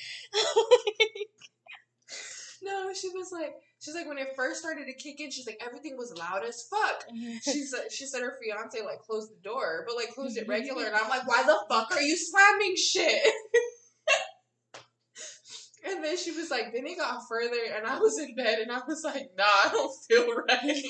no, 2.62 2.94
she 2.94 3.10
was 3.10 3.32
like, 3.32 3.56
she's 3.84 3.96
like, 3.96 4.08
when 4.08 4.18
it 4.18 4.30
first 4.36 4.62
started 4.62 4.86
to 4.88 4.94
kick 4.94 5.20
in, 5.20 5.30
she's 5.30 5.46
like, 5.46 5.62
everything 5.66 5.98
was 5.98 6.14
loud 6.18 6.44
as 6.48 6.68
fuck. 6.70 7.06
She 7.44 7.64
said, 7.66 7.92
she 7.92 8.06
said 8.06 8.22
her 8.22 8.38
fiance 8.42 8.82
like 8.86 9.00
closed 9.00 9.32
the 9.32 9.42
door, 9.44 9.84
but 9.88 9.96
like 9.96 10.14
closed 10.14 10.38
it 10.38 10.48
regular, 10.48 10.86
and 10.86 10.96
I'm 10.96 11.10
like, 11.10 11.28
why 11.28 11.44
the 11.44 11.58
fuck 11.70 11.92
are 11.92 12.02
you 12.02 12.16
slamming 12.16 12.76
shit? 12.76 13.22
and 15.86 16.04
then 16.04 16.18
she 16.18 16.32
was 16.32 16.50
like, 16.50 16.74
then 16.74 16.88
it 16.88 16.98
got 16.98 17.28
further, 17.28 17.58
and 17.76 17.86
I 17.86 18.00
was 18.00 18.18
in 18.20 18.36
bed, 18.36 18.60
and 18.60 18.72
I 18.72 18.80
was 18.88 19.04
like, 19.04 19.32
nah, 19.38 19.44
I 19.44 19.70
don't 19.72 19.94
feel 20.08 20.34
right. 20.34 20.84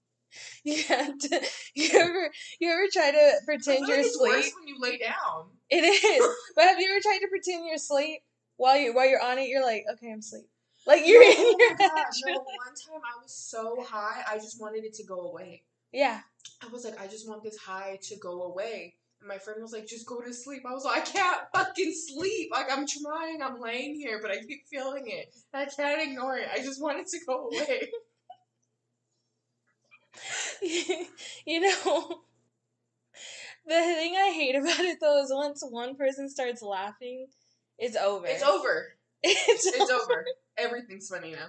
you 0.64 0.82
have 0.84 1.18
to. 1.18 1.40
You 1.74 1.90
ever 1.98 2.30
you 2.60 2.70
ever 2.70 2.86
try 2.92 3.10
to 3.12 3.32
pretend 3.44 3.86
you're 3.86 3.98
it's 3.98 4.14
asleep? 4.14 4.32
worse 4.32 4.52
when 4.58 4.68
you 4.68 4.76
lay 4.78 4.98
down. 4.98 5.50
It 5.70 5.84
is. 5.84 6.36
But 6.54 6.64
have 6.64 6.78
you 6.78 6.90
ever 6.90 7.00
tried 7.00 7.20
to 7.20 7.28
pretend 7.28 7.64
you're 7.64 7.76
asleep 7.76 8.20
while 8.56 8.76
you 8.76 8.94
while 8.94 9.08
you're 9.08 9.22
on 9.22 9.38
it? 9.38 9.48
You're 9.48 9.64
like, 9.64 9.84
okay, 9.94 10.10
I'm 10.12 10.18
asleep. 10.18 10.46
Like 10.86 11.06
you're 11.06 11.22
oh 11.22 11.30
in 11.30 11.36
oh 11.36 11.56
your 11.58 11.70
my 11.72 11.76
bed. 11.76 11.90
No, 12.26 12.32
like- 12.32 12.38
one 12.38 12.74
time 12.74 13.02
I 13.04 13.22
was 13.22 13.32
so 13.34 13.82
high, 13.86 14.22
I 14.30 14.36
just 14.36 14.60
wanted 14.60 14.84
it 14.84 14.94
to 14.94 15.04
go 15.04 15.20
away. 15.20 15.62
Yeah. 15.92 16.20
I 16.62 16.68
was 16.68 16.84
like, 16.84 17.00
I 17.00 17.06
just 17.06 17.28
want 17.28 17.42
this 17.42 17.56
high 17.56 17.98
to 18.02 18.16
go 18.16 18.42
away. 18.42 18.94
And 19.20 19.28
my 19.28 19.38
friend 19.38 19.60
was 19.62 19.72
like, 19.72 19.86
just 19.86 20.06
go 20.06 20.20
to 20.20 20.32
sleep. 20.32 20.62
I 20.68 20.72
was 20.72 20.84
like, 20.84 21.02
I 21.02 21.04
can't 21.04 21.40
fucking 21.54 21.92
sleep. 21.92 22.50
Like, 22.52 22.66
I'm 22.70 22.86
trying, 22.86 23.42
I'm 23.42 23.60
laying 23.60 23.94
here, 23.94 24.20
but 24.22 24.30
I 24.30 24.36
keep 24.38 24.66
feeling 24.68 25.04
it. 25.06 25.34
I 25.54 25.64
can't 25.64 26.02
ignore 26.02 26.36
it. 26.36 26.48
I 26.52 26.58
just 26.58 26.80
want 26.80 26.98
it 26.98 27.06
to 27.08 27.18
go 27.26 27.48
away. 27.48 27.88
you 31.46 31.60
know. 31.60 32.20
The 33.66 33.74
thing 33.74 34.14
I 34.14 34.30
hate 34.32 34.54
about 34.54 34.78
it 34.80 34.98
though 35.00 35.20
is 35.22 35.32
once 35.32 35.62
one 35.68 35.96
person 35.96 36.28
starts 36.28 36.62
laughing, 36.62 37.26
it's 37.78 37.96
over. 37.96 38.26
It's 38.26 38.42
over. 38.42 38.94
It's, 39.22 39.66
It's 39.66 39.90
over. 39.90 40.24
Everything's 40.58 41.08
funny 41.08 41.32
now. 41.32 41.48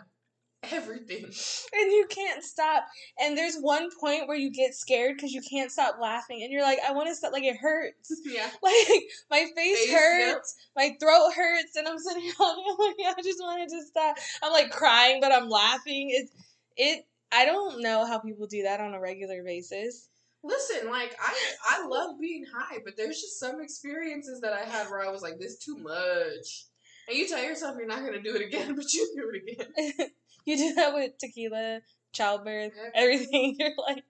Everything. 0.72 1.24
and 1.24 1.92
you 1.92 2.08
can't 2.10 2.44
stop. 2.44 2.86
And 3.20 3.38
there's 3.38 3.58
one 3.58 3.90
point 4.00 4.28
where 4.28 4.38
you 4.38 4.52
get 4.52 4.74
scared 4.74 5.16
because 5.16 5.32
you 5.32 5.42
can't 5.48 5.72
stop 5.72 5.98
laughing, 6.02 6.42
and 6.44 6.52
you're 6.52 6.64
like, 6.64 6.80
I 6.88 6.92
want 6.92 7.08
to 7.10 7.16
stop. 7.16 7.32
Like 7.32 7.44
it 7.44 7.58
hurts. 7.58 8.12
Yeah. 8.26 8.50
Like 8.62 9.04
my 9.30 9.46
face, 9.56 9.78
Face, 9.86 9.94
hurts, 9.94 10.56
my 10.76 10.96
throat 11.00 11.32
hurts, 11.36 11.76
and 11.76 11.88
I'm 11.88 12.00
sitting 12.00 12.24
here 12.24 12.34
like, 12.40 12.56
oh 12.58 12.96
I 13.18 13.22
just 13.22 13.40
wanted 13.40 13.70
to 13.70 13.84
stop. 13.86 14.18
I'm 14.44 14.52
like 14.52 14.72
crying, 14.72 15.22
but 15.22 15.32
I'm 15.32 15.48
laughing. 15.48 16.10
It's 16.12 16.32
it. 16.76 17.06
I 17.32 17.46
don't 17.46 17.82
know 17.82 18.06
how 18.06 18.20
people 18.20 18.48
do 18.48 18.64
that 18.64 18.80
on 18.82 18.94
a 18.94 19.00
regular 19.00 19.44
basis. 19.44 20.10
Listen, 20.44 20.90
like 20.90 21.16
I 21.22 21.36
I 21.70 21.88
love 21.88 22.20
being 22.20 22.46
high, 22.54 22.80
but 22.84 22.98
there's 22.98 23.22
just 23.22 23.40
some 23.40 23.62
experiences 23.62 24.42
that 24.42 24.54
I 24.54 24.64
had 24.64 24.90
where 24.90 25.06
I 25.06 25.12
was 25.12 25.22
like, 25.22 25.40
this 25.40 25.58
too 25.58 25.78
much. 25.78 26.66
And 27.08 27.18
you 27.18 27.28
tell 27.28 27.42
yourself 27.44 27.76
you're 27.78 27.88
not 27.88 28.04
gonna 28.06 28.22
do 28.22 28.36
it 28.36 28.42
again, 28.42 28.76
but 28.78 28.92
you 28.94 29.12
do 29.16 29.32
it 29.34 29.42
again. 29.44 30.10
you 30.46 30.58
do 30.58 30.74
that 30.76 30.94
with 30.94 31.18
tequila, 31.18 31.82
childbirth, 32.14 32.74
Yeah. 32.76 32.90
everything. 32.96 33.56
You're 33.60 33.72
like, 33.88 34.04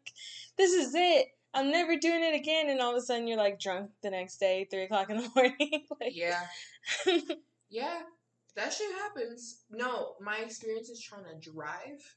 this 0.58 0.72
is 0.74 0.94
it. 0.96 1.28
I'm 1.54 1.72
never 1.72 1.96
doing 1.98 2.24
it 2.24 2.36
again. 2.36 2.70
And 2.70 2.80
all 2.82 2.92
of 2.92 2.98
a 2.98 3.02
sudden, 3.02 3.28
you're 3.28 3.38
like 3.38 3.60
drunk 3.60 3.92
the 4.04 4.10
next 4.12 4.38
day, 4.38 4.68
three 4.70 4.84
o'clock 4.84 5.10
in 5.10 5.18
the 5.18 5.30
morning. 5.36 5.86
like, 6.00 6.16
Yeah. 6.16 6.42
Yeah. 7.70 8.00
That 8.56 8.74
shit 8.74 8.92
happens. 8.94 9.62
No, 9.70 10.14
my 10.22 10.38
experience 10.40 10.90
is 10.90 11.02
trying 11.02 11.24
to 11.26 11.52
drive. 11.52 12.16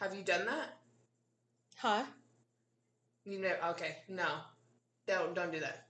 Have 0.00 0.14
you 0.14 0.22
done 0.24 0.46
that? 0.46 0.76
huh? 1.76 2.04
You 3.24 3.40
know 3.40 3.54
okay, 3.70 3.96
no. 4.08 4.26
Don't 5.06 5.34
don't 5.34 5.52
do 5.52 5.60
that. 5.60 5.86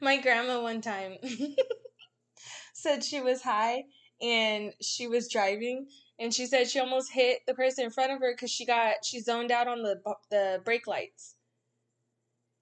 My 0.00 0.20
grandma 0.20 0.62
one 0.62 0.80
time 0.80 1.16
said 2.74 3.04
she 3.04 3.20
was 3.20 3.42
high 3.42 3.84
and 4.20 4.72
she 4.80 5.06
was 5.06 5.30
driving 5.30 5.86
and 6.18 6.32
she 6.32 6.46
said 6.46 6.68
she 6.68 6.78
almost 6.80 7.12
hit 7.12 7.40
the 7.46 7.54
person 7.54 7.84
in 7.84 7.90
front 7.90 8.12
of 8.12 8.20
her 8.20 8.32
because 8.32 8.50
she 8.50 8.64
got 8.66 9.04
she 9.04 9.20
zoned 9.20 9.50
out 9.50 9.68
on 9.68 9.82
the 9.82 10.00
the 10.30 10.60
brake 10.64 10.86
lights. 10.86 11.34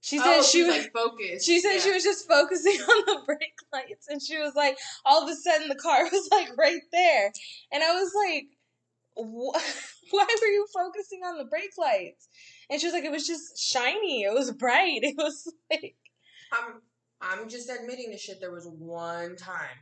She 0.01 0.19
said 0.19 0.39
oh, 0.39 0.43
she 0.43 0.65
was 0.65 0.79
like 0.79 0.93
focused. 0.93 1.47
She 1.47 1.61
said 1.61 1.75
Yeah. 1.75 1.81
she 1.81 1.93
was 1.93 2.03
just 2.03 2.27
focusing 2.27 2.73
on 2.81 3.05
the 3.07 3.23
brake 3.25 3.59
lights 3.73 4.09
and 4.09 4.21
she 4.21 4.39
was 4.39 4.55
like, 4.55 4.77
all 5.05 5.23
of 5.23 5.29
a 5.29 5.35
sudden 5.37 5.69
the 5.69 5.77
car 5.77 6.03
was 6.13 6.29
like 6.33 6.57
right 6.57 6.81
there. 6.91 7.33
And 7.71 7.83
I 7.85 7.93
was 7.95 8.13
like, 8.27 8.45
"Wh- 9.17 10.13
why 10.13 10.27
were 10.41 10.47
you 10.49 10.67
focusing 10.75 11.21
on 11.25 11.39
the 11.39 11.45
brake 11.45 11.75
lights? 11.79 12.29
And 12.69 12.81
she 12.81 12.87
was 12.87 12.95
like, 12.95 13.05
it 13.05 13.13
was 13.13 13.27
just 13.27 13.59
shiny. 13.59 14.23
It 14.23 14.33
was 14.35 14.51
bright. 14.51 15.01
It 15.03 15.17
was 15.17 15.53
like, 15.71 15.95
I'm 16.53 16.81
I'm 17.23 17.49
just 17.49 17.71
admitting 17.71 18.11
the 18.11 18.19
shit. 18.19 18.41
There 18.41 18.53
was 18.53 18.67
one 18.67 19.37
time, 19.37 19.79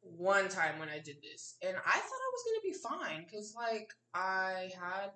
one 0.00 0.48
time 0.48 0.78
when 0.78 0.88
I 0.88 1.00
did 1.00 1.16
this, 1.22 1.56
and 1.62 1.76
I 1.76 1.90
thought 1.90 2.24
I 2.24 2.32
was 2.32 2.44
gonna 2.46 2.62
be 2.62 2.72
fine 3.12 3.24
because 3.24 3.54
like 3.56 3.90
I 4.14 4.70
had 4.80 5.10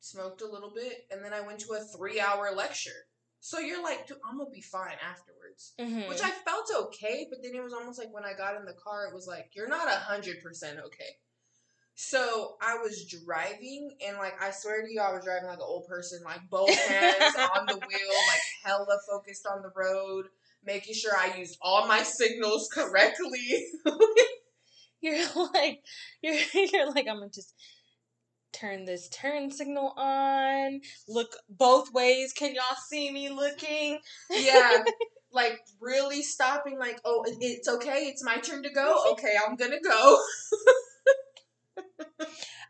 smoked 0.00 0.42
a 0.42 0.46
little 0.50 0.70
bit, 0.74 1.06
and 1.10 1.24
then 1.24 1.32
I 1.32 1.40
went 1.40 1.60
to 1.60 1.72
a 1.72 1.80
three 1.96 2.20
hour 2.20 2.52
lecture. 2.54 3.06
So 3.40 3.58
you're 3.58 3.82
like, 3.82 4.06
dude, 4.06 4.18
I'm 4.28 4.38
gonna 4.38 4.50
be 4.50 4.60
fine 4.60 4.96
afterwards. 5.02 5.74
mhm. 5.80 6.08
Which 6.08 6.22
I 6.22 6.30
felt 6.30 6.70
okay, 6.86 7.26
but 7.28 7.42
then 7.42 7.54
it 7.54 7.62
was 7.64 7.72
almost 7.72 7.98
like 7.98 8.12
when 8.12 8.24
I 8.24 8.34
got 8.34 8.56
in 8.56 8.64
the 8.64 8.74
car, 8.74 9.06
it 9.06 9.14
was 9.14 9.26
like, 9.26 9.50
you're 9.54 9.68
not 9.68 9.88
a 9.88 9.96
hundred 9.98 10.42
percent 10.42 10.78
okay. 10.86 11.16
So 11.94 12.56
I 12.60 12.76
was 12.78 13.04
driving, 13.24 13.90
and 14.06 14.16
like 14.16 14.40
I 14.40 14.50
swear 14.50 14.82
to 14.82 14.90
you, 14.92 15.00
I 15.00 15.12
was 15.12 15.24
driving 15.24 15.48
like 15.48 15.58
an 15.58 15.64
old 15.64 15.86
person, 15.86 16.22
like 16.24 16.40
both 16.50 16.70
hands 16.88 17.34
on 17.54 17.66
the 17.66 17.74
wheel, 17.76 18.12
like 18.28 18.40
hella 18.64 18.98
focused 19.10 19.46
on 19.46 19.62
the 19.62 19.70
road, 19.76 20.26
making 20.64 20.94
sure 20.94 21.12
I 21.16 21.36
used 21.36 21.58
all 21.60 21.86
my 21.86 22.02
signals 22.02 22.68
correctly. 22.72 23.66
you're 25.00 25.26
like, 25.54 25.82
you're, 26.22 26.34
you're 26.54 26.92
like, 26.92 27.06
I'm 27.08 27.18
gonna 27.18 27.30
just 27.30 27.54
turn 28.52 28.84
this 28.84 29.08
turn 29.08 29.50
signal 29.50 29.94
on. 29.96 30.80
Look 31.08 31.36
both 31.48 31.92
ways. 31.92 32.32
Can 32.32 32.54
y'all 32.54 32.76
see 32.88 33.10
me 33.10 33.28
looking? 33.28 33.98
yeah, 34.30 34.84
like 35.32 35.58
really 35.80 36.22
stopping, 36.22 36.78
like, 36.78 37.00
oh, 37.04 37.24
it's 37.40 37.68
okay, 37.68 38.06
it's 38.06 38.24
my 38.24 38.36
turn 38.38 38.62
to 38.62 38.70
go. 38.70 39.12
Okay, 39.12 39.34
I'm 39.46 39.56
gonna 39.56 39.80
go. 39.80 40.18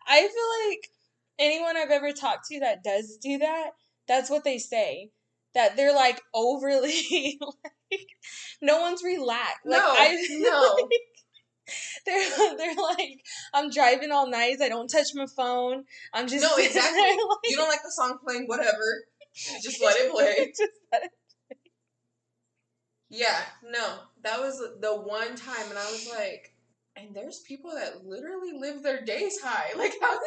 I 0.07 0.21
feel 0.21 0.71
like 0.71 0.89
anyone 1.39 1.77
I've 1.77 1.91
ever 1.91 2.13
talked 2.13 2.47
to 2.49 2.61
that 2.61 2.83
does 2.83 3.19
do 3.21 3.39
that, 3.39 3.71
that's 4.09 4.31
what 4.31 4.45
they 4.45 4.59
say. 4.59 5.11
That 5.55 5.77
they're 5.77 5.95
like 5.95 6.21
overly 6.35 7.39
like 7.91 8.07
no 8.61 8.81
one's 8.81 9.03
relaxed. 9.03 9.61
Like 9.65 9.81
no, 9.81 9.87
I 9.87 10.27
no. 10.31 10.89
they're 12.07 12.57
they're 12.57 12.75
like 12.77 13.21
I'm 13.55 13.71
driving 13.71 14.11
all 14.11 14.29
night. 14.29 14.59
I 14.63 14.69
don't 14.69 14.89
touch 14.89 15.09
my 15.15 15.27
phone. 15.27 15.85
I'm 16.13 16.27
just 16.27 16.43
No, 16.43 16.57
exactly. 16.63 17.01
there, 17.01 17.11
like- 17.17 17.39
You 17.45 17.57
don't 17.57 17.69
like 17.69 17.83
the 17.83 17.91
song 17.93 18.19
playing, 18.25 18.47
whatever. 18.47 19.05
Just 19.63 19.83
let 19.83 19.97
it 19.99 20.13
play. 20.13 20.53
Just 20.57 20.73
let 20.93 21.05
it- 21.05 21.11
Yeah, 23.09 23.39
no. 23.65 23.99
That 24.23 24.41
was 24.41 24.59
the 24.81 24.95
one 24.95 25.37
time, 25.37 25.69
and 25.69 25.79
I 25.79 25.85
was 25.91 26.09
like, 26.17 26.55
and 26.97 27.15
there's 27.15 27.41
people 27.41 27.71
that 27.75 28.05
literally 28.07 28.53
live 28.59 28.83
their 28.83 29.03
days 29.05 29.39
high. 29.43 29.77
Like, 29.79 29.95
how 30.01 30.13
you 30.13 30.21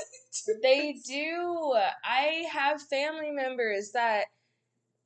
do 0.45 0.59
They 0.61 0.95
do. 1.07 1.73
I 2.03 2.45
have 2.51 2.82
family 2.82 3.32
members 3.32 3.91
that 3.93 4.26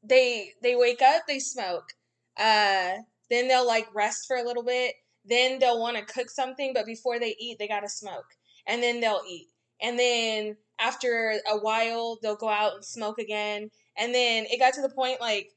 they 0.03 0.53
they 0.61 0.75
wake 0.75 1.01
up, 1.01 1.23
they 1.27 1.39
smoke. 1.39 1.93
Uh 2.37 2.93
then 3.29 3.47
they'll 3.47 3.67
like 3.67 3.93
rest 3.93 4.25
for 4.27 4.37
a 4.37 4.43
little 4.43 4.63
bit. 4.63 4.95
Then 5.25 5.59
they'll 5.59 5.79
want 5.79 5.97
to 5.97 6.05
cook 6.13 6.29
something, 6.29 6.71
but 6.73 6.85
before 6.85 7.19
they 7.19 7.35
eat, 7.39 7.59
they 7.59 7.67
got 7.67 7.81
to 7.81 7.89
smoke. 7.89 8.25
And 8.65 8.81
then 8.81 8.99
they'll 8.99 9.21
eat. 9.27 9.47
And 9.81 9.99
then 9.99 10.57
after 10.79 11.39
a 11.49 11.57
while, 11.57 12.17
they'll 12.21 12.35
go 12.35 12.49
out 12.49 12.75
and 12.75 12.85
smoke 12.85 13.19
again. 13.19 13.69
And 13.97 14.13
then 14.13 14.45
it 14.49 14.59
got 14.59 14.73
to 14.75 14.81
the 14.81 14.89
point 14.89 15.21
like 15.21 15.51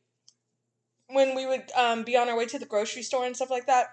when 1.09 1.35
we 1.35 1.47
would 1.47 1.71
um, 1.77 2.05
be 2.05 2.17
on 2.17 2.29
our 2.29 2.37
way 2.37 2.47
to 2.47 2.59
the 2.59 2.67
grocery 2.67 3.03
store 3.03 3.27
and 3.27 3.37
stuff 3.37 3.51
like 3.51 3.67
that, 3.67 3.87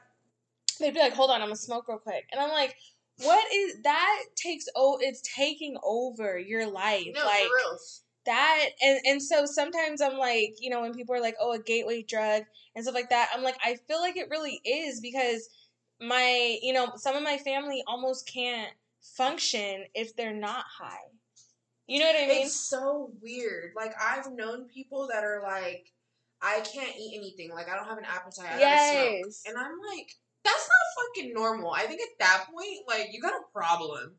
they'd 0.80 0.94
be 0.94 1.00
like, 1.00 1.14
"Hold 1.14 1.32
on, 1.32 1.42
I'm 1.42 1.48
gonna 1.48 1.58
smoke 1.58 1.88
real 1.88 2.00
quick," 2.00 2.28
and 2.32 2.42
I'm 2.42 2.50
like, 2.50 2.76
"What 3.18 3.52
is 3.54 3.82
that? 3.84 4.24
Takes 4.36 4.66
oh, 4.76 4.98
it's 5.02 5.22
taking 5.22 5.78
over 5.84 6.40
your 6.40 6.66
life, 6.66 7.08
No, 7.14 7.26
like 7.26 7.44
for 7.44 7.56
real. 7.56 7.80
That." 8.30 8.70
And 8.82 9.00
and 9.06 9.22
so 9.22 9.46
sometimes 9.46 10.02
I'm 10.02 10.18
like, 10.18 10.56
you 10.60 10.70
know, 10.70 10.82
when 10.82 10.94
people 10.94 11.16
are 11.16 11.22
like, 11.22 11.36
"Oh, 11.42 11.52
a 11.54 11.60
gateway 11.60 12.04
drug" 12.04 12.44
and 12.76 12.84
stuff 12.86 12.96
like 12.96 13.10
that, 13.10 13.30
I'm 13.34 13.44
like, 13.44 13.58
I 13.64 13.76
feel 13.88 14.00
like 14.00 14.16
it 14.18 14.30
really 14.30 14.62
is 14.64 15.02
because 15.02 15.50
my, 16.00 16.58
you 16.62 16.72
know, 16.74 16.94
some 16.96 17.16
of 17.16 17.24
my 17.24 17.38
family 17.38 17.84
almost 17.88 18.32
can't 18.32 18.72
function 19.18 19.86
if 19.94 20.16
they're 20.16 20.34
not 20.34 20.66
high. 20.80 21.10
You 21.88 22.00
know 22.00 22.06
what 22.06 22.22
I 22.24 22.28
mean? 22.28 22.46
It's 22.46 22.54
so 22.70 23.12
weird. 23.22 23.74
Like, 23.76 23.94
I've 24.00 24.32
known 24.32 24.68
people 24.68 25.08
that 25.12 25.24
are 25.24 25.42
like, 25.44 25.92
I 26.42 26.62
can't 26.62 26.96
eat 26.98 27.16
anything. 27.18 27.52
Like, 27.54 27.68
I 27.70 27.76
don't 27.76 27.88
have 27.88 27.98
an 27.98 28.06
appetite. 28.06 28.46
I 28.48 28.60
gotta 28.60 28.78
smoke. 28.78 29.18
yes. 29.26 29.44
And 29.48 29.58
I'm 29.58 29.78
like, 29.92 30.08
that's 30.44 30.70
not 30.70 31.06
fucking 31.16 31.34
normal. 31.34 31.72
I 31.72 31.88
think 31.88 32.00
at 32.02 32.20
that 32.20 32.46
point, 32.54 32.88
like, 32.88 33.08
you 33.12 33.20
got 33.22 33.34
a 33.34 33.42
problem. 33.52 34.16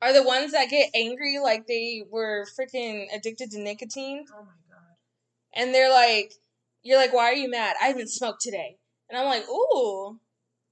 Are 0.00 0.12
the 0.12 0.22
ones 0.22 0.52
that 0.52 0.70
get 0.70 0.90
angry 0.94 1.38
like 1.38 1.66
they 1.66 2.04
were 2.08 2.46
freaking 2.58 3.06
addicted 3.14 3.50
to 3.52 3.60
nicotine? 3.60 4.24
Oh 4.32 4.42
my 4.44 4.52
god. 4.70 4.96
and 5.54 5.74
they're 5.74 5.90
like, 5.90 6.32
"You're 6.82 6.98
like, 6.98 7.12
why 7.12 7.24
are 7.26 7.34
you 7.34 7.50
mad? 7.50 7.74
I 7.82 7.88
haven't 7.88 8.08
smoked 8.10 8.40
today." 8.40 8.78
And 9.10 9.18
I'm 9.18 9.26
like, 9.26 9.48
"Ooh, 9.48 10.20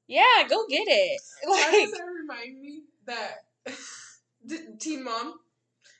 yeah, 0.06 0.44
go 0.48 0.64
get 0.68 0.84
it." 0.86 1.20
Why 1.44 1.56
Like, 1.60 1.72
does 1.72 1.92
that 1.92 2.04
remind 2.04 2.60
me 2.60 2.82
that 3.06 3.44
Teen 4.80 5.02
Mom? 5.04 5.40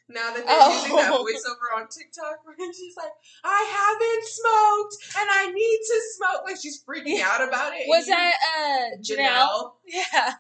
Now 0.09 0.33
that 0.33 0.47
they're 0.47 0.57
Oh. 0.61 0.73
using 0.83 0.97
that 0.97 1.11
voiceover 1.21 1.81
on 1.83 1.89
TikTok, 1.89 2.45
where 2.45 2.55
she's 2.73 2.97
like, 2.97 3.11
"I 3.43 3.67
haven't 3.67 4.29
smoked 4.29 5.19
and 5.19 5.29
I 5.33 5.53
need 5.53 5.79
to 5.89 6.01
smoke," 6.17 6.43
like 6.45 6.57
she's 6.63 6.81
freaking 6.85 7.21
out 7.23 7.43
about 7.47 7.73
it. 7.75 7.89
was 7.89 8.07
that 8.07 8.35
uh 8.57 8.97
Jenelle? 9.03 9.19
Jenelle? 9.27 9.73
Yeah. 9.89 10.35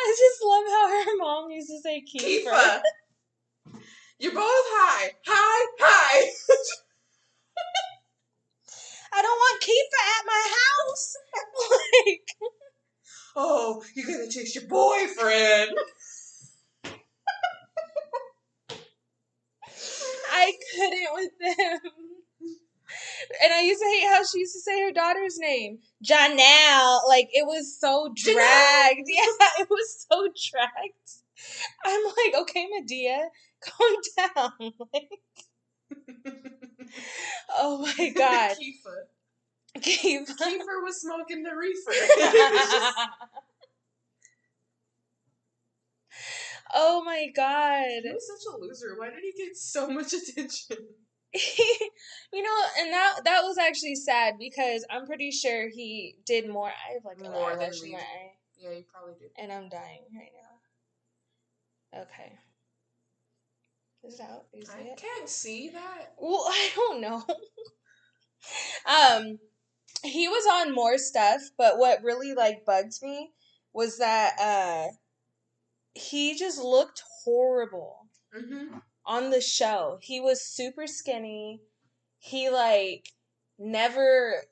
I 0.00 0.16
just 0.18 0.42
love 0.44 0.64
how 0.68 0.88
her 0.90 1.16
mom 1.18 1.50
used 1.50 1.68
to 1.70 1.80
say 1.80 2.02
Kieffer. 2.02 2.80
You're 4.18 4.32
both 4.34 4.42
high, 4.44 5.10
high, 5.26 5.66
high. 5.80 6.30
I 9.12 9.22
don't 9.22 9.38
want 9.38 9.62
Kieffer 9.62 10.02
at 10.18 10.26
my 10.26 10.54
house. 10.60 11.16
like, 11.70 12.30
Oh, 13.36 13.84
you're 13.94 14.06
gonna 14.06 14.30
chase 14.30 14.54
your 14.54 14.66
boyfriend. 14.68 15.72
I 20.32 20.52
couldn't 20.74 21.08
with 21.14 21.32
them. 21.40 21.80
And 23.42 23.52
I 23.52 23.62
used 23.62 23.80
to 23.80 23.86
hate 23.86 24.08
how 24.08 24.24
she 24.24 24.40
used 24.40 24.54
to 24.54 24.60
say 24.60 24.80
her 24.82 24.92
daughter's 24.92 25.38
name, 25.38 25.78
Jenelle. 26.04 27.00
Like 27.08 27.28
it 27.32 27.46
was 27.46 27.78
so 27.78 28.08
Jenelle. 28.14 28.34
dragged. 28.34 29.00
Yeah, 29.08 29.24
it 29.60 29.68
was 29.70 30.06
so 30.10 30.28
dragged. 30.50 31.10
I'm 31.84 32.04
like, 32.04 32.34
okay, 32.42 32.66
Madea, 32.78 33.28
calm 33.64 33.96
down. 34.60 34.72
Like, 34.92 35.20
oh 37.56 37.78
my 37.98 38.08
god, 38.10 38.56
Kifa. 38.56 39.82
Keep. 39.82 40.26
Kieffer 40.28 40.82
was 40.84 41.00
smoking 41.00 41.42
the 41.42 41.50
reefer. 41.54 41.92
oh 46.74 47.02
my 47.04 47.28
god. 47.34 47.86
he 48.02 48.10
was 48.12 48.26
such 48.26 48.52
a 48.52 48.58
loser. 48.58 48.94
Why 48.98 49.10
did 49.10 49.20
he 49.22 49.32
get 49.46 49.56
so 49.56 49.88
much 49.88 50.12
attention? 50.12 50.76
you 52.32 52.42
know, 52.42 52.58
and 52.80 52.92
that 52.92 53.20
that 53.24 53.42
was 53.42 53.56
actually 53.58 53.94
sad 53.94 54.34
because 54.38 54.84
I'm 54.90 55.06
pretty 55.06 55.30
sure 55.30 55.68
he 55.68 56.16
did 56.26 56.48
more. 56.48 56.68
I 56.68 56.94
have 56.94 57.04
like 57.04 57.18
More 57.20 57.50
than 57.50 57.60
eyelash 57.60 57.82
in 57.82 57.92
my 57.92 57.98
eye, 57.98 58.32
Yeah, 58.58 58.70
you 58.72 58.84
probably 58.92 59.14
did. 59.18 59.30
and 59.38 59.52
I'm 59.52 59.68
dying 59.68 60.02
right 60.14 60.32
now. 61.92 62.02
Okay. 62.02 62.38
Is 64.02 64.14
it 64.18 64.20
out? 64.22 64.46
See 64.52 64.72
I 64.72 64.82
it? 64.92 64.96
can't 64.96 65.28
see 65.28 65.68
that. 65.70 66.14
Well, 66.18 66.44
I 66.48 66.70
don't 66.74 67.00
know. 67.00 67.24
um, 68.86 69.38
he 70.04 70.28
was 70.28 70.46
on 70.50 70.74
more 70.74 70.98
stuff, 70.98 71.40
but 71.58 71.78
what 71.78 72.02
really 72.02 72.34
like 72.34 72.64
bugged 72.64 73.02
me 73.02 73.32
was 73.72 73.98
that 73.98 74.38
uh, 74.40 74.88
he 75.94 76.36
just 76.36 76.58
looked 76.58 77.02
horrible 77.24 78.06
Mm-hmm. 78.34 78.78
On 79.10 79.30
the 79.30 79.40
show. 79.40 79.98
He 80.00 80.20
was 80.20 80.40
super 80.40 80.86
skinny. 80.86 81.62
He 82.20 82.48
like 82.48 83.08
never 83.58 84.44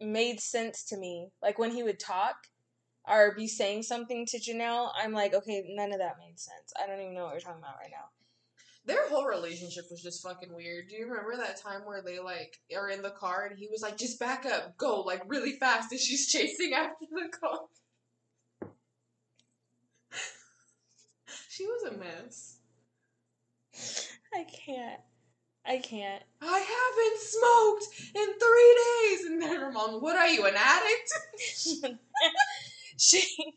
made 0.00 0.40
sense 0.40 0.82
to 0.86 0.96
me. 0.96 1.28
Like 1.40 1.60
when 1.60 1.70
he 1.70 1.84
would 1.84 2.00
talk 2.00 2.34
or 3.08 3.36
be 3.36 3.46
saying 3.46 3.84
something 3.84 4.26
to 4.26 4.40
Jenelle, 4.40 4.90
I'm 5.00 5.12
like, 5.12 5.32
okay, 5.32 5.64
none 5.68 5.92
of 5.92 6.00
that 6.00 6.16
made 6.18 6.40
sense. 6.40 6.72
I 6.76 6.88
don't 6.88 7.00
even 7.00 7.14
know 7.14 7.26
what 7.26 7.34
you're 7.34 7.40
talking 7.40 7.62
about 7.62 7.78
right 7.80 7.92
now. 7.92 8.08
Their 8.84 9.08
whole 9.08 9.26
relationship 9.26 9.84
was 9.92 10.02
just 10.02 10.24
fucking 10.24 10.52
weird. 10.52 10.88
Do 10.88 10.96
you 10.96 11.06
remember 11.06 11.36
that 11.36 11.60
time 11.60 11.82
where 11.84 12.02
they 12.02 12.18
like 12.18 12.58
are 12.76 12.88
in 12.88 13.02
the 13.02 13.10
car 13.10 13.46
and 13.46 13.56
he 13.56 13.68
was 13.70 13.80
like, 13.80 13.96
"Just 13.96 14.18
back 14.18 14.44
up, 14.44 14.76
go 14.76 15.02
like 15.02 15.22
really 15.28 15.52
fast," 15.52 15.92
and 15.92 16.00
she's 16.00 16.26
chasing 16.32 16.72
after 16.74 17.06
the 17.12 17.28
car. 17.28 17.60
she 21.48 21.66
was 21.66 21.84
a 21.84 21.96
mess. 21.96 22.59
I 24.34 24.44
can't. 24.44 25.00
I 25.66 25.78
can't. 25.78 26.22
I 26.40 26.58
haven't 26.58 27.20
smoked 27.20 27.86
in 28.14 28.38
three 28.38 28.78
days, 28.84 29.24
and 29.26 29.42
then 29.42 29.60
her 29.60 29.70
mom, 29.70 30.00
"What 30.00 30.16
are 30.16 30.28
you, 30.28 30.46
an 30.46 30.54
addict?" 30.56 31.12
she 32.98 33.54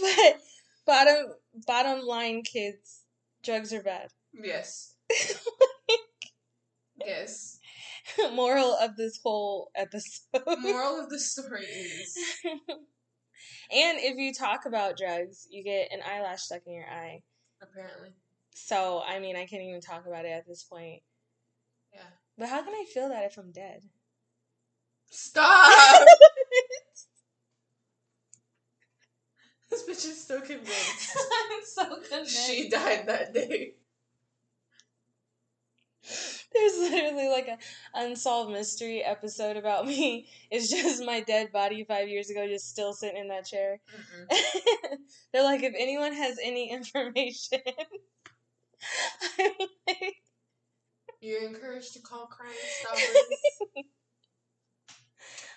but 0.00 0.36
bottom 0.86 1.26
bottom 1.66 2.00
line 2.06 2.42
kids 2.42 3.02
drugs 3.42 3.72
are 3.72 3.82
bad 3.82 4.08
Yes. 4.34 4.96
yes. 6.96 7.58
moral 8.32 8.74
of 8.80 8.96
this 8.96 9.20
whole 9.22 9.70
episode 9.74 10.42
Moral 10.60 11.00
of 11.00 11.10
the 11.10 11.18
story 11.18 11.64
is 11.64 12.16
and 13.70 13.98
if 14.00 14.16
you 14.18 14.32
talk 14.32 14.66
about 14.66 14.96
drugs 14.96 15.46
you 15.50 15.62
get 15.62 15.92
an 15.92 16.00
eyelash 16.08 16.42
stuck 16.42 16.62
in 16.66 16.74
your 16.74 16.86
eye 16.88 17.22
apparently. 17.62 18.08
so 18.54 19.02
i 19.06 19.18
mean 19.18 19.36
i 19.36 19.46
can't 19.46 19.62
even 19.62 19.80
talk 19.80 20.06
about 20.06 20.24
it 20.24 20.28
at 20.30 20.46
this 20.46 20.64
point 20.64 21.02
Yeah. 21.94 22.00
but 22.38 22.48
how 22.48 22.62
can 22.62 22.72
i 22.74 22.84
feel 22.92 23.08
that 23.10 23.24
if 23.24 23.36
i'm 23.38 23.52
dead 23.52 23.82
Stop! 25.14 26.06
this 29.70 29.82
bitch 29.82 30.08
is 30.10 30.24
so 30.24 30.40
convinced. 30.40 31.16
i'm 31.52 31.64
so 31.64 31.96
convinced 32.00 32.46
She 32.46 32.68
died 32.70 33.06
that 33.08 33.34
day. 33.34 33.74
There's 36.54 36.76
literally 36.78 37.28
like 37.28 37.48
a 37.48 37.58
unsolved 37.94 38.50
mystery 38.50 39.02
episode 39.02 39.56
about 39.56 39.86
me. 39.86 40.28
It's 40.50 40.68
just 40.70 41.04
my 41.04 41.20
dead 41.20 41.52
body 41.52 41.84
five 41.84 42.08
years 42.08 42.30
ago, 42.30 42.46
just 42.46 42.68
still 42.68 42.92
sitting 42.92 43.20
in 43.20 43.28
that 43.28 43.46
chair. 43.46 43.80
They're 45.32 45.44
like, 45.44 45.62
if 45.62 45.74
anyone 45.78 46.12
has 46.12 46.38
any 46.42 46.70
information, 46.70 47.60
I'm 49.38 49.50
like, 49.86 50.16
You're 51.20 51.44
encouraged 51.44 51.94
to 51.94 52.00
call 52.00 52.26
Crime 52.26 52.50
Stoppers. 52.80 53.84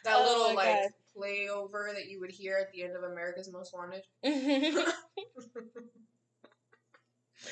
that 0.04 0.16
Oh 0.18 0.24
little 0.26 0.56
like 0.56 0.82
God. 0.82 0.90
playover 1.18 1.94
that 1.94 2.08
you 2.10 2.20
would 2.20 2.32
hear 2.32 2.58
at 2.58 2.72
the 2.72 2.84
end 2.84 2.96
of 2.96 3.04
America's 3.04 3.52
Most 3.52 3.74
Wanted. 3.74 4.04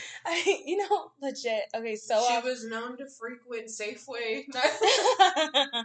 I, 0.25 0.61
you 0.65 0.77
know, 0.77 1.11
legit. 1.21 1.63
Okay, 1.75 1.95
so 1.95 2.23
she 2.27 2.35
off- 2.35 2.43
was 2.43 2.65
known 2.65 2.97
to 2.97 3.05
frequent 3.07 3.67
Safeway. 3.69 4.45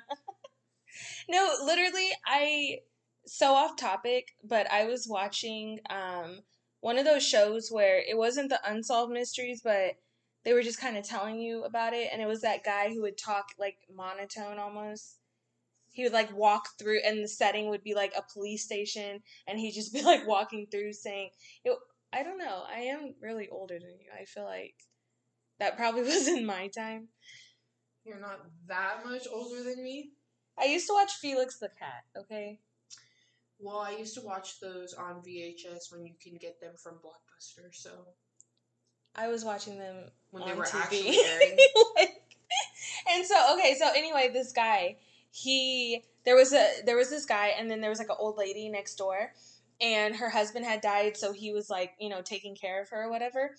no, 1.29 1.55
literally, 1.65 2.11
I 2.27 2.79
so 3.27 3.55
off 3.55 3.77
topic, 3.77 4.35
but 4.43 4.71
I 4.71 4.85
was 4.87 5.07
watching 5.09 5.81
um 5.91 6.41
one 6.81 6.99
of 6.99 7.05
those 7.05 7.27
shows 7.27 7.71
where 7.71 7.99
it 7.99 8.17
wasn't 8.17 8.51
the 8.51 8.61
unsolved 8.71 9.13
mysteries, 9.13 9.61
but 9.63 9.97
they 10.45 10.53
were 10.53 10.63
just 10.63 10.81
kind 10.81 10.97
of 10.97 11.05
telling 11.07 11.39
you 11.39 11.65
about 11.65 11.93
it, 11.93 12.09
and 12.13 12.23
it 12.23 12.27
was 12.27 12.41
that 12.43 12.65
guy 12.65 12.89
who 12.93 13.03
would 13.03 13.19
talk 13.19 13.47
like 13.59 13.77
monotone 13.95 14.59
almost. 14.59 15.17
He 15.91 16.05
would 16.05 16.13
like 16.13 16.35
walk 16.37 16.69
through, 16.79 17.01
and 17.05 17.23
the 17.23 17.29
setting 17.29 17.69
would 17.71 17.83
be 17.83 17.95
like 17.95 18.13
a 18.17 18.23
police 18.33 18.65
station, 18.65 19.21
and 19.47 19.59
he'd 19.59 19.73
just 19.73 19.93
be 19.93 20.03
like 20.03 20.27
walking 20.27 20.67
through 20.71 20.93
saying, 20.93 21.31
it, 21.65 21.77
"I 22.13 22.23
don't 22.23 22.39
know, 22.39 22.65
I 22.69 22.81
am 22.81 23.15
really 23.21 23.49
older 23.49 23.79
than 23.79 23.99
you. 24.01 24.11
I 24.19 24.25
feel 24.25 24.45
like 24.45 24.75
that 25.59 25.77
probably 25.77 26.03
was 26.05 26.29
in 26.29 26.47
my 26.47 26.69
time." 26.69 27.09
You're 28.05 28.21
not 28.21 28.41
that 28.69 29.05
much 29.05 29.27
older 29.31 29.63
than 29.63 29.83
me. 29.83 30.13
I 30.59 30.65
used 30.65 30.87
to 30.87 30.95
watch 30.95 31.13
Felix 31.15 31.59
the 31.59 31.69
Cat. 31.79 32.05
Okay. 32.17 32.59
Well, 33.59 33.79
I 33.79 33.91
used 33.93 34.15
to 34.15 34.23
watch 34.23 34.61
those 34.61 34.95
on 34.95 35.17
VHS 35.23 35.91
when 35.93 36.07
you 36.07 36.15
can 36.23 36.39
get 36.39 36.61
them 36.61 36.75
from 36.83 36.95
Blockbuster. 36.95 37.73
So 37.73 37.91
I 39.15 39.29
was 39.29 39.45
watching 39.45 39.79
them 39.79 40.11
when 40.31 40.45
on 40.45 40.49
they 40.49 40.55
were 40.55 40.65
TV. 40.65 40.81
actually 40.83 41.19
airing. 41.25 41.57
Like- 41.97 42.23
and 43.13 43.27
so 43.27 43.57
okay, 43.57 43.75
so 43.79 43.91
anyway, 43.95 44.31
this 44.33 44.53
guy, 44.53 44.97
he 45.31 46.05
there 46.25 46.37
was 46.37 46.53
a 46.53 46.83
there 46.87 46.97
was 46.97 47.11
this 47.11 47.27
guy, 47.27 47.49
and 47.49 47.71
then 47.71 47.81
there 47.81 47.91
was 47.91 47.99
like 47.99 48.09
an 48.11 48.17
old 48.19 48.37
lady 48.39 48.69
next 48.69 48.95
door, 48.97 49.33
and 49.81 50.17
her 50.17 50.31
husband 50.31 50.65
had 50.65 50.81
died, 50.81 51.17
so 51.17 51.33
he 51.33 51.53
was 51.53 51.71
like 51.71 51.93
you 52.01 52.09
know 52.09 52.23
taking 52.23 52.55
care 52.57 52.83
of 52.83 52.89
her 52.91 53.05
or 53.05 53.11
whatever, 53.11 53.55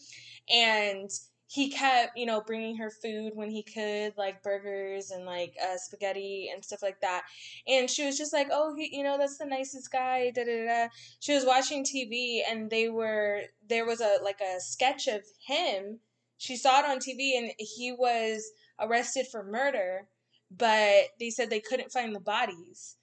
and 0.49 1.09
he 1.49 1.72
kept 1.72 2.15
you 2.15 2.26
know 2.28 2.41
bringing 2.41 2.78
her 2.78 2.91
food 2.91 3.32
when 3.34 3.49
he 3.49 3.63
could 3.63 4.13
like 4.17 4.43
burgers 4.43 5.09
and 5.09 5.26
like 5.26 5.55
uh, 5.63 5.78
spaghetti 5.78 6.49
and 6.53 6.63
stuff 6.63 6.84
like 6.84 7.01
that. 7.01 7.24
And 7.67 7.89
she 7.89 8.05
was 8.05 8.17
just 8.17 8.34
like 8.34 8.49
oh 8.51 8.76
he, 8.76 8.95
you 8.95 9.03
know 9.03 9.17
that's 9.17 9.38
the 9.38 9.45
nicest 9.45 9.91
guy 9.91 10.32
da 10.32 10.43
da 10.43 10.65
da 10.65 10.88
she 11.20 11.34
was 11.34 11.45
watching 11.45 11.84
tv 11.84 12.41
and 12.49 12.70
they 12.70 12.88
were 12.89 13.41
there 13.67 13.86
was 13.86 13.99
a 13.99 14.17
like 14.24 14.39
a 14.41 14.59
sketch 14.59 15.07
of 15.07 15.24
him. 15.45 15.99
She 16.38 16.55
saw 16.55 16.80
it 16.80 16.86
on 16.86 16.99
tv 16.99 17.38
and 17.38 17.51
he 17.57 17.91
was 17.97 18.51
arrested 18.80 19.26
for 19.32 19.43
murder 19.43 20.07
but 20.51 21.05
they 21.20 21.30
said 21.30 21.49
they 21.49 21.59
couldn't 21.59 21.91
find 21.91 22.15
the 22.15 22.20
bodies 22.20 22.95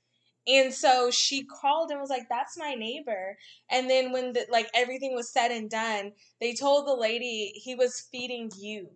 and 0.46 0.72
so 0.72 1.10
she 1.10 1.44
called 1.44 1.90
and 1.90 2.00
was 2.00 2.10
like 2.10 2.28
that's 2.28 2.56
my 2.58 2.74
neighbor 2.74 3.36
and 3.70 3.88
then 3.90 4.12
when 4.12 4.32
the 4.32 4.46
like 4.50 4.68
everything 4.74 5.14
was 5.14 5.30
said 5.30 5.50
and 5.50 5.70
done 5.70 6.12
they 6.40 6.54
told 6.54 6.86
the 6.86 6.94
lady 6.94 7.52
he 7.54 7.74
was 7.74 8.08
feeding 8.12 8.50
you 8.58 8.88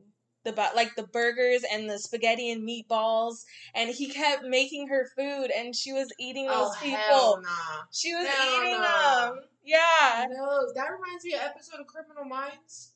the 0.44 0.52
bu- 0.52 0.74
like 0.74 0.94
the 0.96 1.06
burgers 1.08 1.62
and 1.70 1.88
the 1.88 1.98
spaghetti 1.98 2.50
and 2.50 2.66
meatballs 2.66 3.44
and 3.74 3.90
he 3.90 4.08
kept 4.08 4.44
making 4.44 4.88
her 4.88 5.06
food 5.16 5.50
and 5.56 5.76
she 5.76 5.92
was 5.92 6.10
eating 6.18 6.46
those 6.46 6.70
oh 6.70 6.76
people 6.80 7.42
nah. 7.42 7.82
she 7.92 8.14
was 8.14 8.26
Hell 8.26 8.62
eating 8.62 8.80
no. 8.80 9.34
them 9.34 9.40
yeah 9.64 10.26
No, 10.30 10.62
that 10.74 10.88
reminds 10.90 11.24
me 11.24 11.34
of 11.34 11.40
episode 11.42 11.80
of 11.80 11.86
Criminal 11.86 12.24
Minds. 12.24 12.92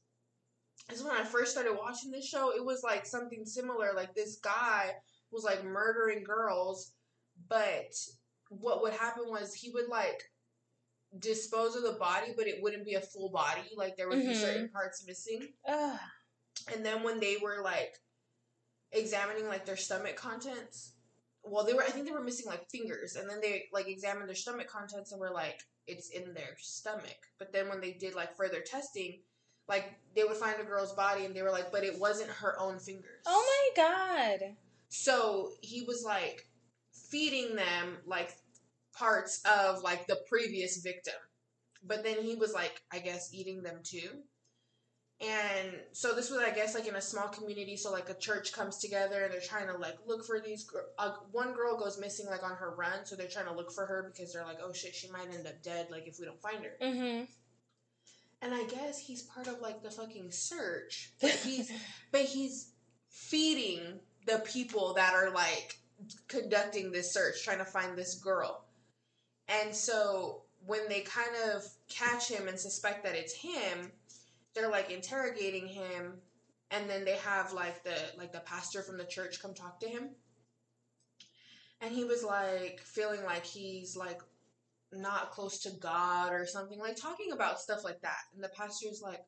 This 0.88 0.98
is 0.98 1.04
when 1.04 1.16
I 1.16 1.24
first 1.24 1.52
started 1.52 1.76
watching 1.78 2.10
this 2.10 2.26
show. 2.26 2.50
It 2.54 2.64
was 2.64 2.82
like 2.82 3.06
something 3.06 3.44
similar. 3.44 3.92
Like 3.94 4.14
this 4.14 4.36
guy 4.36 4.92
was 5.30 5.44
like 5.44 5.64
murdering 5.64 6.24
girls, 6.24 6.92
but 7.48 7.94
what 8.60 8.82
would 8.82 8.92
happen 8.94 9.24
was 9.26 9.54
he 9.54 9.70
would 9.70 9.88
like 9.88 10.22
dispose 11.18 11.76
of 11.76 11.82
the 11.82 11.92
body, 11.98 12.32
but 12.36 12.46
it 12.46 12.62
wouldn't 12.62 12.84
be 12.84 12.94
a 12.94 13.00
full 13.00 13.30
body. 13.30 13.62
Like 13.76 13.96
there 13.96 14.08
would 14.08 14.20
be 14.20 14.30
Mhm. 14.30 14.36
certain 14.36 14.68
parts 14.70 15.04
missing. 15.06 15.54
Ugh. 15.66 16.00
And 16.72 16.84
then 16.84 17.02
when 17.02 17.20
they 17.20 17.36
were 17.36 17.62
like 17.62 17.94
examining 18.92 19.46
like 19.48 19.64
their 19.66 19.76
stomach 19.76 20.16
contents, 20.16 20.94
well, 21.42 21.64
they 21.64 21.74
were 21.74 21.82
I 21.82 21.90
think 21.90 22.06
they 22.06 22.12
were 22.12 22.22
missing 22.22 22.46
like 22.46 22.68
fingers, 22.70 23.16
and 23.16 23.28
then 23.28 23.40
they 23.40 23.66
like 23.72 23.86
examined 23.88 24.28
their 24.28 24.34
stomach 24.34 24.66
contents 24.68 25.12
and 25.12 25.20
were 25.20 25.30
like 25.32 25.60
it's 25.86 26.08
in 26.10 26.32
their 26.34 26.56
stomach. 26.58 27.18
But 27.38 27.52
then 27.52 27.68
when 27.68 27.80
they 27.80 27.92
did 27.92 28.14
like 28.14 28.36
further 28.36 28.60
testing, 28.60 29.20
like 29.68 29.94
they 30.16 30.24
would 30.24 30.36
find 30.36 30.58
a 30.60 30.64
girl's 30.64 30.94
body 30.94 31.26
and 31.26 31.34
they 31.36 31.42
were 31.42 31.50
like, 31.50 31.70
but 31.70 31.84
it 31.84 31.98
wasn't 31.98 32.30
her 32.30 32.58
own 32.58 32.78
fingers. 32.78 33.22
oh 33.26 33.70
my 33.76 33.82
god 33.82 34.56
So 34.88 35.52
he 35.60 35.82
was 35.82 36.02
like 36.04 36.48
feeding 37.10 37.54
them 37.56 37.98
like 38.06 38.32
parts 38.98 39.42
of 39.44 39.82
like 39.82 40.06
the 40.06 40.18
previous 40.28 40.78
victim. 40.78 41.14
But 41.86 42.02
then 42.04 42.22
he 42.22 42.36
was 42.36 42.52
like, 42.54 42.80
I 42.92 42.98
guess, 42.98 43.30
eating 43.32 43.62
them 43.62 43.80
too. 43.82 44.08
And 45.20 45.70
so 45.92 46.14
this 46.14 46.30
was, 46.30 46.40
I 46.40 46.50
guess, 46.50 46.74
like 46.74 46.86
in 46.88 46.96
a 46.96 47.00
small 47.00 47.28
community. 47.28 47.76
So 47.76 47.92
like 47.92 48.10
a 48.10 48.14
church 48.14 48.52
comes 48.52 48.78
together 48.78 49.22
and 49.24 49.32
they're 49.32 49.40
trying 49.40 49.68
to 49.68 49.76
like 49.78 49.96
look 50.06 50.26
for 50.26 50.40
these. 50.40 50.64
gir- 50.64 50.88
Uh, 50.98 51.12
one 51.30 51.52
girl 51.54 51.78
goes 51.78 51.98
missing 51.98 52.26
like 52.26 52.42
on 52.42 52.56
her 52.56 52.74
run, 52.76 53.04
so 53.06 53.16
they're 53.16 53.28
trying 53.28 53.46
to 53.46 53.54
look 53.54 53.72
for 53.72 53.86
her 53.86 54.10
because 54.12 54.32
they're 54.32 54.44
like, 54.44 54.58
oh 54.62 54.72
shit, 54.72 54.94
she 54.94 55.10
might 55.10 55.32
end 55.32 55.46
up 55.46 55.62
dead 55.62 55.88
like 55.90 56.06
if 56.06 56.18
we 56.18 56.26
don't 56.26 56.40
find 56.42 56.64
her. 56.64 56.76
mm-hmm 56.82 57.24
And 58.42 58.54
I 58.54 58.64
guess 58.64 58.98
he's 58.98 59.22
part 59.22 59.46
of 59.46 59.60
like 59.60 59.82
the 59.82 59.90
fucking 59.90 60.30
search, 60.32 61.12
but 61.20 61.30
he's 61.30 61.72
but 62.12 62.22
he's 62.22 62.72
feeding 63.08 64.00
the 64.26 64.40
people 64.40 64.94
that 64.94 65.14
are 65.14 65.30
like 65.30 65.78
conducting 66.28 66.92
this 66.92 67.12
search, 67.12 67.42
trying 67.44 67.58
to 67.58 67.64
find 67.64 67.96
this 67.96 68.16
girl. 68.16 68.63
And 69.48 69.74
so 69.74 70.42
when 70.66 70.88
they 70.88 71.00
kind 71.00 71.36
of 71.54 71.64
catch 71.88 72.28
him 72.28 72.48
and 72.48 72.58
suspect 72.58 73.04
that 73.04 73.14
it's 73.14 73.34
him, 73.34 73.90
they're 74.54 74.70
like 74.70 74.90
interrogating 74.90 75.66
him 75.66 76.14
and 76.70 76.88
then 76.88 77.04
they 77.04 77.16
have 77.16 77.52
like 77.52 77.84
the 77.84 77.96
like 78.18 78.32
the 78.32 78.40
pastor 78.40 78.82
from 78.82 78.98
the 78.98 79.04
church 79.04 79.40
come 79.40 79.54
talk 79.54 79.80
to 79.80 79.88
him. 79.88 80.10
And 81.80 81.94
he 81.94 82.04
was 82.04 82.24
like 82.24 82.80
feeling 82.80 83.24
like 83.24 83.44
he's 83.44 83.96
like 83.96 84.20
not 84.92 85.30
close 85.32 85.60
to 85.62 85.70
God 85.80 86.32
or 86.32 86.46
something, 86.46 86.78
like 86.78 86.96
talking 86.96 87.32
about 87.32 87.60
stuff 87.60 87.84
like 87.84 88.00
that. 88.02 88.18
And 88.34 88.42
the 88.42 88.48
pastor's 88.48 89.02
like, 89.02 89.20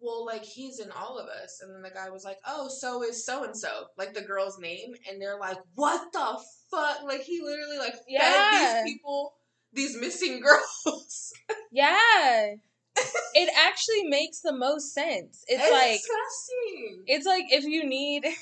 well, 0.00 0.26
like 0.26 0.42
he's 0.42 0.80
in 0.80 0.90
all 0.90 1.18
of 1.18 1.28
us. 1.28 1.60
And 1.62 1.74
then 1.74 1.82
the 1.82 1.90
guy 1.90 2.10
was 2.10 2.24
like, 2.24 2.38
oh, 2.46 2.68
so 2.68 3.02
is 3.04 3.24
so 3.24 3.44
and 3.44 3.56
so, 3.56 3.86
like 3.96 4.14
the 4.14 4.22
girl's 4.22 4.58
name. 4.58 4.94
And 5.08 5.20
they're 5.20 5.38
like, 5.38 5.58
what 5.74 6.12
the 6.12 6.38
fuck? 6.70 7.02
Like 7.04 7.20
he 7.20 7.40
literally 7.42 7.78
like 7.78 7.94
fed 7.94 8.04
Yeah. 8.08 8.82
these 8.82 8.94
people 8.94 9.34
these 9.72 9.96
missing 9.96 10.40
girls. 10.44 11.32
yeah 11.70 12.54
it 13.34 13.50
actually 13.56 14.04
makes 14.04 14.40
the 14.40 14.52
most 14.52 14.92
sense 14.92 15.44
it's 15.46 15.70
like 15.70 15.92
disgusting. 16.00 17.02
it's 17.06 17.26
like 17.26 17.44
if 17.50 17.64
you 17.64 17.84
need 17.86 18.24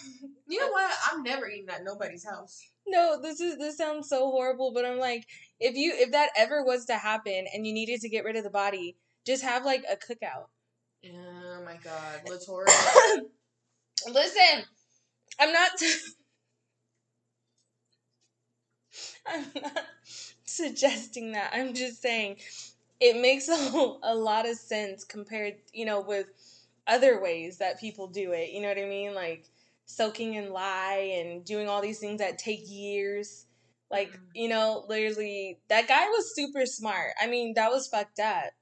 You 0.51 0.61
know 0.61 0.69
what? 0.71 0.91
I'm 1.13 1.23
never 1.23 1.47
eating 1.47 1.69
at 1.69 1.85
nobody's 1.85 2.25
house. 2.25 2.59
no 2.87 3.21
this 3.21 3.39
is 3.41 3.59
this 3.59 3.77
sounds 3.77 4.09
so 4.09 4.31
horrible 4.31 4.73
but 4.73 4.87
i'm 4.87 4.99
like 4.99 5.27
if 5.61 5.77
you 5.77 5.93
if 5.95 6.13
that 6.13 6.31
ever 6.37 6.65
was 6.65 6.87
to 6.87 6.95
happen 6.95 7.45
and 7.53 7.67
you 7.67 7.75
needed 7.75 8.01
to 8.01 8.09
get 8.09 8.25
rid 8.25 8.37
of 8.37 8.45
the 8.45 8.51
body 8.51 8.97
just 9.27 9.43
have 9.43 9.65
like 9.67 9.85
a 9.91 9.97
cookout 9.97 10.47
Oh 11.07 11.63
my 11.65 11.77
god, 11.85 12.23
that's 12.27 12.47
horrible. 12.51 12.73
listen 14.13 14.65
i'm 15.39 15.53
not 15.53 15.71
i'm 19.27 19.45
not 19.63 19.85
suggesting 20.49 21.33
that. 21.33 21.53
I'm 21.55 21.75
just 21.75 22.01
saying 22.03 22.37
it 23.01 23.21
makes 23.21 23.49
a, 23.49 23.55
a 24.03 24.15
lot 24.15 24.49
of 24.49 24.57
sense 24.57 25.05
compared 25.05 25.55
you 25.73 25.85
know 25.85 26.01
with 26.01 26.27
other 26.87 27.21
ways 27.21 27.59
that 27.59 27.81
people 27.81 28.07
do 28.09 28.33
it. 28.33 28.51
You 28.51 28.63
know 28.63 28.69
what 28.69 28.79
i 28.79 28.85
mean? 28.87 29.15
Like 29.15 29.47
soaking 29.87 30.35
in 30.35 30.53
lye 30.53 31.13
and 31.21 31.45
doing 31.45 31.69
all 31.69 31.81
these 31.83 31.99
things 32.01 32.19
that 32.21 32.39
take 32.39 32.63
years. 32.69 33.47
Like 33.91 34.11
Mhm. 34.13 34.21
you 34.35 34.49
know 34.49 34.85
literally 34.89 35.59
that 35.69 35.89
guy 35.89 36.07
was 36.09 36.35
super 36.35 36.67
smart. 36.67 37.13
I 37.21 37.27
mean 37.27 37.55
that 37.55 37.71
was 37.71 37.89
fucked 37.89 38.21
up. 38.21 38.53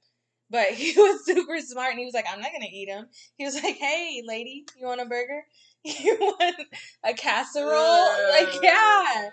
But 0.49 0.67
he 0.73 0.93
was 0.99 1.25
super 1.25 1.59
smart 1.61 1.91
and 1.91 1.99
he 1.99 2.05
was 2.05 2.13
like 2.13 2.25
i'm 2.31 2.41
not 2.41 2.51
gonna 2.51 2.71
eat 2.71 2.89
him. 2.89 3.07
He 3.37 3.45
was 3.45 3.55
like 3.55 3.77
hey 3.77 4.23
lady 4.25 4.65
you 4.79 4.87
want 4.87 5.01
a 5.01 5.05
burger? 5.05 5.45
You 5.83 6.17
want 6.19 6.55
a 7.03 7.13
casserole? 7.13 8.09
Like 8.31 8.61
yeah 8.61 9.29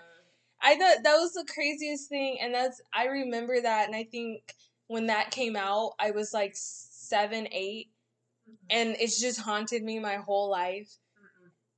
I 0.61 0.75
thought 0.77 1.03
that 1.03 1.17
was 1.17 1.33
the 1.33 1.45
craziest 1.53 2.09
thing, 2.09 2.37
and 2.41 2.53
that's 2.53 2.81
I 2.93 3.05
remember 3.05 3.61
that, 3.61 3.87
and 3.87 3.95
I 3.95 4.03
think 4.03 4.55
when 4.87 5.07
that 5.07 5.31
came 5.31 5.55
out, 5.55 5.93
I 5.99 6.11
was 6.11 6.33
like 6.33 6.53
seven, 6.55 7.47
eight, 7.51 7.89
Mm-mm. 8.49 8.55
and 8.69 8.95
it's 8.99 9.19
just 9.19 9.39
haunted 9.41 9.83
me 9.83 9.99
my 9.99 10.15
whole 10.15 10.49
life. 10.49 10.89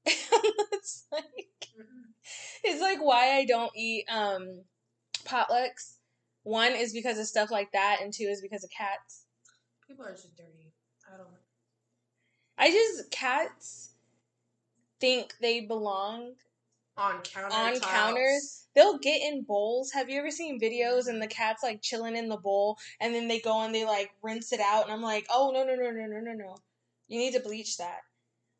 It's 0.71 1.05
like 1.11 1.25
Mm-mm. 1.78 2.13
it's 2.63 2.82
like 2.82 2.99
why 2.99 3.32
I 3.36 3.45
don't 3.45 3.71
eat 3.75 4.05
um 4.09 4.61
potlucks. 5.25 5.95
One 6.43 6.71
is 6.73 6.93
because 6.93 7.19
of 7.19 7.28
stuff 7.28 7.51
like 7.51 7.71
that, 7.73 7.99
and 8.01 8.13
two 8.13 8.23
is 8.25 8.41
because 8.41 8.63
of 8.63 8.69
cats. 8.69 9.25
People 9.88 10.05
are 10.05 10.11
just 10.11 10.36
dirty. 10.38 10.71
I 11.13 11.17
don't. 11.17 11.28
I 12.57 12.71
just 12.71 13.11
cats 13.11 13.91
think 14.99 15.36
they 15.41 15.61
belong 15.61 16.34
On 16.97 17.21
counter 17.21 17.55
on 17.55 17.79
counters. 17.79 18.67
They'll 18.73 18.97
get 18.97 19.21
in 19.21 19.43
bowls. 19.43 19.91
Have 19.91 20.09
you 20.09 20.19
ever 20.19 20.31
seen 20.31 20.59
videos 20.59 21.07
and 21.07 21.21
the 21.21 21.27
cat's 21.27 21.63
like 21.63 21.81
chilling 21.81 22.15
in 22.15 22.27
the 22.29 22.37
bowl 22.37 22.77
and 22.99 23.13
then 23.13 23.27
they 23.27 23.39
go 23.39 23.61
and 23.61 23.73
they 23.73 23.85
like 23.85 24.11
rinse 24.21 24.51
it 24.51 24.59
out 24.59 24.83
and 24.83 24.91
I'm 24.91 25.01
like, 25.01 25.25
oh 25.31 25.51
no 25.53 25.63
no 25.63 25.75
no 25.75 25.91
no 25.91 26.05
no 26.05 26.19
no 26.19 26.33
no. 26.33 26.55
You 27.07 27.19
need 27.19 27.33
to 27.33 27.39
bleach 27.39 27.77
that. 27.77 27.99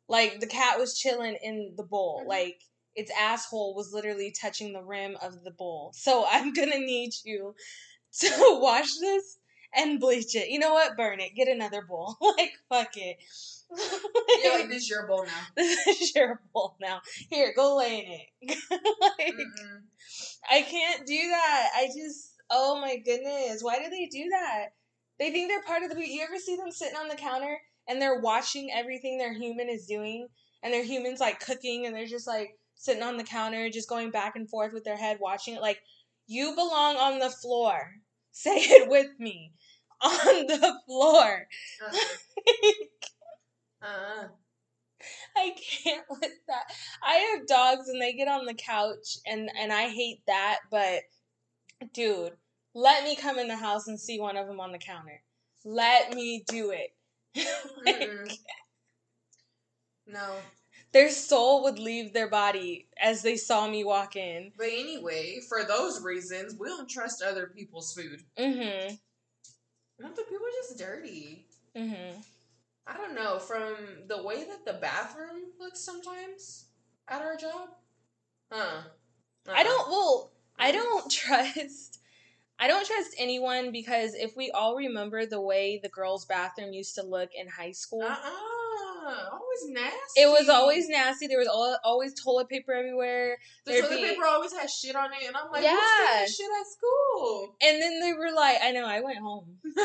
Like 0.08 0.40
the 0.40 0.46
cat 0.46 0.78
was 0.78 0.98
chilling 0.98 1.36
in 1.42 1.74
the 1.76 1.82
bowl. 1.84 2.22
Mhm. 2.24 2.28
Like 2.28 2.60
its 2.94 3.10
asshole 3.18 3.74
was 3.74 3.92
literally 3.92 4.32
touching 4.32 4.72
the 4.72 4.82
rim 4.82 5.16
of 5.22 5.44
the 5.44 5.52
bowl. 5.52 5.92
So 5.94 6.24
I'm 6.30 6.52
gonna 6.52 6.78
need 6.78 7.12
you 7.24 7.54
to 8.20 8.30
wash 8.60 8.96
this 9.00 9.38
and 9.74 10.00
bleach 10.00 10.34
it. 10.34 10.48
You 10.48 10.58
know 10.58 10.72
what? 10.74 10.96
Burn 10.96 11.20
it. 11.20 11.34
Get 11.34 11.48
another 11.48 11.82
bowl. 11.82 12.16
like 12.38 12.52
fuck 12.68 12.96
it. 12.96 13.18
You're 14.44 14.58
like, 14.58 14.68
this 14.68 14.84
is 14.84 14.90
your 14.90 15.06
bowl 15.06 15.24
now. 15.24 15.42
this 15.56 15.86
is 15.86 16.14
your 16.14 16.40
bowl 16.54 16.76
now. 16.80 17.00
Here, 17.30 17.52
go 17.54 17.76
lay 17.76 18.26
in 18.40 18.50
it. 18.50 18.58
like, 18.70 19.34
Mm-mm. 19.34 19.80
I 20.50 20.62
can't 20.62 21.06
do 21.06 21.18
that. 21.30 21.68
I 21.76 21.86
just, 21.86 22.34
oh 22.50 22.80
my 22.80 22.96
goodness, 22.96 23.62
why 23.62 23.78
do 23.78 23.90
they 23.90 24.06
do 24.06 24.28
that? 24.30 24.66
They 25.18 25.30
think 25.30 25.48
they're 25.50 25.62
part 25.62 25.82
of 25.82 25.90
the. 25.90 26.08
You 26.08 26.22
ever 26.22 26.38
see 26.38 26.56
them 26.56 26.70
sitting 26.70 26.96
on 26.96 27.08
the 27.08 27.16
counter 27.16 27.58
and 27.88 28.00
they're 28.00 28.20
watching 28.20 28.70
everything 28.72 29.18
their 29.18 29.32
human 29.32 29.68
is 29.68 29.86
doing, 29.86 30.28
and 30.62 30.72
their 30.72 30.84
human's 30.84 31.20
like 31.20 31.40
cooking, 31.40 31.86
and 31.86 31.94
they're 31.94 32.06
just 32.06 32.26
like 32.26 32.50
sitting 32.76 33.02
on 33.02 33.16
the 33.16 33.24
counter, 33.24 33.70
just 33.70 33.88
going 33.88 34.10
back 34.10 34.36
and 34.36 34.48
forth 34.48 34.72
with 34.72 34.84
their 34.84 34.96
head, 34.96 35.18
watching 35.20 35.54
it. 35.54 35.62
Like, 35.62 35.80
you 36.26 36.54
belong 36.54 36.96
on 36.96 37.18
the 37.18 37.30
floor. 37.30 37.90
Say 38.30 38.56
it 38.56 38.88
with 38.88 39.08
me, 39.18 39.52
on 40.02 40.46
the 40.46 40.74
floor. 40.86 41.48
Uh-uh. 41.82 42.70
Uh-uh. 43.82 44.28
I 45.36 45.54
can't 45.56 46.04
with 46.10 46.32
that. 46.48 46.72
I 47.02 47.14
have 47.36 47.46
dogs 47.46 47.88
and 47.88 48.00
they 48.00 48.12
get 48.14 48.28
on 48.28 48.46
the 48.46 48.54
couch 48.54 49.18
and 49.26 49.50
and 49.58 49.72
I 49.72 49.88
hate 49.88 50.20
that, 50.26 50.58
but 50.70 51.02
dude, 51.92 52.32
let 52.74 53.04
me 53.04 53.16
come 53.16 53.38
in 53.38 53.48
the 53.48 53.56
house 53.56 53.88
and 53.88 53.98
see 53.98 54.18
one 54.20 54.36
of 54.36 54.46
them 54.46 54.60
on 54.60 54.72
the 54.72 54.78
counter. 54.78 55.22
Let 55.64 56.14
me 56.14 56.44
do 56.48 56.70
it. 56.72 56.94
Like. 57.86 58.10
No. 60.06 60.36
their 60.92 61.10
soul 61.10 61.62
would 61.64 61.78
leave 61.78 62.12
their 62.12 62.28
body 62.30 62.88
as 63.00 63.20
they 63.22 63.36
saw 63.36 63.68
me 63.68 63.84
walk 63.84 64.16
in. 64.16 64.52
But 64.56 64.68
anyway, 64.68 65.40
for 65.48 65.64
those 65.64 66.02
reasons, 66.02 66.56
we 66.58 66.68
don't 66.68 66.88
trust 66.88 67.22
other 67.22 67.48
people's 67.54 67.92
food. 67.92 68.22
Mm-hmm. 68.38 68.94
Not 70.00 70.16
that 70.16 70.28
people 70.28 70.46
are 70.46 70.62
just 70.62 70.78
dirty. 70.78 71.46
Mhm. 71.76 72.24
I 72.88 72.96
don't 72.96 73.14
know. 73.14 73.38
From 73.38 73.74
the 74.08 74.22
way 74.22 74.44
that 74.44 74.64
the 74.64 74.78
bathroom 74.80 75.52
looks 75.60 75.80
sometimes 75.80 76.66
at 77.08 77.20
our 77.22 77.36
job. 77.36 77.68
Huh. 78.50 78.82
I 79.48 79.62
don't 79.62 79.88
well, 79.90 80.32
I 80.58 80.72
don't 80.72 81.10
trust 81.10 81.98
I 82.58 82.66
don't 82.66 82.86
trust 82.86 83.14
anyone 83.18 83.70
because 83.72 84.14
if 84.14 84.36
we 84.36 84.50
all 84.50 84.74
remember 84.76 85.26
the 85.26 85.40
way 85.40 85.78
the 85.82 85.88
girls' 85.88 86.24
bathroom 86.24 86.72
used 86.72 86.94
to 86.96 87.02
look 87.02 87.30
in 87.34 87.46
high 87.46 87.72
school, 87.72 88.02
Uh 88.02 88.16
uh 88.16 89.28
Always 89.32 89.68
nasty. 89.68 90.20
It 90.20 90.26
was 90.28 90.48
always 90.50 90.86
nasty. 90.88 91.28
There 91.28 91.38
was 91.38 91.48
al- 91.48 91.78
always 91.82 92.12
toilet 92.20 92.48
paper 92.50 92.72
everywhere. 92.74 93.38
The 93.64 93.72
there'd 93.72 93.84
toilet 93.86 93.96
be- 94.02 94.08
paper 94.08 94.26
always 94.26 94.52
had 94.52 94.68
shit 94.68 94.94
on 94.96 95.10
it, 95.12 95.26
and 95.26 95.34
I'm 95.36 95.50
like, 95.50 95.62
Yeah. 95.62 96.20
who's 96.20 96.36
shit 96.36 96.46
at 96.60 96.66
school? 96.66 97.56
And 97.62 97.80
then 97.80 98.00
they 98.00 98.12
were 98.12 98.30
like, 98.34 98.58
I 98.62 98.72
know, 98.72 98.84
I 98.86 99.00
went 99.00 99.18
home. 99.18 99.56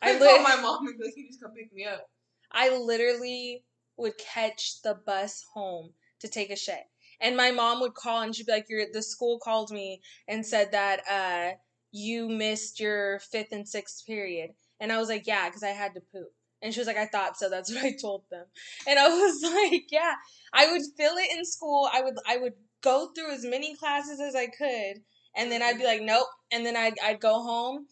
I 0.00 0.12
I 0.14 0.18
lit- 0.18 0.20
called 0.30 0.42
my 0.42 0.56
mom 0.62 0.86
and 0.86 0.98
like, 0.98 1.14
you 1.16 1.26
just 1.28 1.42
come 1.42 1.52
pick 1.52 1.72
me 1.74 1.84
up. 1.84 2.08
I 2.54 2.76
literally 2.76 3.64
would 3.96 4.16
catch 4.18 4.80
the 4.82 4.94
bus 4.94 5.44
home 5.52 5.90
to 6.20 6.28
take 6.28 6.50
a 6.50 6.56
shit. 6.56 6.84
And 7.20 7.36
my 7.36 7.50
mom 7.50 7.80
would 7.80 7.94
call 7.94 8.22
and 8.22 8.34
she'd 8.34 8.46
be 8.46 8.52
like, 8.52 8.66
You're 8.68 8.86
the 8.92 9.02
school 9.02 9.38
called 9.38 9.70
me 9.70 10.00
and 10.28 10.46
said 10.46 10.72
that 10.72 11.00
uh 11.10 11.56
you 11.90 12.28
missed 12.28 12.80
your 12.80 13.20
fifth 13.20 13.52
and 13.52 13.68
sixth 13.68 14.06
period. 14.06 14.50
And 14.80 14.92
I 14.92 14.98
was 14.98 15.08
like, 15.08 15.26
Yeah, 15.26 15.48
because 15.48 15.62
I 15.62 15.68
had 15.68 15.94
to 15.94 16.00
poop. 16.00 16.32
And 16.62 16.72
she 16.72 16.80
was 16.80 16.86
like, 16.86 16.96
I 16.96 17.06
thought 17.06 17.36
so. 17.36 17.50
That's 17.50 17.70
what 17.74 17.84
I 17.84 17.96
told 18.00 18.22
them. 18.30 18.46
And 18.86 18.98
I 18.98 19.08
was 19.08 19.42
like, 19.72 19.86
Yeah. 19.90 20.14
I 20.52 20.70
would 20.70 20.82
fill 20.96 21.16
it 21.16 21.36
in 21.36 21.44
school. 21.44 21.88
I 21.92 22.02
would 22.02 22.14
I 22.26 22.36
would 22.36 22.54
go 22.82 23.10
through 23.14 23.32
as 23.32 23.44
many 23.44 23.76
classes 23.76 24.20
as 24.20 24.34
I 24.34 24.46
could, 24.46 25.02
and 25.34 25.50
then 25.50 25.62
I'd 25.62 25.78
be 25.78 25.84
like, 25.84 26.02
Nope. 26.02 26.28
And 26.52 26.64
then 26.64 26.76
I'd 26.76 26.94
I'd 27.02 27.20
go 27.20 27.42
home 27.42 27.86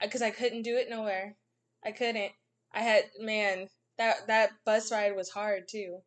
because 0.00 0.22
I 0.22 0.30
couldn't 0.30 0.62
do 0.62 0.76
it 0.76 0.90
nowhere. 0.90 1.36
I 1.84 1.92
couldn't. 1.92 2.32
I 2.72 2.80
had 2.80 3.04
man 3.20 3.68
that 3.98 4.26
that 4.28 4.50
bus 4.64 4.90
ride 4.92 5.14
was 5.16 5.30
hard 5.30 5.68
too, 5.68 5.98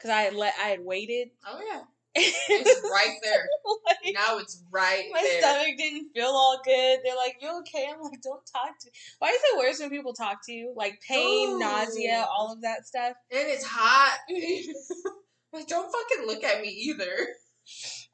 cause 0.00 0.10
I 0.10 0.22
had 0.22 0.34
let 0.34 0.54
I 0.62 0.68
had 0.68 0.80
waited. 0.84 1.28
Oh 1.46 1.60
yeah, 1.66 1.82
it's 2.14 2.90
right 2.90 3.16
there. 3.22 3.48
Like, 3.86 4.14
Now 4.14 4.38
it's 4.38 4.62
right 4.70 5.04
my 5.12 5.20
there. 5.22 5.40
stomach 5.40 5.76
didn't 5.78 6.10
feel 6.14 6.26
all 6.28 6.60
good. 6.64 6.98
They're 7.04 7.16
like, 7.16 7.36
"You 7.40 7.58
okay?" 7.60 7.88
I'm 7.92 8.00
like, 8.00 8.20
"Don't 8.22 8.44
talk 8.52 8.78
to 8.80 8.86
me." 8.86 8.92
Why 9.18 9.28
is 9.30 9.40
it 9.42 9.58
worse 9.58 9.78
when 9.80 9.90
people 9.90 10.12
talk 10.12 10.38
to 10.46 10.52
you? 10.52 10.72
Like 10.76 11.00
pain, 11.06 11.50
Ooh. 11.50 11.58
nausea, 11.58 12.26
all 12.36 12.52
of 12.52 12.62
that 12.62 12.86
stuff. 12.86 13.12
and 13.30 13.48
it's 13.48 13.64
hot. 13.64 14.18
like, 15.52 15.66
don't 15.68 15.90
fucking 15.92 16.26
look 16.26 16.42
at 16.44 16.60
me 16.62 16.68
either. 16.68 17.06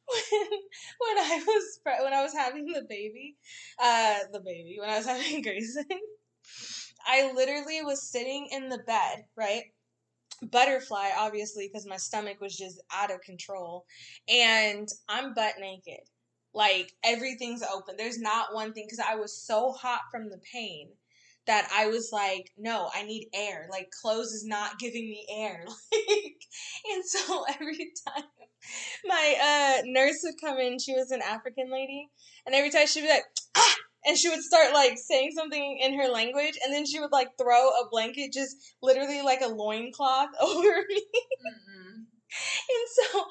when, 0.08 0.50
when 0.50 1.18
I 1.18 1.42
was 1.46 1.80
pre- 1.82 2.04
when 2.04 2.12
I 2.14 2.22
was 2.22 2.32
having 2.34 2.66
the 2.66 2.82
baby, 2.88 3.36
uh, 3.82 4.18
the 4.32 4.40
baby 4.40 4.76
when 4.78 4.90
I 4.90 4.96
was 4.98 5.06
having 5.06 5.42
Grayson, 5.42 5.84
I 7.06 7.32
literally 7.32 7.82
was 7.82 8.10
sitting 8.10 8.48
in 8.50 8.68
the 8.68 8.78
bed, 8.78 9.24
right? 9.36 9.64
Butterfly, 10.42 11.10
obviously, 11.16 11.68
because 11.68 11.86
my 11.86 11.96
stomach 11.96 12.40
was 12.40 12.56
just 12.56 12.82
out 12.92 13.12
of 13.12 13.20
control, 13.20 13.84
and 14.28 14.88
I'm 15.08 15.34
butt 15.34 15.54
naked, 15.60 16.00
like 16.54 16.92
everything's 17.04 17.62
open. 17.62 17.96
There's 17.96 18.18
not 18.18 18.54
one 18.54 18.72
thing 18.72 18.86
because 18.86 19.04
I 19.06 19.14
was 19.16 19.36
so 19.46 19.72
hot 19.72 20.00
from 20.10 20.30
the 20.30 20.40
pain 20.52 20.88
that 21.46 21.68
I 21.74 21.88
was 21.88 22.10
like, 22.12 22.50
no, 22.56 22.90
I 22.94 23.04
need 23.04 23.28
air. 23.34 23.68
Like 23.70 23.90
clothes 24.00 24.32
is 24.32 24.44
not 24.44 24.78
giving 24.80 25.08
me 25.08 25.26
air. 25.30 25.64
Like, 25.92 26.42
and 26.94 27.04
so 27.04 27.44
every 27.60 27.92
time 28.06 28.24
my 29.04 29.34
uh, 29.42 29.82
nurse 29.86 30.20
would 30.24 30.40
come 30.40 30.58
in. 30.58 30.78
She 30.78 30.94
was 30.94 31.10
an 31.10 31.22
African 31.22 31.70
lady, 31.70 32.08
and 32.46 32.54
every 32.54 32.70
time 32.70 32.86
she'd 32.86 33.02
be 33.02 33.08
like, 33.08 33.24
ah! 33.56 33.76
And 34.04 34.16
she 34.16 34.28
would 34.28 34.42
start 34.42 34.72
like 34.72 34.98
saying 34.98 35.32
something 35.34 35.78
in 35.80 35.98
her 35.98 36.08
language, 36.08 36.58
and 36.64 36.72
then 36.72 36.86
she 36.86 37.00
would 37.00 37.12
like 37.12 37.36
throw 37.38 37.68
a 37.68 37.88
blanket, 37.90 38.32
just 38.32 38.56
literally 38.82 39.22
like 39.22 39.40
a 39.40 39.48
loincloth 39.48 40.30
over 40.40 40.84
me. 40.88 41.02
Mm-mm. 41.46 42.04
And 42.70 43.10
so, 43.12 43.24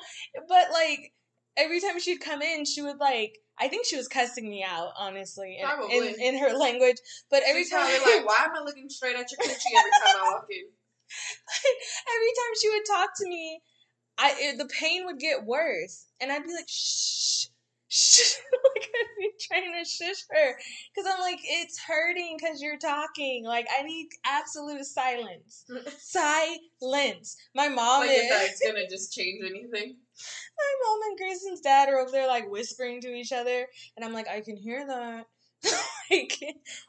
but 0.48 0.72
like 0.72 1.14
every 1.58 1.80
time 1.80 2.00
she'd 2.00 2.22
come 2.22 2.42
in, 2.42 2.66
she 2.66 2.82
would 2.82 2.98
like. 2.98 3.38
I 3.60 3.68
think 3.68 3.86
she 3.86 3.98
was 3.98 4.08
cussing 4.08 4.50
me 4.50 4.66
out, 4.68 4.92
honestly, 4.98 5.60
in, 5.62 5.92
in, 5.92 6.20
in 6.20 6.40
her 6.40 6.58
language. 6.58 6.96
But 7.30 7.44
every 7.46 7.62
She's 7.62 7.70
time, 7.70 7.86
probably 7.86 8.16
like, 8.16 8.28
why 8.28 8.46
am 8.46 8.56
I 8.58 8.64
looking 8.64 8.90
straight 8.90 9.16
at 9.16 9.30
your 9.30 9.38
coochie 9.38 9.78
every 9.78 9.92
time 9.92 10.16
I 10.18 10.32
walk 10.32 10.48
in? 10.50 10.66
every 12.16 12.34
time 12.40 12.54
she 12.60 12.70
would 12.70 12.86
talk 12.88 13.10
to 13.18 13.28
me, 13.28 13.62
I 14.18 14.36
it, 14.40 14.58
the 14.58 14.66
pain 14.66 15.06
would 15.06 15.20
get 15.20 15.46
worse, 15.46 16.08
and 16.20 16.32
I'd 16.32 16.44
be 16.44 16.54
like, 16.54 16.68
shh, 16.68 17.48
like 18.76 18.90
I'd 18.96 19.20
be 19.20 19.32
trying 19.40 19.74
to 19.74 19.90
shush 19.90 20.24
her, 20.30 20.56
because 20.96 21.12
I'm 21.12 21.20
like, 21.20 21.40
it's 21.44 21.78
hurting 21.80 22.38
because 22.40 22.62
you're 22.62 22.78
talking. 22.78 23.44
Like 23.46 23.68
I 23.78 23.84
need 23.84 24.10
absolute 24.26 24.86
silence, 24.86 25.66
silence. 26.00 27.36
My 27.54 27.68
mom 27.68 28.02
like 28.02 28.12
is. 28.12 28.30
that's 28.30 28.62
gonna 28.66 28.88
just 28.90 29.14
change 29.14 29.44
anything. 29.44 29.98
my 30.58 30.74
mom 30.86 31.00
and 31.10 31.18
Grayson's 31.18 31.62
dad 31.62 31.90
are 31.90 32.00
over 32.00 32.12
there 32.12 32.28
like 32.28 32.50
whispering 32.50 33.02
to 33.02 33.10
each 33.10 33.34
other, 33.34 33.68
and 33.98 34.06
I'm 34.06 34.14
like, 34.14 34.30
I 34.30 34.40
can 34.42 34.56
hear 34.56 34.88
that. 34.88 35.26
like, 36.12 36.42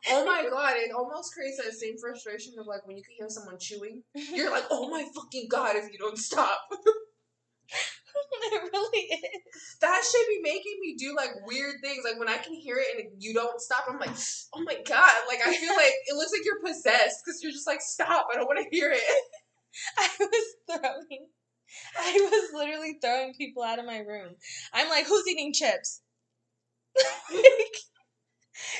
Oh 0.08 0.24
my 0.24 0.48
god, 0.48 0.74
it 0.76 0.92
almost 0.92 1.34
creates 1.34 1.60
that 1.62 1.74
same 1.74 1.98
frustration 1.98 2.54
of 2.60 2.66
like 2.66 2.86
when 2.86 2.96
you 2.96 3.02
can 3.02 3.14
hear 3.18 3.28
someone 3.28 3.58
chewing. 3.58 4.04
You're 4.14 4.52
like, 4.52 4.64
oh 4.70 4.88
my 4.88 5.04
fucking 5.14 5.48
god, 5.50 5.74
if 5.74 5.92
you 5.92 5.98
don't 5.98 6.16
stop. 6.18 6.60
it 8.52 8.62
really 8.72 9.06
is. 9.06 9.76
That 9.80 10.02
should 10.04 10.28
be 10.28 10.40
making 10.42 10.78
me 10.80 10.96
do 10.98 11.14
like 11.16 11.30
weird 11.46 11.76
things. 11.82 12.04
Like 12.04 12.18
when 12.18 12.28
I 12.28 12.38
can 12.38 12.54
hear 12.54 12.76
it 12.78 12.98
and 12.98 13.22
you 13.22 13.34
don't 13.34 13.60
stop, 13.60 13.84
I'm 13.88 13.98
like, 13.98 14.10
oh 14.54 14.62
my 14.62 14.76
god. 14.86 15.22
Like 15.28 15.40
I 15.46 15.54
feel 15.54 15.74
like 15.74 15.94
it 16.06 16.16
looks 16.16 16.32
like 16.32 16.44
you're 16.44 16.60
possessed 16.60 17.22
because 17.24 17.42
you're 17.42 17.52
just 17.52 17.66
like, 17.66 17.80
stop, 17.80 18.28
I 18.32 18.36
don't 18.36 18.46
want 18.46 18.60
to 18.60 18.76
hear 18.76 18.92
it. 18.92 19.02
I 19.98 20.08
was 20.20 20.54
throwing. 20.70 21.26
I 21.98 22.12
was 22.30 22.50
literally 22.54 22.98
throwing 23.00 23.34
people 23.34 23.62
out 23.62 23.78
of 23.78 23.86
my 23.86 23.98
room. 23.98 24.34
I'm 24.72 24.88
like, 24.88 25.06
who's 25.06 25.26
eating 25.28 25.52
chips? 25.52 26.02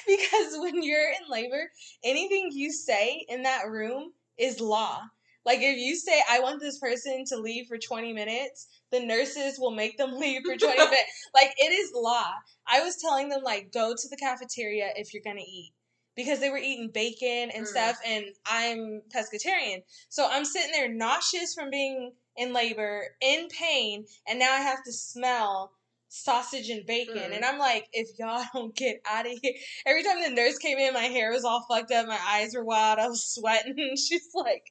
Because 0.06 0.56
when 0.58 0.82
you're 0.82 1.10
in 1.10 1.30
labor, 1.30 1.70
anything 2.04 2.50
you 2.52 2.72
say 2.72 3.24
in 3.28 3.42
that 3.44 3.68
room 3.68 4.12
is 4.38 4.60
law. 4.60 5.00
Like 5.44 5.58
if 5.60 5.76
you 5.76 5.96
say 5.96 6.22
I 6.30 6.40
want 6.40 6.60
this 6.60 6.78
person 6.78 7.24
to 7.28 7.36
leave 7.36 7.66
for 7.66 7.78
20 7.78 8.12
minutes, 8.12 8.68
the 8.90 9.00
nurses 9.00 9.58
will 9.58 9.72
make 9.72 9.98
them 9.98 10.12
leave 10.18 10.42
for 10.44 10.56
20 10.56 10.76
minutes. 10.78 11.28
Like 11.34 11.52
it 11.58 11.72
is 11.72 11.92
law. 11.94 12.32
I 12.66 12.80
was 12.82 12.96
telling 12.96 13.28
them 13.28 13.42
like 13.42 13.72
go 13.72 13.94
to 13.96 14.08
the 14.08 14.16
cafeteria 14.16 14.90
if 14.96 15.12
you're 15.12 15.22
going 15.24 15.38
to 15.38 15.42
eat 15.42 15.72
because 16.14 16.40
they 16.40 16.50
were 16.50 16.58
eating 16.58 16.90
bacon 16.92 17.50
and 17.54 17.64
Mm. 17.64 17.68
stuff 17.68 17.96
and 18.06 18.26
I'm 18.46 19.02
pescatarian. 19.14 19.82
So 20.08 20.28
I'm 20.30 20.44
sitting 20.44 20.72
there 20.72 20.92
nauseous 20.92 21.54
from 21.54 21.70
being 21.70 22.12
in 22.36 22.52
labor, 22.52 23.04
in 23.20 23.48
pain, 23.48 24.06
and 24.26 24.38
now 24.38 24.52
I 24.52 24.60
have 24.60 24.82
to 24.84 24.92
smell 24.92 25.72
sausage 26.08 26.68
and 26.68 26.84
bacon. 26.86 27.30
Mm. 27.30 27.36
And 27.36 27.44
I'm 27.44 27.58
like, 27.58 27.88
if 27.92 28.08
y'all 28.18 28.44
don't 28.54 28.76
get 28.76 29.00
out 29.10 29.26
of 29.26 29.32
here. 29.40 29.54
Every 29.86 30.02
time 30.02 30.20
the 30.22 30.30
nurse 30.30 30.58
came 30.58 30.78
in, 30.78 30.92
my 30.92 31.04
hair 31.04 31.30
was 31.30 31.44
all 31.44 31.64
fucked 31.68 31.90
up, 31.90 32.06
my 32.06 32.18
eyes 32.26 32.54
were 32.54 32.64
wild, 32.64 32.98
I 32.98 33.08
was 33.08 33.24
sweating. 33.34 33.96
She's 33.96 34.28
like, 34.34 34.64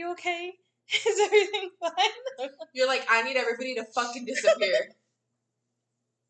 You 0.00 0.12
okay? 0.12 0.54
Is 1.06 1.20
everything 1.22 1.68
fine? 1.78 2.48
You're 2.72 2.86
like, 2.86 3.06
I 3.10 3.22
need 3.22 3.36
everybody 3.36 3.74
to 3.74 3.84
fucking 3.84 4.24
disappear. 4.24 4.94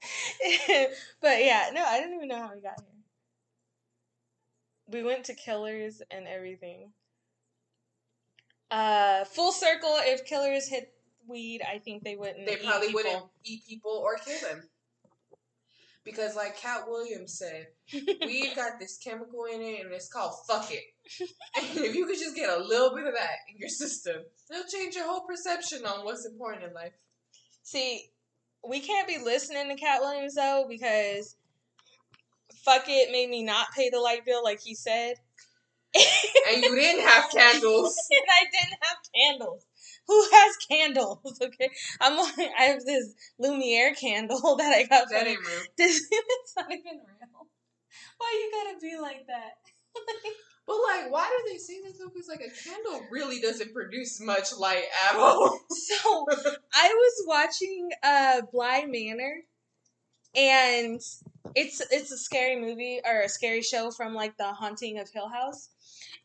but 1.23 1.45
yeah, 1.45 1.71
no, 1.73 1.85
I 1.85 2.01
didn't 2.01 2.17
even 2.17 2.27
know 2.27 2.39
how 2.39 2.51
we 2.53 2.61
got 2.61 2.81
here. 2.81 3.05
We 4.89 5.05
went 5.05 5.27
to 5.27 5.35
Killers 5.35 6.03
and 6.11 6.27
everything. 6.27 6.91
Uh, 8.73 9.25
full 9.25 9.53
circle. 9.53 10.01
If 10.01 10.27
Killers 10.27 10.67
hit 10.67 10.93
weed, 11.29 11.63
I 11.63 11.79
think 11.79 12.03
they 12.03 12.17
wouldn't. 12.17 12.45
They 12.45 12.57
probably 12.57 12.89
people. 12.89 13.03
wouldn't 13.05 13.25
eat 13.45 13.63
people 13.69 13.93
or 13.93 14.17
kill 14.17 14.41
them. 14.41 14.69
Because, 16.11 16.37
like 16.37 16.57
Katt 16.57 16.89
Williams 16.89 17.39
said, 17.39 17.69
we've 17.93 18.55
got 18.55 18.79
this 18.79 18.99
chemical 18.99 19.45
in 19.45 19.61
it 19.61 19.85
and 19.85 19.93
it's 19.93 20.09
called 20.09 20.35
fuck 20.47 20.71
it. 20.71 20.85
And 21.57 21.85
if 21.85 21.95
you 21.95 22.07
could 22.07 22.19
just 22.19 22.37
get 22.37 22.51
a 22.51 22.63
little 22.63 22.95
bit 22.95 23.07
of 23.07 23.15
that 23.15 23.39
in 23.49 23.59
your 23.59 23.69
system, 23.69 24.17
it'll 24.51 24.69
change 24.69 24.95
your 24.95 25.07
whole 25.07 25.27
perception 25.27 25.85
on 25.85 26.05
what's 26.05 26.25
important 26.25 26.65
in 26.65 26.75
life. 26.75 26.93
See, 27.63 28.11
we 28.69 28.81
can't 28.81 29.09
be 29.09 29.19
listening 29.19 29.69
to 29.69 29.75
Katt 29.75 30.01
Williams 30.01 30.35
though 30.35 30.67
because 30.69 31.37
fuck 32.65 32.85
it 32.89 33.11
made 33.11 33.31
me 33.31 33.43
not 33.43 33.69
pay 33.77 33.91
the 33.91 33.99
light 33.99 34.25
bill 34.25 34.45
like 34.45 34.61
he 34.61 34.75
said. 34.75 35.17
And 35.95 36.63
you 36.63 36.75
didn't 36.75 37.07
have 37.07 37.31
candles. 37.31 37.97
and 38.11 38.29
I 38.31 38.45
didn't 38.45 38.79
have 38.83 38.99
candles. 39.15 39.67
Who 40.11 40.23
has 40.33 40.57
candles? 40.69 41.19
Okay, 41.43 41.71
I'm. 42.01 42.17
like, 42.19 42.51
I 42.59 42.63
have 42.65 42.85
this 42.85 43.15
Lumiere 43.39 43.95
candle 43.95 44.57
that 44.59 44.75
I 44.77 44.83
got 44.83 45.09
That 45.09 45.21
from. 45.21 45.29
ain't 45.29 45.39
real. 45.41 45.63
This 45.79 46.03
it's 46.11 46.55
not 46.57 46.67
even 46.73 46.99
real. 46.99 47.47
Why 48.19 48.31
you 48.43 48.51
gotta 48.53 48.81
be 48.81 49.01
like 49.01 49.27
that? 49.29 49.53
But 50.67 50.77
like, 50.89 51.13
why 51.13 51.29
do 51.29 51.53
they 51.53 51.59
say 51.59 51.81
that 51.85 51.99
though? 51.99 52.09
Because 52.13 52.29
like 52.29 52.41
a 52.41 52.51
candle 52.69 53.07
really 53.11 53.41
doesn't 53.41 53.73
produce 53.73 54.21
much 54.21 54.49
light 54.59 54.85
at 55.09 55.17
all. 55.17 55.59
So 55.71 56.27
I 56.75 56.89
was 56.89 57.25
watching 57.27 57.91
uh 58.03 58.43
Bly 58.53 58.87
Manor 58.89 59.37
and 60.35 61.01
it's 61.55 61.83
it's 61.91 62.13
a 62.13 62.19
scary 62.19 62.61
movie 62.61 63.01
or 63.05 63.21
a 63.23 63.29
scary 63.29 63.63
show 63.63 63.91
from 63.91 64.15
like 64.15 64.37
the 64.37 64.53
haunting 64.53 64.99
of 64.99 65.09
Hill 65.11 65.29
House. 65.29 65.69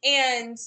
And 0.03 0.57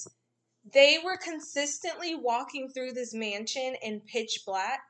they 0.71 0.99
were 1.03 1.17
consistently 1.17 2.15
walking 2.15 2.69
through 2.69 2.93
this 2.93 3.13
mansion 3.13 3.75
in 3.81 4.01
pitch 4.01 4.41
black. 4.45 4.81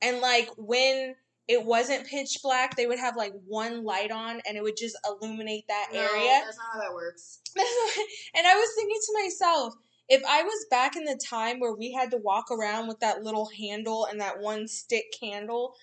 And 0.00 0.20
like 0.20 0.48
when 0.56 1.14
it 1.48 1.64
wasn't 1.64 2.06
pitch 2.06 2.38
black, 2.42 2.76
they 2.76 2.86
would 2.86 2.98
have 2.98 3.16
like 3.16 3.32
one 3.46 3.84
light 3.84 4.10
on 4.10 4.40
and 4.46 4.56
it 4.56 4.62
would 4.62 4.76
just 4.76 4.96
illuminate 5.06 5.66
that 5.68 5.88
No, 5.92 6.00
area. 6.00 6.42
That's 6.44 6.56
not 6.56 6.66
how 6.74 6.80
that 6.80 6.94
works. 6.94 7.40
and 7.56 8.46
I 8.46 8.54
was 8.54 8.68
thinking 8.76 9.00
to 9.06 9.22
myself, 9.24 9.74
if 10.08 10.22
I 10.28 10.42
was 10.42 10.66
back 10.70 10.96
in 10.96 11.04
the 11.04 11.20
time 11.22 11.60
where 11.60 11.74
we 11.74 11.92
had 11.92 12.10
to 12.10 12.16
walk 12.16 12.50
around 12.50 12.88
with 12.88 13.00
that 13.00 13.22
little 13.22 13.48
handle 13.58 14.06
and 14.06 14.20
that 14.20 14.40
one 14.40 14.68
stick 14.68 15.06
candle, 15.18 15.74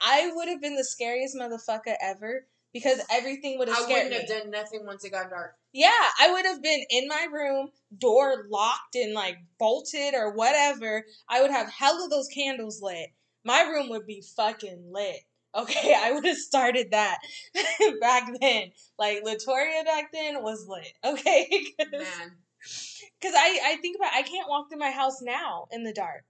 I 0.00 0.30
would 0.34 0.48
have 0.48 0.62
been 0.62 0.76
the 0.76 0.84
scariest 0.84 1.36
motherfucker 1.36 1.94
ever 2.00 2.46
because 2.72 3.00
everything 3.10 3.58
would 3.58 3.68
have 3.68 3.78
I 3.78 3.82
scared 3.82 4.04
wouldn't 4.04 4.28
me. 4.28 4.34
have 4.34 4.42
done 4.44 4.50
nothing 4.50 4.86
once 4.86 5.04
it 5.04 5.10
got 5.10 5.30
dark. 5.30 5.54
yeah, 5.72 5.90
I 6.20 6.30
would 6.32 6.44
have 6.46 6.62
been 6.62 6.82
in 6.90 7.08
my 7.08 7.26
room, 7.32 7.70
door 7.96 8.46
locked 8.48 8.94
and 8.94 9.12
like 9.14 9.36
bolted 9.58 10.14
or 10.14 10.32
whatever. 10.34 11.04
I 11.28 11.42
would 11.42 11.50
have 11.50 11.70
hell 11.70 12.02
of 12.04 12.10
those 12.10 12.28
candles 12.28 12.80
lit. 12.82 13.08
My 13.44 13.62
room 13.62 13.88
would 13.90 14.06
be 14.06 14.22
fucking 14.36 14.90
lit. 14.92 15.20
Okay, 15.54 15.94
I 15.98 16.12
would 16.12 16.24
have 16.26 16.36
started 16.36 16.92
that 16.92 17.18
back 18.00 18.30
then. 18.40 18.70
Like 18.98 19.24
Latoria 19.24 19.84
back 19.84 20.12
then 20.12 20.42
was 20.42 20.66
lit. 20.68 20.92
Okay, 21.04 21.48
Man. 21.90 22.36
because 23.20 23.34
I, 23.36 23.58
I 23.64 23.76
think 23.82 23.96
about 23.96 24.12
I 24.14 24.22
can't 24.22 24.48
walk 24.48 24.68
through 24.68 24.78
my 24.78 24.90
house 24.90 25.20
now 25.22 25.66
in 25.72 25.82
the 25.82 25.92
dark. 25.92 26.24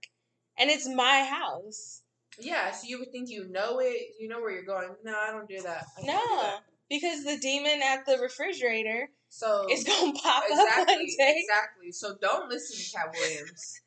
And 0.57 0.69
it's 0.69 0.87
my 0.87 1.23
house. 1.23 2.01
Yeah, 2.39 2.71
so 2.71 2.87
you 2.87 2.99
would 2.99 3.11
think 3.11 3.29
you 3.29 3.47
know 3.49 3.79
it, 3.79 4.15
you 4.19 4.27
know 4.27 4.39
where 4.39 4.51
you're 4.51 4.63
going. 4.63 4.89
No, 5.03 5.13
I 5.17 5.31
don't 5.31 5.47
do 5.47 5.61
that. 5.61 5.85
Can't 5.95 6.07
do 6.07 6.13
No. 6.13 6.41
that. 6.41 6.63
Because 6.89 7.23
the 7.23 7.37
demon 7.37 7.81
at 7.81 8.05
the 8.05 8.17
refrigerator 8.17 9.09
So 9.29 9.65
is 9.69 9.83
gonna 9.85 10.11
pop 10.13 10.43
up 10.43 10.49
one 10.49 10.67
exactly, 10.67 11.15
day. 11.17 11.45
exactly. 11.47 11.91
So 11.91 12.15
don't 12.21 12.49
listen 12.49 12.77
to 12.77 12.97
Katt 12.97 13.15
Williams. 13.17 13.81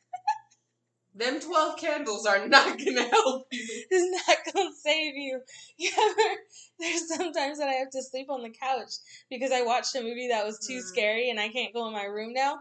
Them 1.16 1.38
twelve 1.38 1.78
candles 1.78 2.26
are 2.26 2.48
not 2.48 2.76
gonna 2.78 3.02
help 3.02 3.46
you. 3.52 3.84
It's 3.90 4.26
not 4.28 4.38
gonna 4.54 4.70
save 4.74 5.14
you. 5.16 5.40
You 5.76 5.90
ever 5.96 6.36
there's 6.80 7.08
sometimes 7.08 7.58
that 7.58 7.68
I 7.68 7.74
have 7.74 7.90
to 7.90 8.02
sleep 8.02 8.30
on 8.30 8.42
the 8.42 8.50
couch 8.50 8.90
because 9.30 9.52
I 9.52 9.62
watched 9.62 9.94
a 9.94 10.00
movie 10.02 10.28
that 10.28 10.44
was 10.46 10.58
too 10.58 10.78
Mhm. 10.78 10.82
scary 10.82 11.30
and 11.30 11.38
I 11.38 11.48
can't 11.50 11.72
go 11.74 11.86
in 11.86 11.92
my 11.92 12.04
room 12.04 12.32
now. 12.32 12.60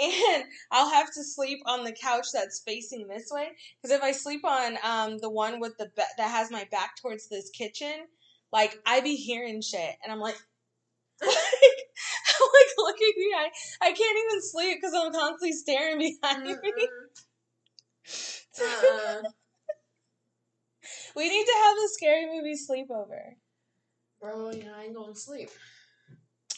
And 0.00 0.44
I'll 0.70 0.90
have 0.90 1.12
to 1.14 1.22
sleep 1.22 1.60
on 1.66 1.84
the 1.84 1.92
couch 1.92 2.26
that's 2.32 2.62
facing 2.66 3.08
this 3.08 3.28
way. 3.30 3.48
Because 3.80 3.96
if 3.96 4.02
I 4.02 4.12
sleep 4.12 4.44
on 4.44 4.78
um 4.82 5.18
the 5.18 5.30
one 5.30 5.60
with 5.60 5.76
the 5.78 5.90
ba- 5.94 6.04
that 6.16 6.30
has 6.30 6.50
my 6.50 6.66
back 6.70 6.96
towards 7.00 7.28
this 7.28 7.50
kitchen, 7.50 8.06
like 8.52 8.78
I 8.86 9.00
be 9.00 9.16
hearing 9.16 9.60
shit, 9.60 9.96
and 10.02 10.12
I'm 10.12 10.20
like, 10.20 10.36
like 11.22 11.30
I'm 11.30 12.48
like 12.54 12.72
looking 12.78 13.12
behind. 13.16 13.52
I 13.82 13.92
can't 13.92 14.18
even 14.26 14.42
sleep 14.42 14.78
because 14.80 14.94
I'm 14.94 15.12
constantly 15.12 15.52
staring 15.52 15.98
behind 15.98 16.44
me. 16.44 16.54
Mm-mm. 16.54 16.62
Uh-uh. 18.60 19.22
We 21.14 21.28
need 21.28 21.44
to 21.44 21.54
have 21.64 21.76
a 21.76 21.88
scary 21.88 22.26
movie 22.26 22.54
sleepover. 22.54 23.34
Bro, 24.20 24.52
you 24.52 24.64
know, 24.64 24.74
I 24.76 24.84
ain't 24.84 24.94
gonna 24.94 25.14
sleep. 25.14 25.50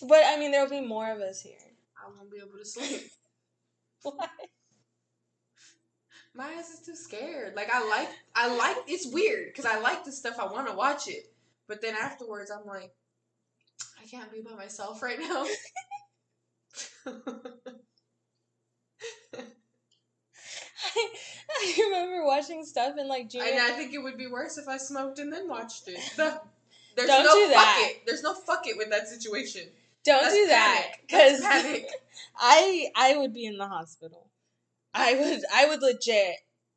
But 0.03 0.22
I 0.26 0.39
mean, 0.39 0.51
there'll 0.53 0.68
be 0.68 0.80
more 0.80 1.11
of 1.11 1.20
us 1.20 1.41
here. 1.41 1.57
I 1.97 2.09
won't 2.11 2.30
be 2.30 2.39
able 2.39 2.59
to 2.59 2.64
sleep. 2.64 3.11
Why? 4.16 4.26
My 6.36 6.48
ass 6.59 6.70
is 6.70 6.80
too 6.84 6.96
scared. 6.96 7.55
Like 7.55 7.70
I 7.72 7.88
like, 7.88 8.09
I 8.34 8.55
like. 8.57 8.76
It's 8.88 9.07
weird 9.12 9.46
because 9.46 9.66
I 9.66 9.78
like 9.80 10.05
the 10.05 10.12
stuff. 10.12 10.36
I 10.38 10.46
want 10.46 10.66
to 10.68 10.74
watch 10.74 11.07
it, 11.09 11.32
but 11.68 11.80
then 11.80 11.94
afterwards, 11.94 12.50
I'm 12.50 12.66
like, 12.66 12.92
I 14.02 14.07
can't 14.07 14.32
be 14.32 14.40
by 14.40 14.55
myself 14.57 15.00
right 15.02 15.18
now. 15.18 15.46
I, 17.07 17.12
I 20.96 21.74
remember 21.84 22.24
watching 22.24 22.64
stuff 22.64 22.96
in 22.98 23.09
like 23.09 23.30
junior. 23.30 23.46
and 23.50 23.61
I 23.61 23.70
think 23.70 23.94
it 23.94 23.98
would 23.98 24.18
be 24.18 24.26
worse 24.26 24.59
if 24.59 24.68
I 24.68 24.76
smoked 24.76 25.18
and 25.18 25.32
then 25.32 25.48
watched 25.48 25.88
it. 25.88 25.98
The- 26.16 26.40
there's 26.96 27.09
Don't 27.09 27.24
no 27.24 27.34
do 27.34 27.46
fuck 27.52 27.64
that. 27.64 27.88
it. 27.90 28.02
There's 28.07 28.22
no 28.22 28.34
fuck 28.34 28.66
it 28.68 28.76
with 28.76 28.90
that 28.90 29.09
situation. 29.09 29.62
Don't 30.05 30.22
That's 30.22 30.34
do 30.34 30.46
that 30.48 30.88
because. 31.07 31.42
I 32.36 32.88
I 32.96 33.16
would 33.16 33.32
be 33.32 33.44
in 33.44 33.59
the 33.59 33.68
hospital. 33.68 34.30
I 34.92 35.14
would 35.14 35.42
I 35.52 35.66
would 35.66 35.82
legit 35.82 36.36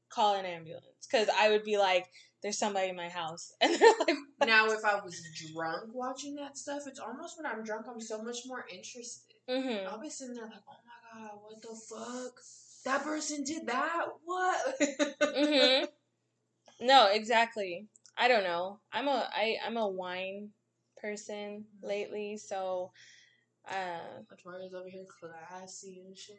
call 0.09 0.35
an 0.35 0.45
ambulance 0.45 1.07
because 1.09 1.29
I 1.37 1.49
would 1.49 1.63
be 1.63 1.77
like, 1.77 2.05
"There's 2.41 2.57
somebody 2.57 2.89
in 2.89 2.95
my 2.95 3.09
house," 3.09 3.53
and 3.61 3.73
they're 3.73 3.93
like, 4.07 4.17
Now, 4.45 4.67
if 4.67 4.83
I 4.85 4.99
was 5.03 5.21
drunk 5.53 5.93
watching 5.93 6.35
that 6.35 6.57
stuff, 6.57 6.83
it's 6.87 6.99
almost 6.99 7.37
when 7.37 7.45
I'm 7.51 7.63
drunk, 7.63 7.85
I'm 7.89 8.01
so 8.01 8.21
much 8.21 8.39
more 8.45 8.65
interested. 8.71 9.35
mm-hmm. 9.49 9.87
I'll 9.87 10.01
be 10.01 10.09
sitting 10.09 10.35
there 10.35 10.45
like, 10.45 10.63
oh 10.67 10.75
my 10.85 11.27
god, 11.27 11.39
what 11.41 11.61
the 11.61 11.75
fuck? 11.75 12.39
That 12.85 13.03
person 13.03 13.43
did 13.43 13.67
that? 13.67 14.05
What? 14.25 14.79
mm-hmm. 15.21 15.85
No, 16.79 17.07
exactly. 17.11 17.87
I 18.15 18.27
don't 18.27 18.43
know. 18.43 18.79
I'm 18.93 19.07
a 19.07 19.27
I 19.33 19.57
I'm 19.65 19.77
a 19.77 19.87
wine 19.87 20.49
person 21.01 21.65
lately, 21.81 22.37
so 22.37 22.91
uh 23.69 24.21
Victoria's 24.29 24.73
over 24.73 24.89
here 24.89 25.05
classy 25.19 26.03
and 26.05 26.17
shit. 26.17 26.37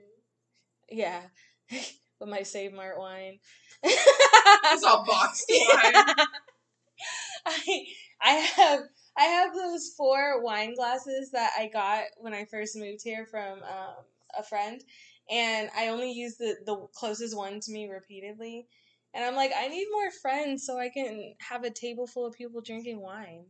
yeah, 0.91 1.22
with 1.70 2.29
my 2.29 2.43
Save 2.43 2.72
Mart 2.72 2.99
wine. 2.99 3.39
It's 3.83 4.85
all 4.85 5.05
boxed 5.07 5.47
wine. 5.51 6.05
I 7.47 7.85
I 8.20 8.31
have 8.33 8.81
I 9.16 9.22
have 9.24 9.55
those 9.55 9.93
four 9.97 10.43
wine 10.43 10.74
glasses 10.74 11.31
that 11.33 11.53
I 11.59 11.68
got 11.68 12.05
when 12.18 12.35
I 12.35 12.45
first 12.45 12.76
moved 12.76 13.03
here 13.03 13.26
from 13.26 13.62
um, 13.62 13.95
a 14.39 14.43
friend, 14.43 14.83
and 15.31 15.70
I 15.76 15.89
only 15.89 16.12
use 16.12 16.37
the 16.37 16.57
the 16.66 16.87
closest 16.95 17.37
one 17.37 17.61
to 17.61 17.72
me 17.72 17.89
repeatedly. 17.89 18.66
And 19.14 19.24
I'm 19.24 19.35
like, 19.37 19.53
I 19.57 19.68
need 19.68 19.87
more 19.91 20.11
friends 20.11 20.66
so 20.66 20.79
I 20.79 20.91
can 20.91 21.35
have 21.41 21.64
a 21.64 21.70
table 21.70 22.07
full 22.07 22.26
of 22.26 22.35
people 22.35 22.61
drinking 22.61 23.01
wine 23.01 23.47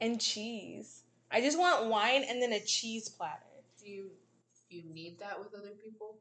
and 0.00 0.20
cheese. 0.20 1.02
I 1.30 1.40
just 1.40 1.58
want 1.58 1.86
wine 1.86 2.24
and 2.28 2.40
then 2.40 2.52
a 2.52 2.60
cheese 2.60 3.08
platter. 3.08 3.42
Do 3.78 3.90
you 3.90 4.10
you 4.68 4.82
need 4.92 5.18
that 5.20 5.38
with 5.38 5.54
other 5.54 5.74
people? 5.82 6.18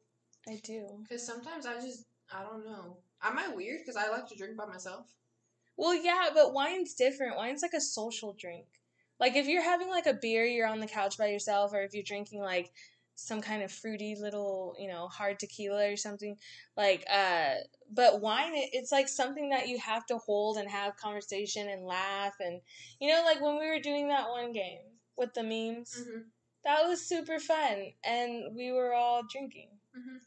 I 0.47 0.59
do. 0.63 0.87
Because 1.03 1.25
sometimes 1.25 1.65
I 1.65 1.75
just 1.75 2.05
I 2.33 2.43
don't 2.43 2.65
know. 2.65 2.97
Am 3.23 3.37
I 3.37 3.49
weird? 3.49 3.81
Because 3.81 3.95
I 3.95 4.09
like 4.09 4.27
to 4.27 4.35
drink 4.35 4.57
by 4.57 4.65
myself. 4.65 5.07
Well, 5.77 5.95
yeah, 5.95 6.29
but 6.33 6.53
wine's 6.53 6.93
different. 6.93 7.37
Wine's 7.37 7.61
like 7.61 7.73
a 7.73 7.81
social 7.81 8.33
drink. 8.39 8.65
Like 9.19 9.35
if 9.35 9.47
you're 9.47 9.63
having 9.63 9.89
like 9.89 10.07
a 10.07 10.13
beer, 10.13 10.45
you're 10.45 10.67
on 10.67 10.79
the 10.79 10.87
couch 10.87 11.17
by 11.17 11.27
yourself, 11.27 11.73
or 11.73 11.81
if 11.81 11.93
you're 11.93 12.03
drinking 12.03 12.41
like 12.41 12.71
some 13.15 13.41
kind 13.41 13.63
of 13.63 13.71
fruity 13.71 14.15
little, 14.19 14.75
you 14.77 14.89
know, 14.89 15.07
hard 15.07 15.39
tequila 15.39 15.89
or 15.89 15.95
something. 15.95 16.37
Like, 16.75 17.05
uh, 17.11 17.55
but 17.89 18.19
wine, 18.19 18.53
it, 18.55 18.69
it's 18.73 18.91
like 18.91 19.07
something 19.07 19.49
that 19.49 19.69
you 19.69 19.79
have 19.79 20.05
to 20.07 20.17
hold 20.17 20.57
and 20.57 20.69
have 20.69 20.97
conversation 20.97 21.69
and 21.69 21.85
laugh, 21.85 22.33
and 22.39 22.59
you 22.99 23.09
know, 23.09 23.23
like 23.23 23.41
when 23.41 23.57
we 23.57 23.67
were 23.67 23.79
doing 23.79 24.09
that 24.09 24.29
one 24.29 24.51
game 24.51 24.94
with 25.17 25.33
the 25.33 25.43
memes, 25.43 25.95
Mm-hmm. 25.99 26.19
that 26.63 26.87
was 26.87 27.01
super 27.07 27.39
fun, 27.39 27.93
and 28.03 28.55
we 28.55 28.71
were 28.71 28.93
all 28.93 29.23
drinking, 29.23 29.69
Mm-hmm. 29.97 30.17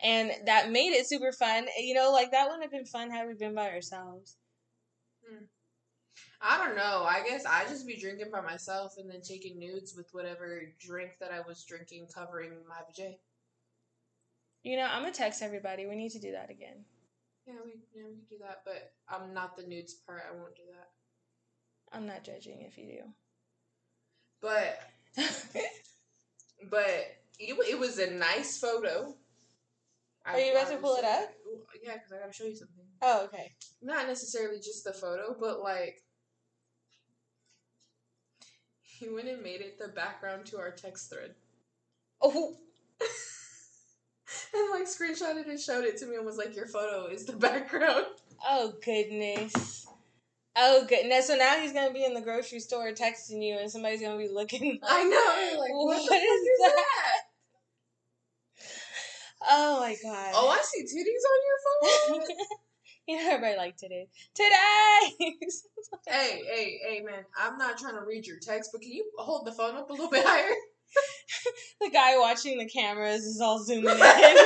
and 0.00 0.46
that 0.46 0.70
made 0.70 0.92
it 0.92 1.06
super 1.06 1.32
fun. 1.32 1.66
You 1.78 1.94
know, 1.94 2.10
like 2.12 2.30
that 2.32 2.44
wouldn't 2.46 2.62
have 2.62 2.72
been 2.72 2.86
fun 2.86 3.10
had 3.10 3.26
we 3.28 3.34
been 3.34 3.54
by 3.54 3.70
ourselves. 3.70 4.36
I 6.44 6.58
don't 6.58 6.76
know. 6.76 7.04
I 7.08 7.22
guess 7.26 7.44
I 7.46 7.64
just 7.68 7.86
be 7.86 7.96
drinking 7.96 8.30
by 8.32 8.40
myself 8.40 8.94
and 8.98 9.08
then 9.08 9.20
taking 9.22 9.58
nudes 9.60 9.94
with 9.96 10.08
whatever 10.12 10.62
drink 10.80 11.12
that 11.20 11.30
I 11.30 11.40
was 11.46 11.64
drinking 11.64 12.08
covering 12.12 12.50
my 12.68 12.76
vajay. 12.90 13.18
You 14.64 14.76
know, 14.76 14.86
I'm 14.90 15.02
gonna 15.02 15.12
text 15.14 15.40
everybody. 15.42 15.86
We 15.86 15.94
need 15.96 16.10
to 16.10 16.18
do 16.20 16.32
that 16.32 16.50
again. 16.50 16.84
Yeah, 17.46 17.54
we 17.64 17.72
yeah 17.94 18.08
we 18.08 18.16
can 18.16 18.26
do 18.28 18.38
that, 18.40 18.62
but 18.64 18.92
I'm 19.08 19.32
not 19.32 19.56
the 19.56 19.62
nudes 19.66 19.94
part. 19.94 20.22
I 20.28 20.34
won't 20.36 20.56
do 20.56 20.62
that. 20.72 20.88
I'm 21.96 22.06
not 22.06 22.24
judging 22.24 22.62
if 22.62 22.76
you 22.76 22.86
do. 22.86 23.02
But 24.42 24.78
but 26.70 27.06
it, 27.38 27.56
it 27.70 27.78
was 27.78 27.98
a 27.98 28.10
nice 28.10 28.58
photo. 28.58 29.14
Are 30.26 30.38
you 30.38 30.52
about 30.52 30.70
to 30.70 30.76
pull 30.76 30.96
it 30.96 31.04
up? 31.04 31.32
Yeah, 31.82 31.94
because 31.94 32.12
I 32.12 32.18
gotta 32.20 32.32
show 32.32 32.44
you 32.44 32.54
something. 32.54 32.84
oh, 33.02 33.24
okay. 33.24 33.52
Not 33.80 34.06
necessarily 34.06 34.58
just 34.58 34.84
the 34.84 34.92
photo, 34.92 35.34
but 35.40 35.62
like 35.62 36.02
he 38.82 39.08
went 39.08 39.28
and 39.28 39.42
made 39.42 39.60
it 39.60 39.78
the 39.78 39.88
background 39.88 40.46
to 40.46 40.58
our 40.58 40.70
text 40.70 41.10
thread. 41.10 41.34
Oh, 42.20 42.56
and 44.54 44.70
like 44.70 44.84
screenshotted 44.84 45.48
and 45.48 45.58
showed 45.58 45.84
it 45.84 45.96
to 45.98 46.06
me 46.06 46.16
and 46.16 46.24
was 46.24 46.36
like, 46.36 46.54
"Your 46.54 46.66
photo 46.66 47.06
is 47.06 47.24
the 47.26 47.32
background." 47.36 48.06
oh 48.48 48.74
goodness. 48.84 49.81
Oh 50.54 50.84
goodness. 50.86 51.28
So 51.28 51.36
now 51.36 51.56
he's 51.56 51.72
gonna 51.72 51.92
be 51.92 52.04
in 52.04 52.14
the 52.14 52.20
grocery 52.20 52.60
store 52.60 52.92
texting 52.92 53.42
you, 53.42 53.56
and 53.58 53.70
somebody's 53.70 54.02
gonna 54.02 54.18
be 54.18 54.28
looking. 54.28 54.78
I 54.86 55.04
know. 55.04 55.60
Like, 55.60 55.70
what, 55.72 56.02
What 56.02 56.22
is 56.22 56.40
is 56.40 56.58
that? 56.60 57.18
Oh 59.48 59.80
my 59.80 59.96
god. 60.02 60.32
Oh, 60.34 60.48
I 60.48 60.60
see 60.62 60.82
titties 60.82 61.24
on 61.32 62.10
your 62.12 62.20
phone. 62.20 62.36
you 63.08 63.16
know 63.16 63.30
everybody 63.32 63.56
like 63.56 63.76
today. 63.76 64.08
Today. 64.34 65.16
hey, 66.08 66.42
hey, 66.46 66.80
hey, 66.86 67.00
man! 67.00 67.24
I'm 67.36 67.58
not 67.58 67.78
trying 67.78 67.94
to 67.94 68.04
read 68.06 68.26
your 68.26 68.38
text, 68.38 68.70
but 68.72 68.82
can 68.82 68.92
you 68.92 69.10
hold 69.18 69.46
the 69.46 69.52
phone 69.52 69.76
up 69.76 69.88
a 69.88 69.92
little 69.92 70.10
bit 70.10 70.24
higher? 70.24 70.54
the 71.80 71.90
guy 71.90 72.18
watching 72.18 72.58
the 72.58 72.68
cameras 72.68 73.24
is 73.24 73.40
all 73.40 73.64
zooming 73.64 73.96
in. 73.98 74.36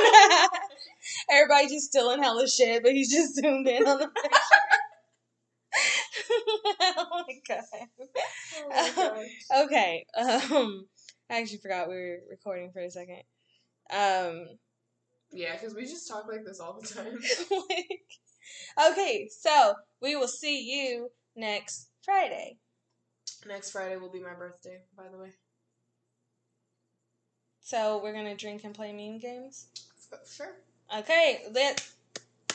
Everybody 1.29 1.67
just 1.67 1.87
still 1.87 2.11
in 2.11 2.23
hella 2.23 2.47
shit, 2.47 2.81
but 2.81 2.93
he's 2.93 3.11
just 3.11 3.35
zoomed 3.35 3.67
in 3.67 3.85
on 3.85 3.99
the 3.99 4.07
picture. 4.07 4.39
oh 6.81 7.23
my 7.27 7.33
god. 7.47 7.63
Oh 8.55 8.69
my 8.69 8.91
gosh. 8.95 9.65
Okay. 9.65 10.05
Um, 10.17 10.87
I 11.29 11.41
actually 11.41 11.59
forgot 11.59 11.89
we 11.89 11.95
were 11.95 12.19
recording 12.29 12.71
for 12.71 12.79
a 12.81 12.89
second. 12.89 13.23
Um, 13.91 14.47
Yeah, 15.31 15.53
because 15.53 15.75
we 15.75 15.83
just 15.85 16.07
talk 16.07 16.27
like 16.29 16.45
this 16.45 16.59
all 16.59 16.79
the 16.79 16.87
time. 16.87 17.19
like, 17.69 18.91
okay, 18.91 19.29
so 19.29 19.73
we 20.01 20.15
will 20.15 20.27
see 20.27 20.61
you 20.63 21.11
next 21.35 21.89
Friday. 22.03 22.57
Next 23.47 23.71
Friday 23.71 23.97
will 23.97 24.11
be 24.11 24.19
my 24.19 24.33
birthday, 24.35 24.83
by 24.95 25.09
the 25.09 25.17
way. 25.17 25.33
So 27.61 28.01
we're 28.01 28.13
gonna 28.13 28.35
drink 28.35 28.63
and 28.63 28.73
play 28.73 28.91
meme 28.93 29.19
games. 29.19 29.67
Sure. 30.25 30.55
Okay, 30.97 31.45
let 31.51 31.85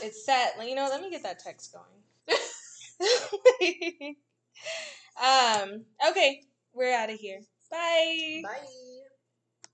it's 0.03 0.25
set. 0.25 0.57
You 0.67 0.75
know, 0.75 0.89
let 0.89 1.03
me 1.03 1.11
get 1.11 1.23
that 1.25 1.39
text 1.39 1.73
going. 1.73 2.02
um. 5.23 5.85
Okay, 6.11 6.43
we're 6.75 6.95
out 6.95 7.11
of 7.11 7.19
here. 7.19 7.41
Bye. 7.71 8.43
Bye. 8.45 9.02